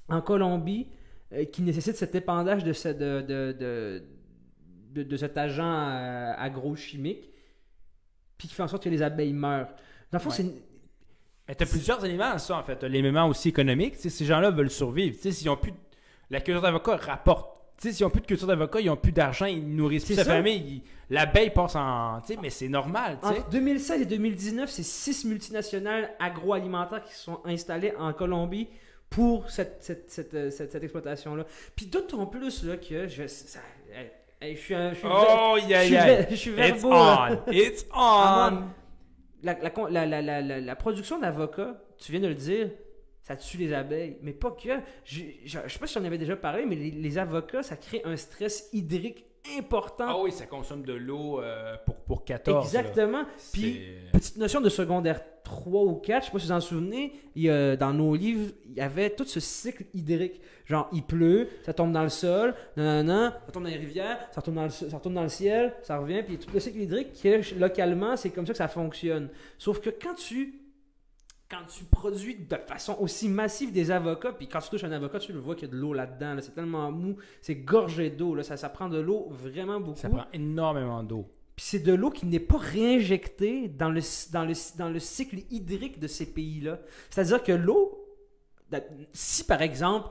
[0.10, 0.88] en Colombie
[1.34, 4.04] euh, qui nécessitent cet épandage de, ce- de, de,
[5.04, 7.30] de, cet agent euh, agrochimique,
[8.38, 9.68] puis qui fait en sorte que les abeilles meurent.
[10.12, 10.36] Dans le fond, Ouais.
[10.36, 10.46] c'est
[11.48, 12.76] Mais t'as plusieurs éléments, ça, en fait.
[12.78, 13.96] T'as l'élément aussi économique.
[13.96, 15.16] Ces gens-là veulent survivre.
[15.16, 15.72] Tu sais, s'ils ont plus...
[15.72, 15.78] de-
[16.32, 17.52] La culture d'avocat rapporte.
[17.78, 20.16] Tu sais, s'ils ont plus de culture d'avocat, ils ont plus d'argent, ils nourrissent plus
[20.16, 20.56] sa famille.
[20.78, 20.82] ils-
[21.14, 22.20] L'abeille passe en...
[22.22, 23.20] Tu sais, mais c'est normal.
[23.22, 28.68] Entre 2016 et 2019, c'est six multinationales agroalimentaires qui se sont installées en Colombie
[29.10, 31.46] pour cette, cette, cette, euh, cette- cette exploitation-là.
[31.76, 33.60] Puis d'autant plus là, que je, ça-
[34.54, 36.30] je suis un- je suis Oh, yeah, yeah.
[36.30, 37.43] je suis It's verbo, là.
[37.48, 37.52] on.
[37.52, 38.64] It's Ah, on.
[39.43, 42.70] la, la, con- la, la, la, la, la production d'avocats, tu viens de le dire,
[43.24, 44.18] ça tue les abeilles.
[44.22, 44.70] Mais pas que.
[45.04, 47.76] Je, je, je sais pas si j'en avais déjà parlé, mais les, les avocats, ça
[47.78, 49.26] crée un stress hydrique
[49.58, 50.06] important.
[50.08, 52.74] Ah oui, ça consomme de l'eau euh, pour, pour 14.
[52.74, 52.82] là.
[52.82, 53.24] Exactement.
[53.54, 53.82] Puis,
[54.12, 57.78] petite notion de secondaire 3 ou 4, je sais pas si vous en souvenez, il
[57.80, 60.41] dans nos livres, il y avait tout ce cycle hydrique.
[60.66, 64.41] Genre, il pleut, ça tombe dans le sol, nanana, ça tombe dans les rivières, ça
[64.41, 67.14] retourne dans le, ça retourne dans le ciel, ça revient, puis tout le cycle hydrique,
[67.14, 67.30] qui
[67.60, 69.30] localement, c'est comme ça que ça fonctionne.
[69.60, 70.64] Sauf que quand tu
[71.50, 75.20] quand tu produis de façon aussi massive des avocats, puis quand tu touches un avocat,
[75.20, 76.34] tu le vois qu'il y a de l'eau là-dedans.
[76.34, 76.41] là.
[76.41, 78.34] c'est tellement mou, c'est gorgé d'eau.
[78.36, 78.43] là.
[78.43, 80.00] Ça, ça prend de l'eau vraiment beaucoup.
[80.00, 81.30] Ça prend énormément d'eau.
[81.56, 85.38] Puis c'est de l'eau qui n'est pas réinjectée dans le, dans le, dans le cycle
[85.52, 86.80] hydrique de ces pays-là.
[87.10, 88.06] C'est-à-dire que l'eau,
[89.14, 90.10] si par exemple,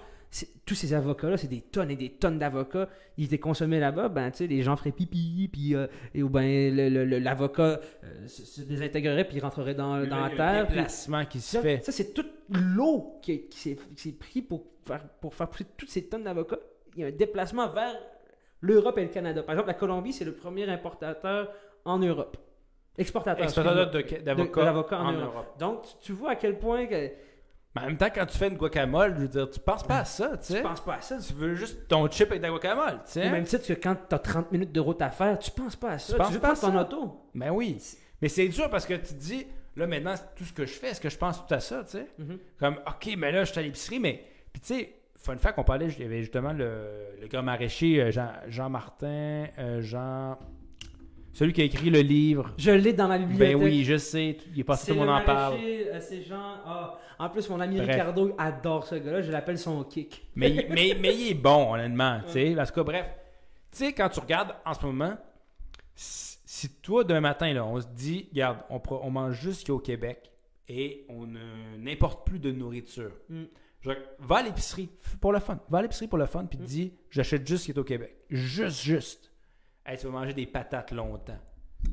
[0.67, 4.31] tous ces avocats-là, c'est des tonnes et des tonnes d'avocats, ils étaient consommés là-bas, ben
[4.31, 7.81] tu sais, les gens feraient pipi, puis euh, et, ou ben le- le- le- l'avocat
[8.03, 10.61] euh, se, se désintégrerait, puis il rentrerait dans, dans la Le- terre.
[10.63, 11.85] Le puis- déplacement qui se ça, fait.
[11.85, 16.07] ça, c'est toute l'eau qui, qui s'est pris pour faire, pour faire pousser toutes ces
[16.09, 16.59] tonnes d'avocats.
[16.97, 17.95] Il y a un déplacement vers
[18.61, 19.43] l'Europe et le Canada.
[19.43, 21.51] Par exemple, la Colombie, c'est le premier importateur
[21.85, 22.37] en Europe.
[22.97, 23.47] Exportateur.
[23.47, 25.35] De- d'avocats en en, Europe.
[25.35, 25.59] Europe.
[25.59, 27.11] Donc, tu, tu vois à quel point que
[27.75, 29.99] Mais en même temps, quand tu fais une guacamole, je veux dire, tu penses pas
[29.99, 30.63] à ça, tu tu sais.
[30.63, 31.19] penses pas à ça.
[31.19, 33.31] Tu veux juste ton chip avec de la guacamole, tu Au sais.
[33.31, 35.91] même titre que quand tu as 30 minutes de route à faire, tu penses pas
[35.93, 36.13] à ça.
[36.13, 37.29] Tu penses veux pas à ton auto.
[37.35, 37.79] Ben oui.
[38.23, 39.47] Mais c'est dur parce que tu te dis,
[39.77, 41.91] là maintenant, tout ce que je fais, est-ce que je pense tout à ça, tu
[41.93, 42.07] sais?
[42.19, 42.39] Mhm.
[42.59, 44.25] Comme, ok, mais là, je suis à l'épicerie, mais.
[44.53, 48.01] Puis tu sais, fun fact, on parlait, il y avait justement le, le gars maraîcher,
[48.01, 48.71] euh, Jean, Jean
[49.03, 50.39] euh, Jean.
[51.35, 52.53] Celui qui a écrit le livre.
[52.57, 53.57] Je l'ai dans ma bibliothèque.
[53.57, 55.59] Ben oui, je sais, il est passé, tout le le monde en parle.
[55.63, 56.39] euh, C'est Jean.
[56.65, 57.89] ah, en plus, mon ami Bref.
[57.91, 59.21] Ricardo adore ce gars-là.
[59.21, 60.27] Je l'appelle son kick.
[60.37, 62.21] Mais, il- mais, mais il est bon, honnêtement.
[62.27, 63.07] Tu sais, parce que bref,
[63.73, 65.17] tu sais, quand tu regardes en ce moment,
[65.95, 69.61] si, si toi, demain matin, là, on se dit, regarde, on, pro- on mange juste
[69.61, 70.31] ce qu'il y a au Québec
[70.69, 73.11] et on ne- n'importe plus de nourriture.
[73.29, 73.43] Mm.
[73.83, 73.91] Je-
[74.21, 75.59] va à l'épicerie f- pour le fun.
[75.69, 76.67] Va à l'épicerie pour le fun, puis te Mm.
[76.67, 78.17] dis, j'achète juste ce qui est au Québec.
[78.31, 79.31] Juste, juste.
[79.87, 81.39] Hey, tu vas manger des patates longtemps.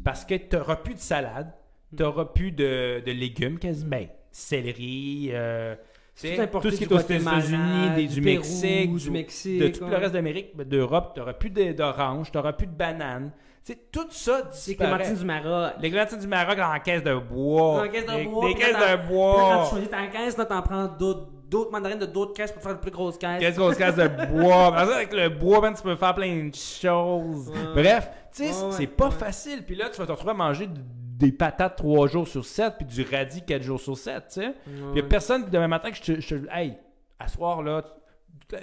[0.04, 1.52] Parce que tu n'auras plus de salade,
[1.96, 3.90] tu n'auras plus de, de légumes quasiment.
[3.90, 5.76] Ben, céleri, euh,
[6.16, 9.84] Tout tout ce qui du est aux États-Unis, du, Pérou, Mexique, du Mexique, de tout
[9.84, 9.90] ouais.
[9.90, 13.32] le reste d'Amérique, ben, d'Europe, tu n'auras plus d'oranges, tu n'auras plus de bananes.
[13.66, 14.90] Tu sais, tout ça disparaît.
[14.90, 15.74] Clémentine du Maroc.
[15.82, 17.84] Les clémentines du Maroc la caisse de bois.
[17.84, 19.64] La caisse de bois, Des caisses de Là, quand bois.
[19.66, 22.80] tu choisis ta caisse, t'en prends d'autres, d'autres mandarines de d'autres caisses pour faire une
[22.80, 23.40] plus grosse caisse.
[23.40, 24.72] Qu'est-ce qu'on se casse de bois?
[24.72, 27.50] Parce que avec le bois, man, tu peux faire plein de choses.
[27.50, 27.74] Ouais.
[27.76, 29.64] Bref, tu sais, Ouais, c'est pas facile.
[29.66, 32.86] Puis là, tu vas te retrouver à manger des patates 3 jours sur 7 puis
[32.86, 34.48] du radis 4 jours sur 7, tu sais.
[34.48, 34.54] Ouais.
[34.96, 36.78] Il a personne demain matin que je te, je Hey,
[37.20, 37.84] à soir, là,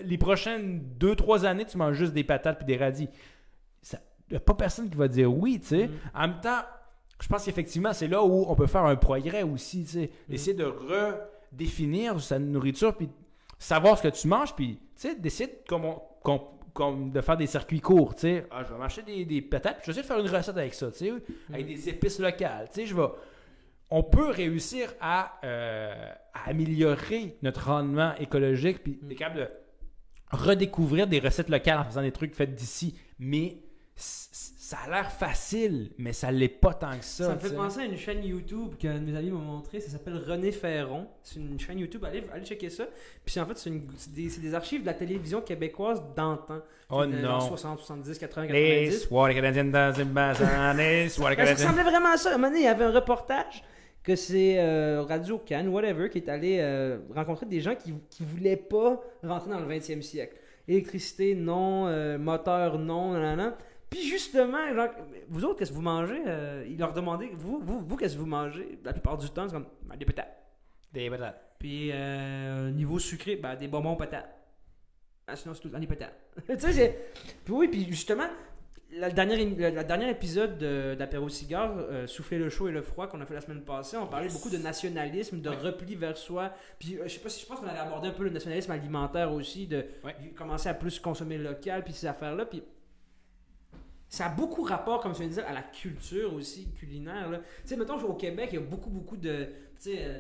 [0.02, 3.08] les prochaines 2-3 années, tu manges juste des patates puis des radis.
[3.92, 5.86] Il n'y a pas personne qui va dire oui, tu sais.
[5.86, 5.92] Mm.
[6.14, 6.60] En même temps,
[7.20, 10.10] je pense qu'effectivement, c'est là où on peut faire un progrès aussi, tu sais.
[10.28, 10.30] Mm.
[10.30, 10.64] D'essayer de
[11.52, 13.08] redéfinir sa nourriture puis
[13.58, 16.40] savoir ce que tu manges puis, tu sais, d'essayer de com- com-
[16.74, 18.46] comme de faire des circuits courts, tu sais.
[18.52, 20.56] Ah, je vais m'acheter des, des patates, puis je vais essayer de faire une recette
[20.56, 21.12] avec ça, tu sais,
[21.52, 23.06] avec des épices locales, tu sais, je vais...
[23.90, 29.48] On peut réussir à, euh, à améliorer notre rendement écologique, puis être capable de
[30.30, 33.62] redécouvrir des recettes locales en faisant des trucs faits d'ici, mais
[34.68, 37.24] ça a l'air facile, mais ça l'est pas tant que ça.
[37.24, 39.80] Ça me fait penser à une chaîne YouTube qu'un de mes amis m'a montré.
[39.80, 41.06] Ça s'appelle René Ferron.
[41.22, 42.04] C'est une chaîne YouTube.
[42.04, 42.84] Allez, allez checker ça.
[43.24, 46.60] Puis en fait, c'est des, archives de la télévision québécoise d'antan.
[46.90, 47.22] Oh non.
[47.22, 49.08] dans 60, 70, 80, Les 90.
[49.08, 50.12] soirées canadiennes dans une
[50.76, 52.32] les soirées Ben, ça ressemblait vraiment à ça.
[52.32, 53.64] À un moment donné, il y avait un reportage
[54.02, 58.26] que c'est euh, Radio Cannes, whatever, qui est allé euh, rencontrer des gens qui ne
[58.26, 60.36] voulaient pas rentrer dans le 20e siècle.
[60.68, 61.86] Électricité, non.
[61.86, 63.14] euh, moteur, non.
[63.14, 63.56] nanana.
[63.90, 64.88] Puis justement, genre,
[65.28, 68.20] vous autres, qu'est-ce que vous mangez Euh, Ils leur demandaient, vous, vous, vous qu'est-ce que
[68.20, 68.78] vous mangez?
[68.84, 70.36] La plupart du temps, c'est comme ben, des patates.
[70.92, 71.54] Des patates.
[71.58, 74.28] Puis euh, niveau sucré, ben, des bonbons patates.
[75.26, 76.14] Ah, sinon, c'est tout le temps des patates.
[76.46, 76.98] tu sais.
[77.44, 78.28] Puis oui, puis justement,
[78.92, 82.80] la dernière, la, la dernière épisode de- d'Apéro Cigare, euh, Souffler le chaud et le
[82.82, 86.16] froid, qu'on a fait la semaine passée, on parlait beaucoup de nationalisme, de repli vers
[86.16, 86.52] soi.
[86.78, 88.70] Puis euh, je sais pas si je pense qu'on avait abordé un peu le nationalisme
[88.70, 90.14] alimentaire aussi, de Ouais.
[90.36, 92.46] commencer à plus consommer local, puis ces affaires-là.
[92.46, 92.62] Puis
[94.08, 97.28] ça a beaucoup rapport, comme tu viens de dire, à la culture aussi culinaire.
[97.62, 99.48] Tu sais, mettons, au Québec, il y a beaucoup, beaucoup de.
[99.86, 100.18] Euh,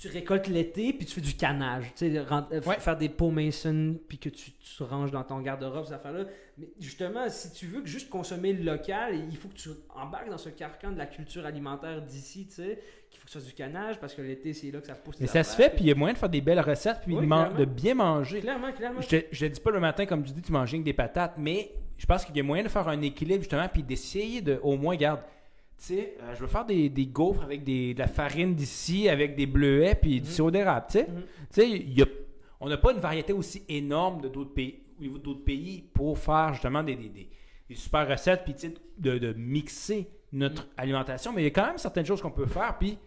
[0.00, 1.92] tu récoltes l'été, puis tu fais du canage.
[1.94, 2.78] Tu sais, euh, Ouais.
[2.78, 6.24] faire des pots mason, puis que tu, tu ranges dans ton garde-robe, ces affaires-là.
[6.56, 10.30] Mais justement, si tu veux que juste consommer le local, il faut que tu embarques
[10.30, 12.78] dans ce carcan de la culture alimentaire d'ici, tu sais,
[13.10, 15.20] qu'il faut que ce soit du canage, parce que l'été, c'est là que ça pousse.
[15.20, 17.14] Mais ça se fait, puis il y a moyen de faire des belles recettes, puis
[17.14, 18.40] Oui, de, bien manger.
[18.40, 19.02] Clairement, clairement.
[19.02, 22.06] Je je dis pas le matin, comme tu dis, tu manges des patates, mais je
[22.06, 24.96] pense qu'il y a moyen de faire un équilibre, justement, puis d'essayer de, au moins,
[24.96, 25.20] garde,
[25.80, 29.08] tu sais, euh, je veux faire des, des gaufres avec des, de la farine d'ici,
[29.08, 30.34] avec des bleuets, puis du Mhm.
[30.34, 31.06] sirop d'érable, tu sais.
[31.08, 31.20] Mhm.
[31.22, 32.06] Tu sais, il y a-
[32.60, 36.18] on n'a pas une variété aussi énorme de d'autres pays, au niveau d'autres pays pour
[36.18, 37.28] faire, justement, des, des, des-
[37.68, 41.50] des super recettes, puis tu sais, de, de mixer notre alimentation, mais il y a
[41.50, 42.98] quand même certaines choses qu'on peut faire, puis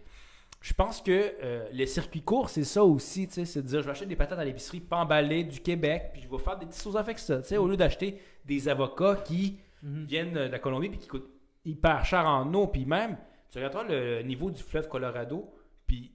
[0.59, 1.11] je pense que
[1.43, 4.05] euh, les circuits courts, c'est ça aussi, tu sais, c'est de dire, je vais acheter
[4.07, 6.95] des patates à l'épicerie, pas emballées du Québec, puis je vais faire des petites sauces
[6.95, 10.05] avec ça, tu sais, au lieu d'acheter des avocats qui Mhm.
[10.05, 11.29] viennent de la Colombie puis qui coûtent
[11.65, 13.17] hyper cher en eau, puis même,
[13.49, 15.53] tu regarderas le niveau du fleuve Colorado,
[15.87, 16.13] puis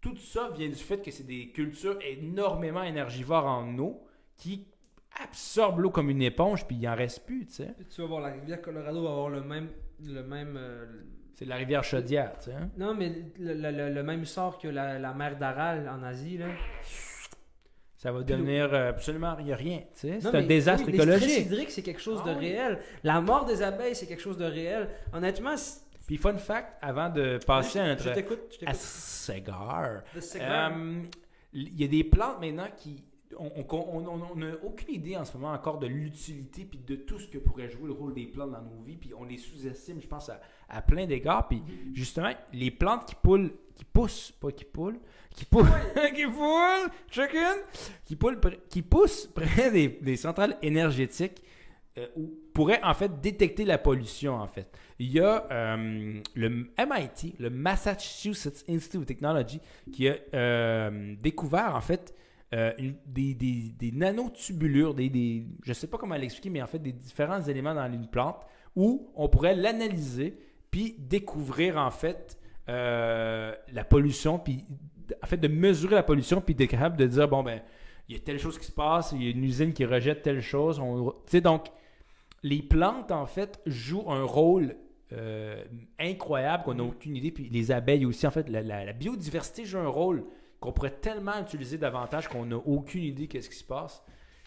[0.00, 4.04] tout ça vient du fait que c'est des cultures énormément énergivores en eau
[4.36, 4.66] qui
[5.22, 7.74] absorbent l'eau comme une éponge, puis il en reste plus, tu sais.
[7.94, 9.68] Tu vas voir, la rivière Colorado va avoir le même.
[10.02, 10.86] Le même euh,
[11.34, 12.54] C'est la rivière Chaudière, tu sais.
[12.54, 12.68] hein.
[12.76, 16.38] non, mais le, le- le- le même sort que la, la mer d'Aral en Asie.
[16.38, 16.46] Là.
[18.04, 20.10] Ça va devenir euh, absolument il y a rien, tu sais.
[20.18, 21.46] Non, C'est un désastre oui, Les stress écologique.
[21.46, 22.50] hydriques, c'est quelque chose Ah de oui.
[22.50, 22.78] réel.
[23.02, 24.90] La mort des abeilles, c'est quelque chose de réel.
[25.12, 25.54] Honnêtement,
[26.06, 28.40] Puis fun fact, avant de passer à je notre t'écoute.
[28.52, 28.74] Je t'écoute.
[28.74, 30.02] The cigar.
[30.36, 31.02] Euh,
[31.54, 33.02] Il y a des plantes maintenant qui.
[33.38, 37.38] On n'a aucune idée en ce moment encore de l'utilité puis de tout ce que
[37.38, 38.98] pourrait jouer le rôle des plantes dans nos vies.
[39.18, 40.30] On les sous-estime, je pense,
[40.68, 41.48] à, plein d'égards.
[41.48, 41.62] Puis
[41.92, 44.98] justement, les plantes qui poulent, qui poussent, pas qui poulent,
[45.30, 45.66] qui poussent,
[48.06, 48.16] qui
[48.68, 48.82] qui,
[49.34, 51.42] près- des, centrales énergétiques
[51.98, 54.70] euh, ou pourraient en fait détecter la pollution en fait.
[54.98, 59.60] Il y a euh, le MIT, le Massachusetts Institute of Technology,
[59.92, 62.14] qui a euh, découvert en fait
[62.54, 62.72] euh,
[63.06, 66.78] des, des, des nanotubulures, des, des, je ne sais pas comment l'expliquer, mais en fait
[66.78, 68.36] des différents éléments dans une plante
[68.76, 70.38] où on pourrait l'analyser
[70.70, 74.64] puis découvrir en fait euh, la pollution, puis
[75.22, 77.60] en fait de mesurer la pollution, puis d'être capable de dire bon ben
[78.08, 80.22] il y a telle chose qui se passe, il y a une usine qui rejette
[80.22, 80.78] telle chose.
[80.78, 81.66] On, tu sais donc
[82.42, 84.76] les plantes en fait jouent un rôle
[85.12, 85.62] euh,
[85.98, 87.30] incroyable qu'on n'a aucune idée.
[87.30, 90.24] Puis les abeilles aussi, en fait, la, la- la biodiversité joue un rôle
[90.64, 94.02] qu'on pourrait tellement utiliser davantage qu'on n'a aucune idée qu'est-ce qui se passe.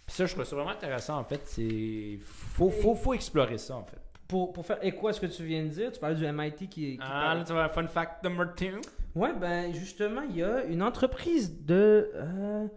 [0.05, 1.41] Puis ça, je trouve ça vraiment intéressant, en fait.
[1.45, 3.99] C'est faut, faut, faut explorer ça, en fait.
[4.27, 6.55] Pour, pour faire écho à ce que tu viens de dire, tu parlais du MIT
[6.57, 8.81] qui, qui Ah, parle- là, tu vas un fun fact number two.
[9.15, 12.11] Ouais, ben justement, il y a une entreprise de.
[12.13, 12.67] euh,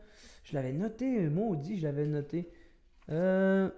[0.45, 2.51] je l'avais noté, maudit, je l'avais noté.
[3.11, 3.69] Euh,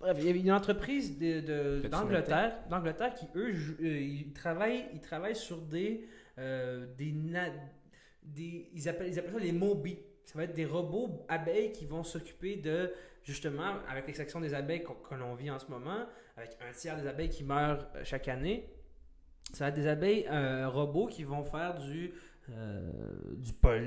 [0.00, 3.52] bref, il y avait une entreprise de- de- L'as-tu d'Angleterre, d'Angleterre qui, eux,
[3.82, 6.06] euh, ils, travaillent, ils travaillent sur des.
[6.38, 7.50] euh, des, na-
[8.36, 9.98] ils, appellent, ça les Moby.
[10.24, 12.92] Ça va être des robots abeilles qui vont s'occuper de,
[13.24, 17.06] justement, avec l'extraction des abeilles que l'on vit en ce moment, avec un tiers des
[17.06, 18.70] abeilles qui meurent euh, chaque année.
[19.52, 22.12] Ça va être des abeilles euh, robots qui vont faire du,
[22.50, 22.92] euh,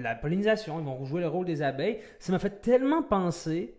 [0.01, 0.79] la pollinisation.
[0.79, 1.99] Ils vont jouer le rôle des abeilles.
[2.19, 3.75] Ça m'a fait tellement penser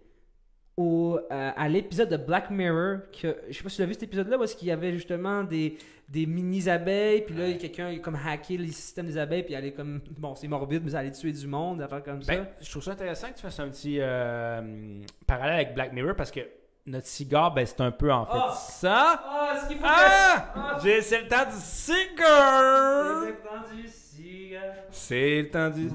[0.76, 2.98] au, euh, à l'épisode de Black Mirror.
[3.20, 4.92] Que, je sais pas si tu as vu cet épisode-là, où est-ce qu'il y avait
[4.92, 5.78] justement des,
[6.08, 10.00] des mini-abeilles, puis là, quelqu'un a comme hacké les systèmes des abeilles, puis est comme.
[10.18, 12.32] Bon, c'est morbide, mais ça allait tuer du monde, des affaires comme ça.
[12.34, 16.14] Ben, je trouve ça intéressant que tu fasses un petit euh, parallèle avec Black Mirror
[16.16, 16.40] parce que
[16.86, 18.52] notre cigare, ben, c'est un peu en fait Ah!
[18.52, 19.22] ça.
[19.24, 20.52] Ah, ce qu'il faut Ah!
[20.54, 20.78] Ah!
[20.82, 23.22] J'ai- C'est le temps du cigare!
[23.22, 24.62] C'est entendu, cigare.
[24.90, 25.88] C'est le temps du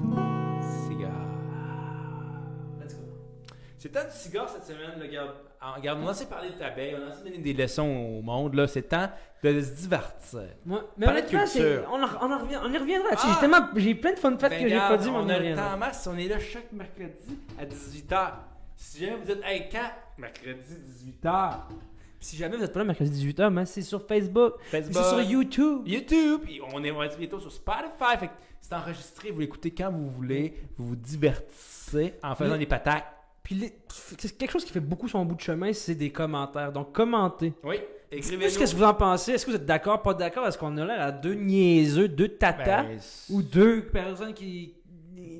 [0.88, 1.29] cigare.
[3.80, 5.00] C'est temps du cigare cette semaine.
[5.00, 5.30] Regarde,
[5.60, 7.86] Ah, regarde, on a assez parlé d'abeilles, on a assez donné des leçons
[8.18, 8.54] au monde.
[8.54, 8.66] là.
[8.68, 9.10] C'est temps
[9.42, 10.40] de se divertir.
[10.66, 10.76] Mais
[11.06, 13.08] Parler de honnêtement, on, en- on, en revient- on y reviendra.
[13.12, 13.70] Ah!
[13.76, 15.34] J'ai plein de fun facts Ben, que j'ai pas dit, mais on, on y a
[15.34, 15.66] le reviendra.
[15.68, 16.06] temps en masse.
[16.12, 18.32] On est là chaque mercredi à 18h.
[18.76, 19.90] Si jamais vous dites, hey, quand?
[20.18, 20.74] Mercredi
[21.24, 21.52] 18h.
[22.20, 24.94] Si jamais vous êtes pas là mercredi 18h, mais c'est sur Facebook, Facebook.
[24.94, 25.82] c'est sur YouTube.
[25.86, 26.42] YouTube.
[26.44, 28.18] Puis on est on va être bientôt sur Spotify.
[28.18, 28.30] Fait
[28.60, 29.30] c'est enregistré.
[29.30, 30.54] Vous l'écoutez quand vous voulez.
[30.76, 33.04] Vous vous divertissez en faisant des patates.
[33.50, 36.70] Puis les- quelque chose qui fait beaucoup son bout de chemin, c'est des commentaires.
[36.70, 37.52] Donc commentez.
[37.64, 37.78] Oui.
[38.12, 39.32] Dites-nous ce que vous en pensez?
[39.32, 40.46] Est-ce que vous êtes d'accord, pas d'accord?
[40.46, 42.84] Est-ce qu'on a l'air à deux niaiseux, deux tatas?
[42.84, 42.98] Ben,
[43.28, 44.74] ou deux personnes qui,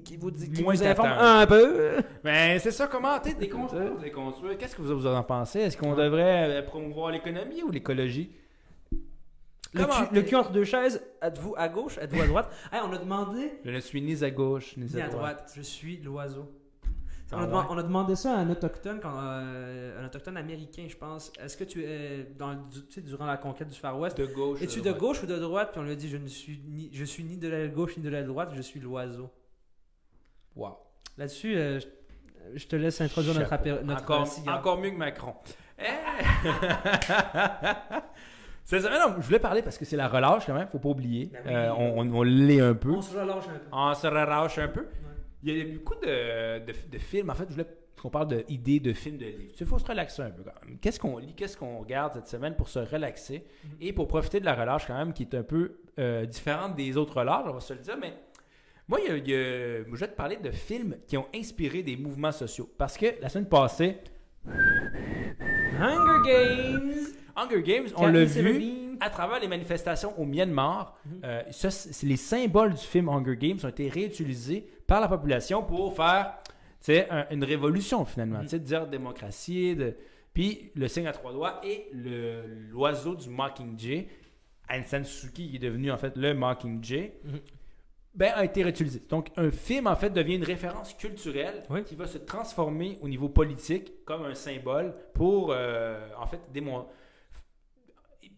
[0.05, 1.99] qui vous, disent- qui Moins vous informent un peu?
[2.25, 4.59] Ben, c'est ça, commentez, déconstruire, déconstruire.
[4.59, 5.61] Qu'est-ce que vous, en pensez?
[5.61, 8.33] Est-ce qu'on devrait euh, promouvoir l'économie ou l'écologie?
[9.73, 12.53] Le cul, le cul entre deux chaises, êtes-vous à gauche, êtes-vous à droite?
[12.73, 15.37] Hey, on a demandé Je ne suis ni à gauche, ni ni à, à droite.
[15.37, 16.51] droite, je suis l'oiseau.
[17.33, 21.33] On a, on demandé ça à un autochtone, quand, euh, un autochtone américain, je pense.
[21.41, 24.61] Est-ce que tu es dans, tu sais, durant la conquête du Far West, De gauche.
[24.63, 24.99] es-tu de droite.
[24.99, 25.71] gauche ou de droite?
[25.73, 27.97] Puis on lui a dit je ne suis ni, je suis ni de la gauche
[27.97, 29.31] ni de la droite, je suis l'oiseau.
[30.57, 30.77] Wow.
[31.19, 31.87] Là-dessus, euh, je,
[32.59, 35.35] je te laisse introduire notre, apéro- notre encore, euh, mieux que Macron.
[35.79, 35.83] Eh!
[38.65, 40.91] Cette semaine, non, je voulais parler parce que c'est la relâche quand même, faut pas
[40.91, 41.27] oublier.
[41.33, 41.53] Ben oui.
[41.55, 42.91] Euh, on on, on l'est un peu.
[42.91, 43.67] On se relâche un peu.
[43.73, 44.87] On se relâche un peu.
[45.43, 47.31] Il y a beaucoup de, de, de films.
[47.31, 47.67] En fait, je voulais
[48.01, 49.53] qu'on parle d'idées de films, de livres.
[49.61, 50.79] Il faut se relaxer un peu quand même.
[50.79, 53.45] Qu'est-ce qu'on lit, qu'est-ce qu'on regarde cette semaine pour se relaxer?
[53.65, 53.71] Mhm.
[53.81, 56.97] et pour profiter de la relâche quand même qui est un peu euh, différente des
[56.97, 57.97] autres relâches, on va se le dire.
[58.01, 58.15] Mais
[58.89, 61.27] moi, il y a- il y a- je vais te parler de films qui ont
[61.35, 62.71] inspiré des mouvements sociaux.
[62.79, 63.99] Parce que la semaine passée,
[65.79, 66.93] Hunger Games.
[67.37, 70.99] Hunger Games, on l'a vu à travers les manifestations au Myanmar.
[71.07, 71.21] Mhm.
[71.25, 71.69] euh, ça,
[72.03, 76.35] les symboles du film Hunger Games ont été réutilisés par la population pour faire
[77.11, 78.43] un- une révolution finalement.
[78.43, 79.95] De dire démocratie, de...
[80.35, 84.09] puis le signe à trois doigts et l'oiseau du Mockingjay,
[84.69, 87.21] Aung San Suu Kyi qui est devenu en fait le Mockingjay,
[88.15, 89.01] ben, a été réutilisé.
[89.09, 91.85] Donc un film en fait devient une référence culturelle Oui.
[91.85, 96.89] qui va se transformer au niveau politique comme un symbole pour euh, en fait démontrer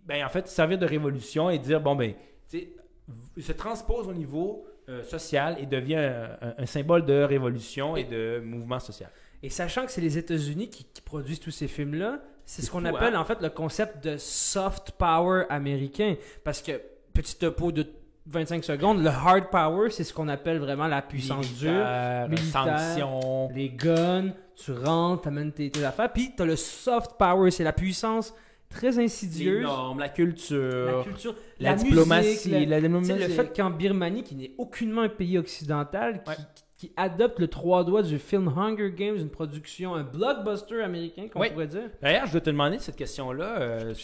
[0.04, 2.12] ben, en fait, servir de révolution et dire, bon, ben,
[2.48, 2.72] tu sais,
[3.08, 7.96] v- se transpose au niveau euh, social et devient un, un- un symbole de révolution
[7.96, 9.10] et de mouvement social.
[9.42, 12.80] Et sachant que c'est les États-Unis qui, qui produisent tous ces films-là, c'est ce qu'on
[12.80, 13.20] fou, appelle hein?
[13.20, 16.16] en fait le concept de soft power américain.
[16.44, 16.80] Parce que,
[17.12, 17.86] petit topo de
[18.26, 21.70] 25 secondes, le hard power, c'est ce qu'on appelle vraiment la puissance dure.
[21.72, 23.48] Militaire, militaire, sanctions.
[23.54, 26.12] Les guns, tu rentres, t'amènes tes, tes affaires.
[26.12, 28.32] Puis t'as le soft power, c'est la puissance
[28.72, 29.62] très les insidieuse.
[29.62, 33.12] normes, la culture, La culture, la, la, diplomatie, musique, la- diplomatie.
[33.12, 36.36] le fait qu'en Birmanie, qui n'est aucunement un pays occidental, qui, Ouais.
[36.78, 41.40] qui adopte le trois doigts du film Hunger Games, une production, un blockbuster américain, qu'on
[41.40, 41.50] Ouais.
[41.50, 41.90] pourrait dire.
[42.00, 43.60] D'ailleurs, je dois te demander cette question-là.
[43.60, 43.94] euh,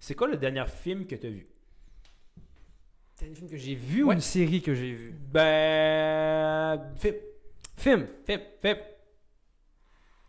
[0.00, 1.46] c'est quoi le dernier film que tu as vu?
[3.14, 5.14] C'est un film que j'ai vu ou une série que j'ai vue?
[5.32, 6.80] Ben.
[6.96, 7.14] Film.
[7.76, 8.06] Film.
[8.26, 8.40] Film.
[8.60, 8.76] Film.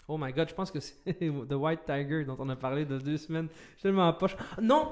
[0.07, 0.95] Oh my god, je pense que c'est
[1.49, 3.47] The White Tiger dont on a parlé de deux semaines.
[3.51, 4.35] Je suis tellement en poche.
[4.61, 4.89] Non,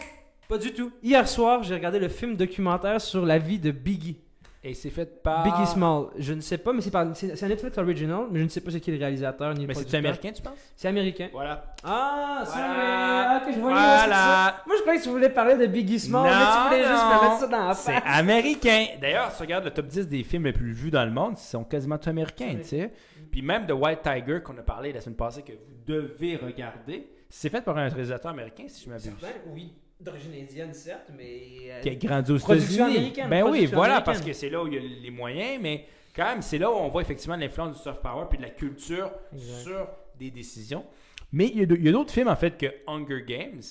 [0.49, 0.91] pas du tout.
[1.01, 4.19] Hier soir, j'ai regardé le film documentaire sur la vie de Biggie.
[4.67, 5.43] Et c'est fait par.
[5.43, 6.07] Biggie Small.
[6.17, 8.49] Je ne sais pas, mais c'est par- c'est c'est un Netflix original, mais je ne
[8.49, 10.57] sais pas c'est qui le réalisateur ni Mais c'est américain, tu penses?
[10.75, 11.29] C'est américain.
[11.31, 11.75] Voilà.
[11.83, 13.41] Ah, Voilà.
[13.43, 14.63] c'est ok, je voyais où est-ce que ça- Voilà.
[14.65, 17.05] Moi, je croyais que tu voulais parler de Biggie Small, mais tu Non, voulais juste
[17.05, 18.03] me mettre ça dans la C'est face.
[18.07, 18.85] américain.
[18.99, 21.35] D'ailleurs, si tu regardes le top 10 des films les plus vus dans le monde,
[21.37, 22.61] ils sont quasiment tous américains, Oui.
[22.61, 22.91] tu sais.
[23.35, 27.05] Puis même The White Tiger, qu'on a parlé la semaine passée, que vous devez regarder,
[27.27, 29.11] c'est fait par un réalisateur américain, si je m'abuse.
[29.47, 29.73] Oui.
[29.99, 31.41] D'origine indienne, certes, mais.
[31.69, 33.11] euh, Qui a grandi aux États-Unis.
[33.29, 35.85] Ben oui, voilà, parce que c'est là où il y a les moyens, mais
[36.15, 38.51] quand même, c'est là où on voit effectivement l'influence du soft power puis de la
[38.51, 39.59] culture Exact.
[39.63, 39.87] sur
[40.17, 40.85] des décisions.
[41.33, 43.61] Mais il y a de- il y a d'autres films, en fait, que Hunger Games.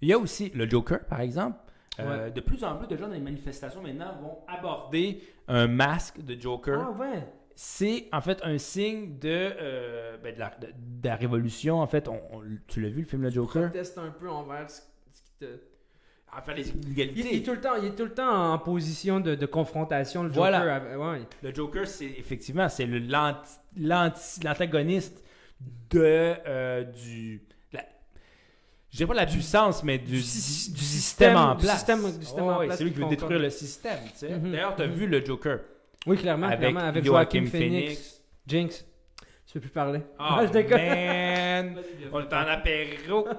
[0.00, 1.58] Il y a aussi le Joker, par exemple.
[2.00, 6.22] Euh, De plus en plus de gens dans les manifestations maintenant vont aborder un masque
[6.24, 6.88] de Joker.
[6.88, 7.26] Ah, ouais.
[7.58, 11.80] C'est en fait un signe de, euh, ben, de, la, de- de la révolution.
[11.80, 13.62] En fait, on, on- tu l'as vu le film Le Joker?
[13.70, 15.46] Proteste un peu envers ce, ce qui te.
[16.36, 17.28] Enfin, les Il, inégalités.
[17.32, 20.22] il est tout le temps, il est tout le temps en position de, de confrontation,
[20.24, 20.42] le Joker.
[20.60, 20.98] Voilà.
[20.98, 21.22] ouais.
[21.42, 25.24] Le Joker, c'est effectivement c'est le- l'anti- l'anti- l'antagoniste
[25.90, 27.42] de euh, du.
[27.72, 27.86] la-
[28.90, 31.56] je dirais pas la puissance, mais du, du du, sy- du du système, système- en
[31.56, 31.76] place.
[31.76, 33.98] système- du système ouais, place c'est lui qui veut détruire comme- le système.
[34.12, 34.28] tu sais.
[34.38, 34.92] Mhm, D'ailleurs, tu as mhm.
[34.92, 35.60] vu le Joker
[36.06, 37.84] Oui, clairement, avec, clairement, avec Joaquin Joaquin Phoenix.
[37.86, 38.22] Phoenix.
[38.46, 38.86] Jinx,
[39.46, 40.00] tu peux plus parler.
[40.18, 40.78] Ah, je déconne.
[40.80, 41.76] man!
[42.12, 43.28] On est en apéro.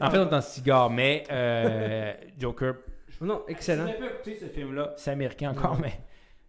[0.00, 2.74] En fait, on est en cigare, mais euh, Joker.
[3.20, 3.86] Non, excellent.
[3.86, 5.80] Si écouté ce film-là, c'est américain encore, Non.
[5.82, 5.92] mais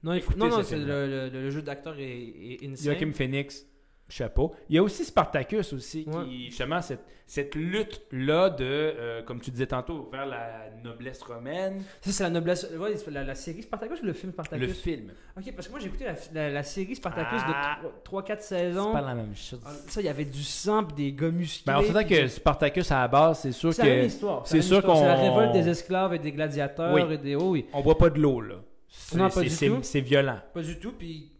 [0.03, 2.93] Non, il- Écoutez non, non, ce le jeu d'acteur est, est insane.
[2.93, 3.65] Joachim Phoenix,
[4.11, 4.53] chapeau.
[4.69, 6.25] Il y a aussi Spartacus aussi, Ouais.
[6.25, 11.81] qui justement cette, cette lutte-là de, euh, comme tu disais tantôt, vers la noblesse romaine,
[12.01, 12.67] Ça, c'est la noblesse.
[12.77, 14.67] ouais, c'est la, la série Spartacus ou le film Spartacus?
[14.67, 15.11] Le film.
[15.37, 17.79] Ok, parce que moi j'ai écouté la, la- la série Spartacus Ah.
[17.83, 18.91] de 3-4 C'est saisons.
[18.91, 19.61] pas la même chose.
[19.65, 21.71] Ah, Ça, il y avait du sang pis des gars musclés.
[21.73, 24.45] Ben, on s'entend que Spartacus à la base, c'est sûr C'est la que histoire.
[24.45, 24.97] c'est la sûr histoire.
[24.97, 27.01] C'est la révolte des esclaves et des gladiateurs Oui.
[27.13, 27.35] et des.
[27.35, 28.55] Oh oui, on boit pas de l'eau là.
[28.89, 29.79] C'est- Non, pas c'est- du c'est- tout.
[29.83, 30.39] C'est violent.
[30.53, 30.91] pas du tout.
[30.91, 31.31] Puis.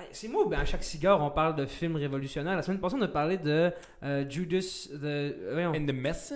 [0.00, 2.56] Ouais, C'est moi, ben, à chaque cigare, on parle de films révolutionnaires.
[2.56, 3.70] La semaine passée, on a parlé de
[4.02, 4.88] euh, Judas.
[4.92, 6.32] The, voyons, In the Mess,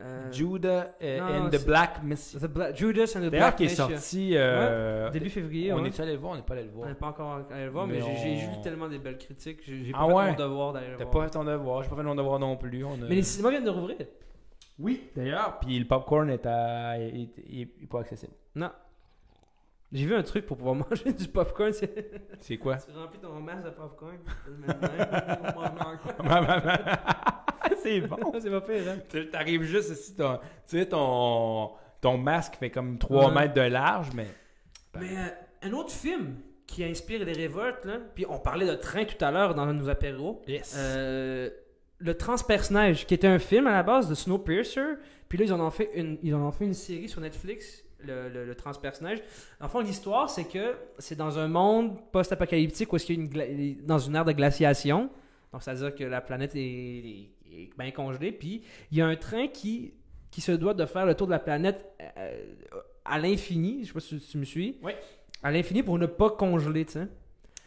[0.00, 2.36] euh, euh, non, and the c'est- Black Mess.
[2.40, 4.30] The Bla- Judas and the D'ailleurs, Black qui est sorti.
[4.34, 5.72] euh, Début février.
[5.72, 5.88] on ouais.
[5.88, 6.88] est allé le voir, on n'est pas allé le On voir.
[6.88, 9.18] n'est pas encore allé le voir, mais, Mais j'ai- j'ai on- lu tellement des belles
[9.18, 9.60] critiques.
[9.64, 10.30] J'ai j'ai pas Ah fait ouais?
[10.30, 11.16] mon devoir d'aller le T'as voir.
[11.18, 12.84] pas fait ton devoir, j'ai pas fait mon devoir non plus.
[12.84, 13.96] on a- Mais les cinémas viennent de rouvrir.
[14.78, 15.58] Oui, d'ailleurs.
[15.60, 16.98] Puis le popcorn est, à...
[16.98, 17.12] est,
[17.46, 18.32] est- est pas accessible.
[18.54, 18.70] Non.
[19.92, 21.72] J'ai vu un truc pour pouvoir manger du popcorn.
[22.40, 22.56] C'est...
[22.58, 22.76] Quoi?
[22.76, 24.18] Tu remplis ton masque de popcorn.
[27.82, 28.18] C'est bon.
[28.40, 28.98] c'est pas pire, hein?
[29.08, 30.38] Tu- T'arrives juste ici, ton,
[30.68, 33.34] tu sais, ton, ton masque fait comme 3 Ouais.
[33.34, 34.26] mètres de large, mais.
[34.98, 35.28] Mais euh,
[35.68, 36.36] un autre film
[36.66, 39.88] qui inspire les révoltes, là, puis on parlait de train tout à l'heure dans nos
[39.88, 40.74] apéros, Yes.
[40.78, 41.50] euh,
[41.98, 44.94] le Transperce-Neige, qui était un film à la base de Snowpiercer,
[45.28, 47.84] puis là ils en ont fait une, ils en ont fait une série sur Netflix,
[48.06, 49.18] le, le, le Transperce-Neige.
[49.60, 53.44] En fond, l'histoire, c'est que c'est dans un monde post-apocalyptique où est-ce qu'il y a
[53.46, 55.10] une dans une ère de glaciation,
[55.52, 58.62] donc c'est-à-dire que la planète est, est- est bien congelée, puis
[58.92, 59.92] il y a un train qui,
[60.30, 61.84] qui se doit de faire le tour de la planète
[62.16, 62.44] euh,
[63.04, 64.78] à l'infini, je sais pas si tu me suis.
[64.82, 64.92] Oui.
[65.42, 67.08] À l'infini pour ne pas congeler, tu sais.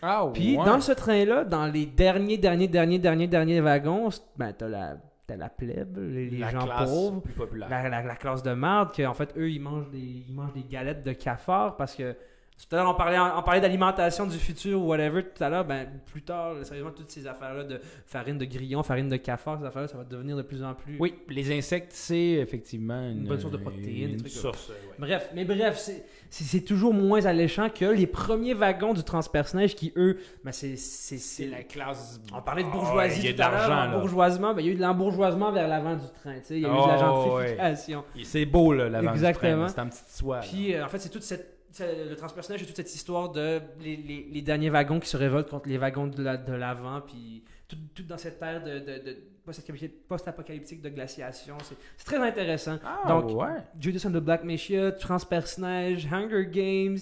[0.02, 0.64] ah, Puis ouais.
[0.66, 4.98] dans ce train-là, dans les derniers, derniers, derniers, derniers, derniers wagons, ben t'as la,
[5.30, 7.34] la plèbe, les, les La gens pauvres, plus
[7.70, 9.98] la, la- la classe de marde, qu'en fait eux ils mangent des,
[10.28, 12.16] ils mangent des galettes de cafard parce que
[12.58, 15.66] tout à l'heure on parlait, on parlait d'alimentation du futur ou whatever tout à l'heure,
[15.66, 19.66] ben plus tard, sérieusement toutes ces affaires-là de farine de grillon, farine de cafard, ces
[19.66, 20.98] affaires-là, ça va devenir de plus en plus.
[21.00, 24.76] Oui, les insectes, c'est effectivement une, bonne source de protéines, des Une trucs source, ouais.
[24.98, 30.18] Bref, mais bref, c'est- toujours moins alléchant que les premiers wagons du transperce-neige qui, eux,
[30.44, 32.22] ben c'est- c'est C'est c'est la classe.
[32.34, 33.68] On parlait de Ah, bourgeoisie ouais, y a tout à l'heure,
[34.54, 36.72] ben, il y a eu de l'embourgeoisement vers l'avant du train, il y a eu
[36.72, 38.04] de Oh, la gentrification.
[38.24, 39.68] C'est beau, là, l'avant Exactement.
[39.68, 40.40] C'est en petite soie.
[40.40, 43.96] Puis euh, en fait, c'est toute cette le transpersonnage, c'est toute cette histoire de les,
[43.96, 47.44] les- les derniers wagons qui se révoltent contre les wagons de la- de l'avant, puis
[47.68, 49.18] tout, tout dans cette ère de, de, de
[50.08, 51.58] post-apocalyptique de glaciation.
[51.64, 52.78] C'est c'est très intéressant.
[52.86, 53.58] Ah, Donc, ouais.
[53.80, 56.98] Judas and the Black Messiah, Transpersonnage, Hunger Games.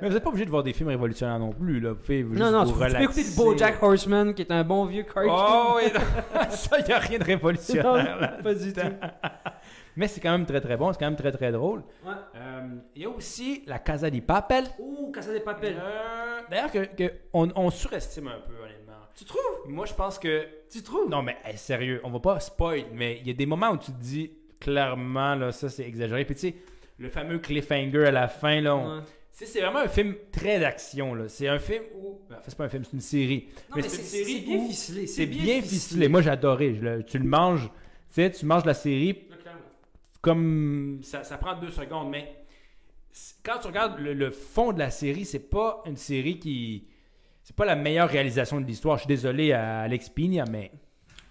[0.00, 1.90] Mais vous n'êtes pas obligé de voir des films révolutionnaires non plus, là.
[1.90, 4.50] Vous pouvez juste Non, non, vous tu, tu peux écouter le Bojack Horseman, qui est
[4.52, 5.30] un bon vieux cartoon.
[5.32, 5.90] Oh, oui,
[6.50, 8.34] ça, il n'y a rien de révolutionnaire, là.
[8.36, 8.80] Non, pas du tout.
[9.96, 10.92] Mais c'est quand même très, très bon.
[10.92, 11.84] C'est quand même très, très drôle.
[12.04, 12.12] Ouais.
[12.36, 12.60] Euh,
[12.96, 14.64] Il y a aussi La Casa di Papel.
[14.80, 15.76] Ouh, Casa de Papel.
[15.78, 18.94] Euh, D'ailleurs, que, que on, on surestime un peu, honnêtement.
[19.14, 19.40] Tu trouves?
[19.68, 20.46] Moi, je pense que.
[20.68, 21.08] Tu trouves?
[21.08, 23.76] Non, mais hey, sérieux, on va pas spoil, mais il y a des moments où
[23.76, 26.24] tu te dis clairement, là, ça c'est exagéré.
[26.24, 26.54] Puis tu sais,
[26.98, 29.02] le fameux cliffhanger à la fin, là, on- Ouais.
[29.46, 31.16] C'est vraiment un film très d'action.
[31.28, 32.20] C'est un film où.
[32.30, 33.48] Enfin, c'est pas un film, c'est une série.
[33.70, 35.06] Non, Mais mais c'est une série c'est bien où ficelé.
[35.06, 36.08] C'est bien ficelé.
[36.08, 36.74] Moi, j'ai adoré.
[36.76, 37.70] Je le- tu le manges, tu
[38.22, 39.26] sais, tu manges la série
[40.20, 41.00] comme.
[41.02, 42.44] Ça, ça prend deux secondes, mais
[43.42, 46.86] quand tu regardes le, le fond de la série, c'est pas une série qui.
[47.42, 48.96] C'est pas la meilleure réalisation de l'histoire.
[48.96, 50.70] Je suis désolé à Alex Pina, mais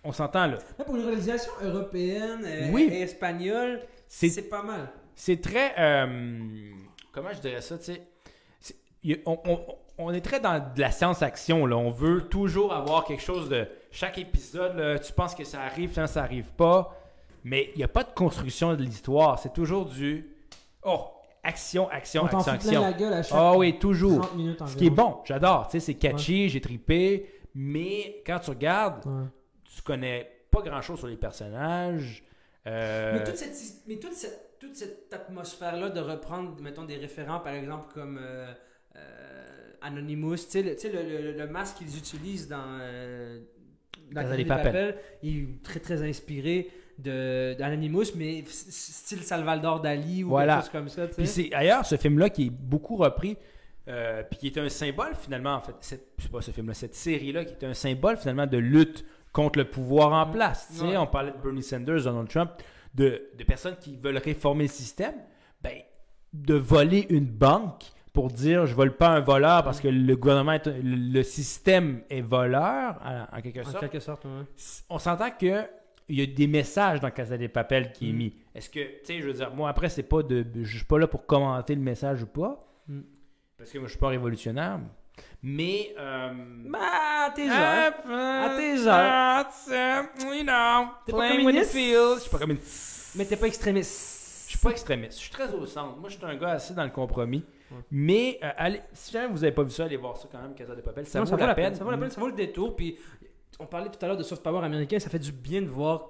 [0.03, 0.57] on s'entend là.
[0.85, 2.87] Pour une réalisation européenne euh, Oui.
[2.91, 4.91] et espagnole, C'est c'est pas mal.
[5.15, 5.73] c'est très.
[5.79, 6.37] euh,
[7.13, 8.01] comment je dirais ça, tu sais?
[9.25, 9.59] On, on-
[9.99, 11.77] on est très dans de la science-action, là.
[11.77, 13.67] On veut toujours avoir quelque chose de.
[13.91, 16.99] Chaque épisode, là, tu penses que ça arrive, finalement, ça arrive pas.
[17.43, 19.37] Mais il n'y a pas de construction de l'histoire.
[19.39, 20.27] C'est toujours du.
[20.83, 21.05] Oh,
[21.43, 22.99] action, action, On t'en action, plein la action.
[23.05, 24.21] gueule à chaque Ah oui, toujours.
[24.21, 24.73] 30 minutes environ.
[24.73, 25.67] Ce qui est bon, j'adore.
[25.67, 27.29] Tu sais, c'est catchy, j'ai trippé.
[27.53, 29.25] Mais quand tu regardes, Ouais.
[29.75, 32.23] tu connais pas grand-chose sur les personnages.
[32.65, 33.55] Euh, Mais toute cette,
[33.87, 38.51] mais toute cette, toute cette atmosphère-là de reprendre, mettons, des référents, par exemple, comme euh,
[38.95, 43.39] euh, Anonymous, tu sais, le, masque qu'ils utilisent dans, euh,
[44.11, 44.65] dans Casa Casa de de Papel.
[44.65, 50.55] Papel, il est très, très inspiré d'Anonymous, mais style Salvador Dali ou Voilà.
[50.55, 53.37] quelque chose comme ça, Puis c'est ailleurs ce film-là qui est beaucoup repris
[53.89, 57.43] euh, puis qui était un symbole finalement, en fait, c'est pas ce film-là, cette série-là,
[57.43, 60.69] qui était un symbole finalement de lutte contre le pouvoir en place.
[60.71, 60.97] Sais, Ouais.
[60.97, 62.51] On parlait de Bernie Sanders, Donald Trump,
[62.93, 65.15] de, de personnes qui veulent réformer le système.
[65.61, 65.77] Ben,
[66.33, 70.53] de voler une banque pour dire je vole pas un voleur parce que le gouvernement,
[70.53, 73.79] est- le, système est voleur, en, en quelque En sorte.
[73.79, 74.25] quelque sorte.
[74.89, 75.63] On s'entend que
[76.09, 78.17] il y a des messages dans Casa des Papel qui est Mm.
[78.17, 78.33] mis.
[78.53, 80.45] Est-ce que, tu sais, je veux dire, moi après, c'est pas de.
[80.61, 82.67] Je suis pas là pour commenter le message ou pas.
[82.87, 83.01] Mm.
[83.57, 84.79] Parce que moi, je suis pas révolutionnaire.
[85.41, 85.93] Mais.
[85.97, 86.31] Euh,
[86.69, 88.45] Bah, t'es ah, heures.
[88.45, 88.87] À tes
[89.73, 90.05] heures.
[90.33, 91.73] you know, T'es pas communiste?
[91.75, 93.11] Je suis pas communiste.
[93.15, 94.45] Mais t'es pas extrémiste.
[94.47, 95.13] Je suis pas extrémiste.
[95.17, 95.97] Je suis très au centre.
[95.97, 97.43] Moi, je suis un gars assez dans le compromis.
[97.71, 97.77] Ouais.
[97.91, 100.53] Mais euh, allez, si jamais vous avez pas vu ça, allez voir ça quand même,
[100.53, 101.05] Casa de Papel.
[101.07, 101.73] Ça, Non, vaut, la peine.
[101.75, 102.75] Ça vaut la peine, ça vaut le détour.
[102.75, 102.97] Puis
[103.59, 106.09] on parlait tout à l'heure de soft power américain, ça fait du bien de voir.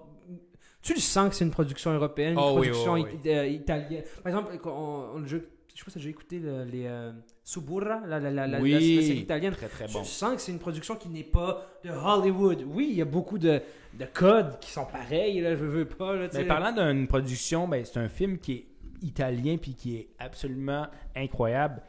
[0.82, 3.48] Tu le sens que c'est une production européenne, une Oh oui, production oui, it- euh,
[3.48, 4.04] italienne.
[4.22, 4.70] Par exemple, on,
[5.16, 5.38] on- je,
[5.74, 7.12] je sais pas si j'ai écouté le- les euh,
[7.44, 8.72] Suburra, la, la, la, Oui.
[8.72, 9.54] la- série italienne.
[9.54, 10.04] Très très Tu bon.
[10.04, 12.64] sens que c'est une production qui n'est pas de Hollywood.
[12.68, 13.62] Oui, il y a beaucoup de,
[14.00, 16.16] de codes qui sont pareils, là, je veux pas.
[16.16, 18.66] Là, Mais parlant d'une production, ben, c'est un film qui est
[19.02, 21.82] italien puis qui est absolument incroyable.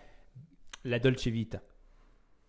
[0.84, 1.60] La Dolce Vita.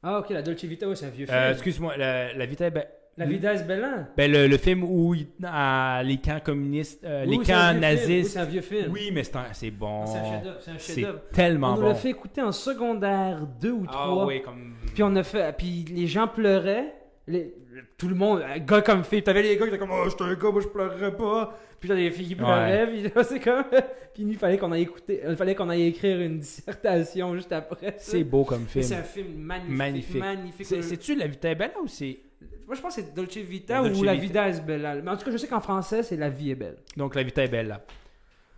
[0.03, 1.38] Ah, ok, la Dolce Vita, oui, c'est un vieux film.
[1.38, 2.86] Euh, Excuse-moi, la, la Vita, ben,
[3.18, 4.10] la Vida es Bella.
[4.18, 7.72] ben, le, le film où il- les camps communistes, euh, Oui, les oui, camps.
[7.74, 8.32] Oui, nazistes.
[8.34, 8.92] c'est un vieux film.
[8.92, 9.24] Oui, mais
[9.54, 10.06] c'est bon.
[10.06, 10.58] C'est un chef-d'œuvre.
[10.78, 11.88] C'est tellement On bon.
[11.88, 13.96] l'a fait écouter en secondaire 2 ou 3.
[14.22, 14.74] Ah oui, comme.
[14.94, 15.56] Puis on a fait.
[15.58, 16.94] Puis les gens pleuraient.
[17.28, 17.54] Les-
[17.98, 19.24] tout le monde, gars comme fille.
[19.24, 21.58] T'avais les gars qui étaient comme Oh, j'étais un gars, moi je pleurerais pas.
[21.80, 22.88] Puis là, les filles qui pleuraient.
[22.88, 23.64] Puis là, c'est comme.
[24.14, 25.22] puis il fallait qu'on aille écouter.
[25.28, 27.96] Il fallait qu'on aille écrire une dissertation juste après.
[27.98, 28.84] C'est beau comme film.
[28.84, 29.76] c'est un film magnifique.
[29.78, 30.20] Magnifique.
[30.22, 30.66] magnifique.
[30.68, 32.20] C'est- C'est-tu La Vita est belle ou c'est.
[32.66, 34.48] Moi je pense que c'est Dolce Vita Dolce ou La Vita.
[34.48, 34.96] Vida es Bella.
[34.96, 36.78] Mais en tout cas, je sais qu'en français, c'est La vie est belle.
[36.98, 37.82] Donc La Vita est belle là.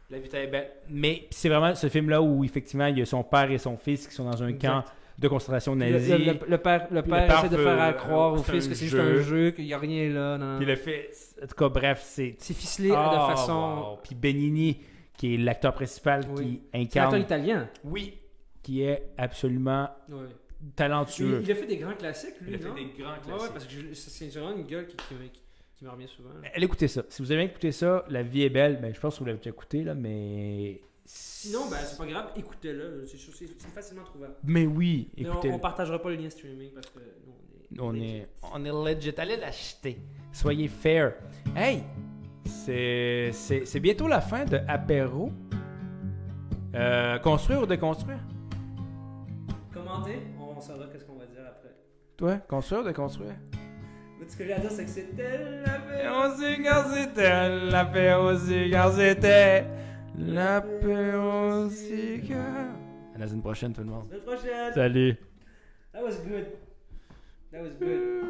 [0.10, 0.70] La Vita est belle.
[0.90, 4.08] Mais c'est vraiment ce film-là où effectivement il y a son père et son fils
[4.08, 4.68] qui sont dans un Exact.
[4.68, 4.84] camp
[5.20, 6.12] de concentration Le, nazi.
[6.12, 8.76] le- le- le père, le père essaie de faire à croire au c'est fils que
[8.76, 10.38] c'est juste un jeu, qu'il n'y a rien là.
[10.38, 10.58] Non.
[10.58, 11.10] Puis le fait.
[11.44, 12.36] En tout cas, bref, c'est.
[12.38, 13.54] C'est ficelé Ah, de façon.
[13.94, 14.00] wow.
[14.04, 14.80] Puis Benigni,
[15.18, 16.44] qui est l'acteur principal Oui.
[16.46, 17.16] qui C'est un incarne.
[17.16, 17.70] acteur italien.
[17.84, 18.14] Oui.
[18.62, 20.28] Qui est absolument Oui.
[20.76, 21.40] Talentueux.
[21.42, 22.76] Il, il a fait des grands classiques, lui, Il a fait non?
[22.76, 23.42] des grands Ouais, classiques.
[23.42, 25.42] ouais, parce que c'est vraiment une gueule qui, qui, me- qui-
[25.78, 26.30] qui me revient souvent.
[26.56, 27.04] Allez écouter ça.
[27.10, 29.38] Si vous avez écouté ça, La vie est belle, ben, je pense que vous l'avez
[29.38, 30.82] déjà écouté, là, mais.
[31.06, 33.06] Sinon, ben, c'est pas grave, écoutez-le.
[33.06, 34.34] C'est facilement trouvable.
[34.44, 35.52] Mais oui, écoutez.
[35.52, 37.00] on, on partagera pas le lien streaming parce que
[37.72, 38.28] nous, on est.
[38.52, 39.14] On est, on est legit.
[39.18, 40.00] Allez l'acheter.
[40.34, 41.14] Soyez fair.
[41.56, 41.84] Hey,
[42.44, 43.32] c'est,
[43.80, 45.32] bientôt la fin de Apéro.
[46.76, 48.20] Euh, construire ou déconstruire?
[49.74, 50.20] Commentez,
[50.58, 51.76] on saura qu'est-ce qu'on va dire après.
[52.18, 53.36] Toi, construire ou déconstruire?
[54.20, 58.92] Mais ce que j'ai à dire, c'est que c'était la Apéro cigare, c'était l'apéro cigare,
[58.94, 59.66] c'était
[60.18, 62.74] l'apéro cigare.
[63.16, 64.08] À la semaine prochaine, tout le monde.
[64.12, 64.74] La prochaine!
[64.74, 65.16] Salut.
[65.94, 66.48] That was good.
[67.52, 68.24] That was good.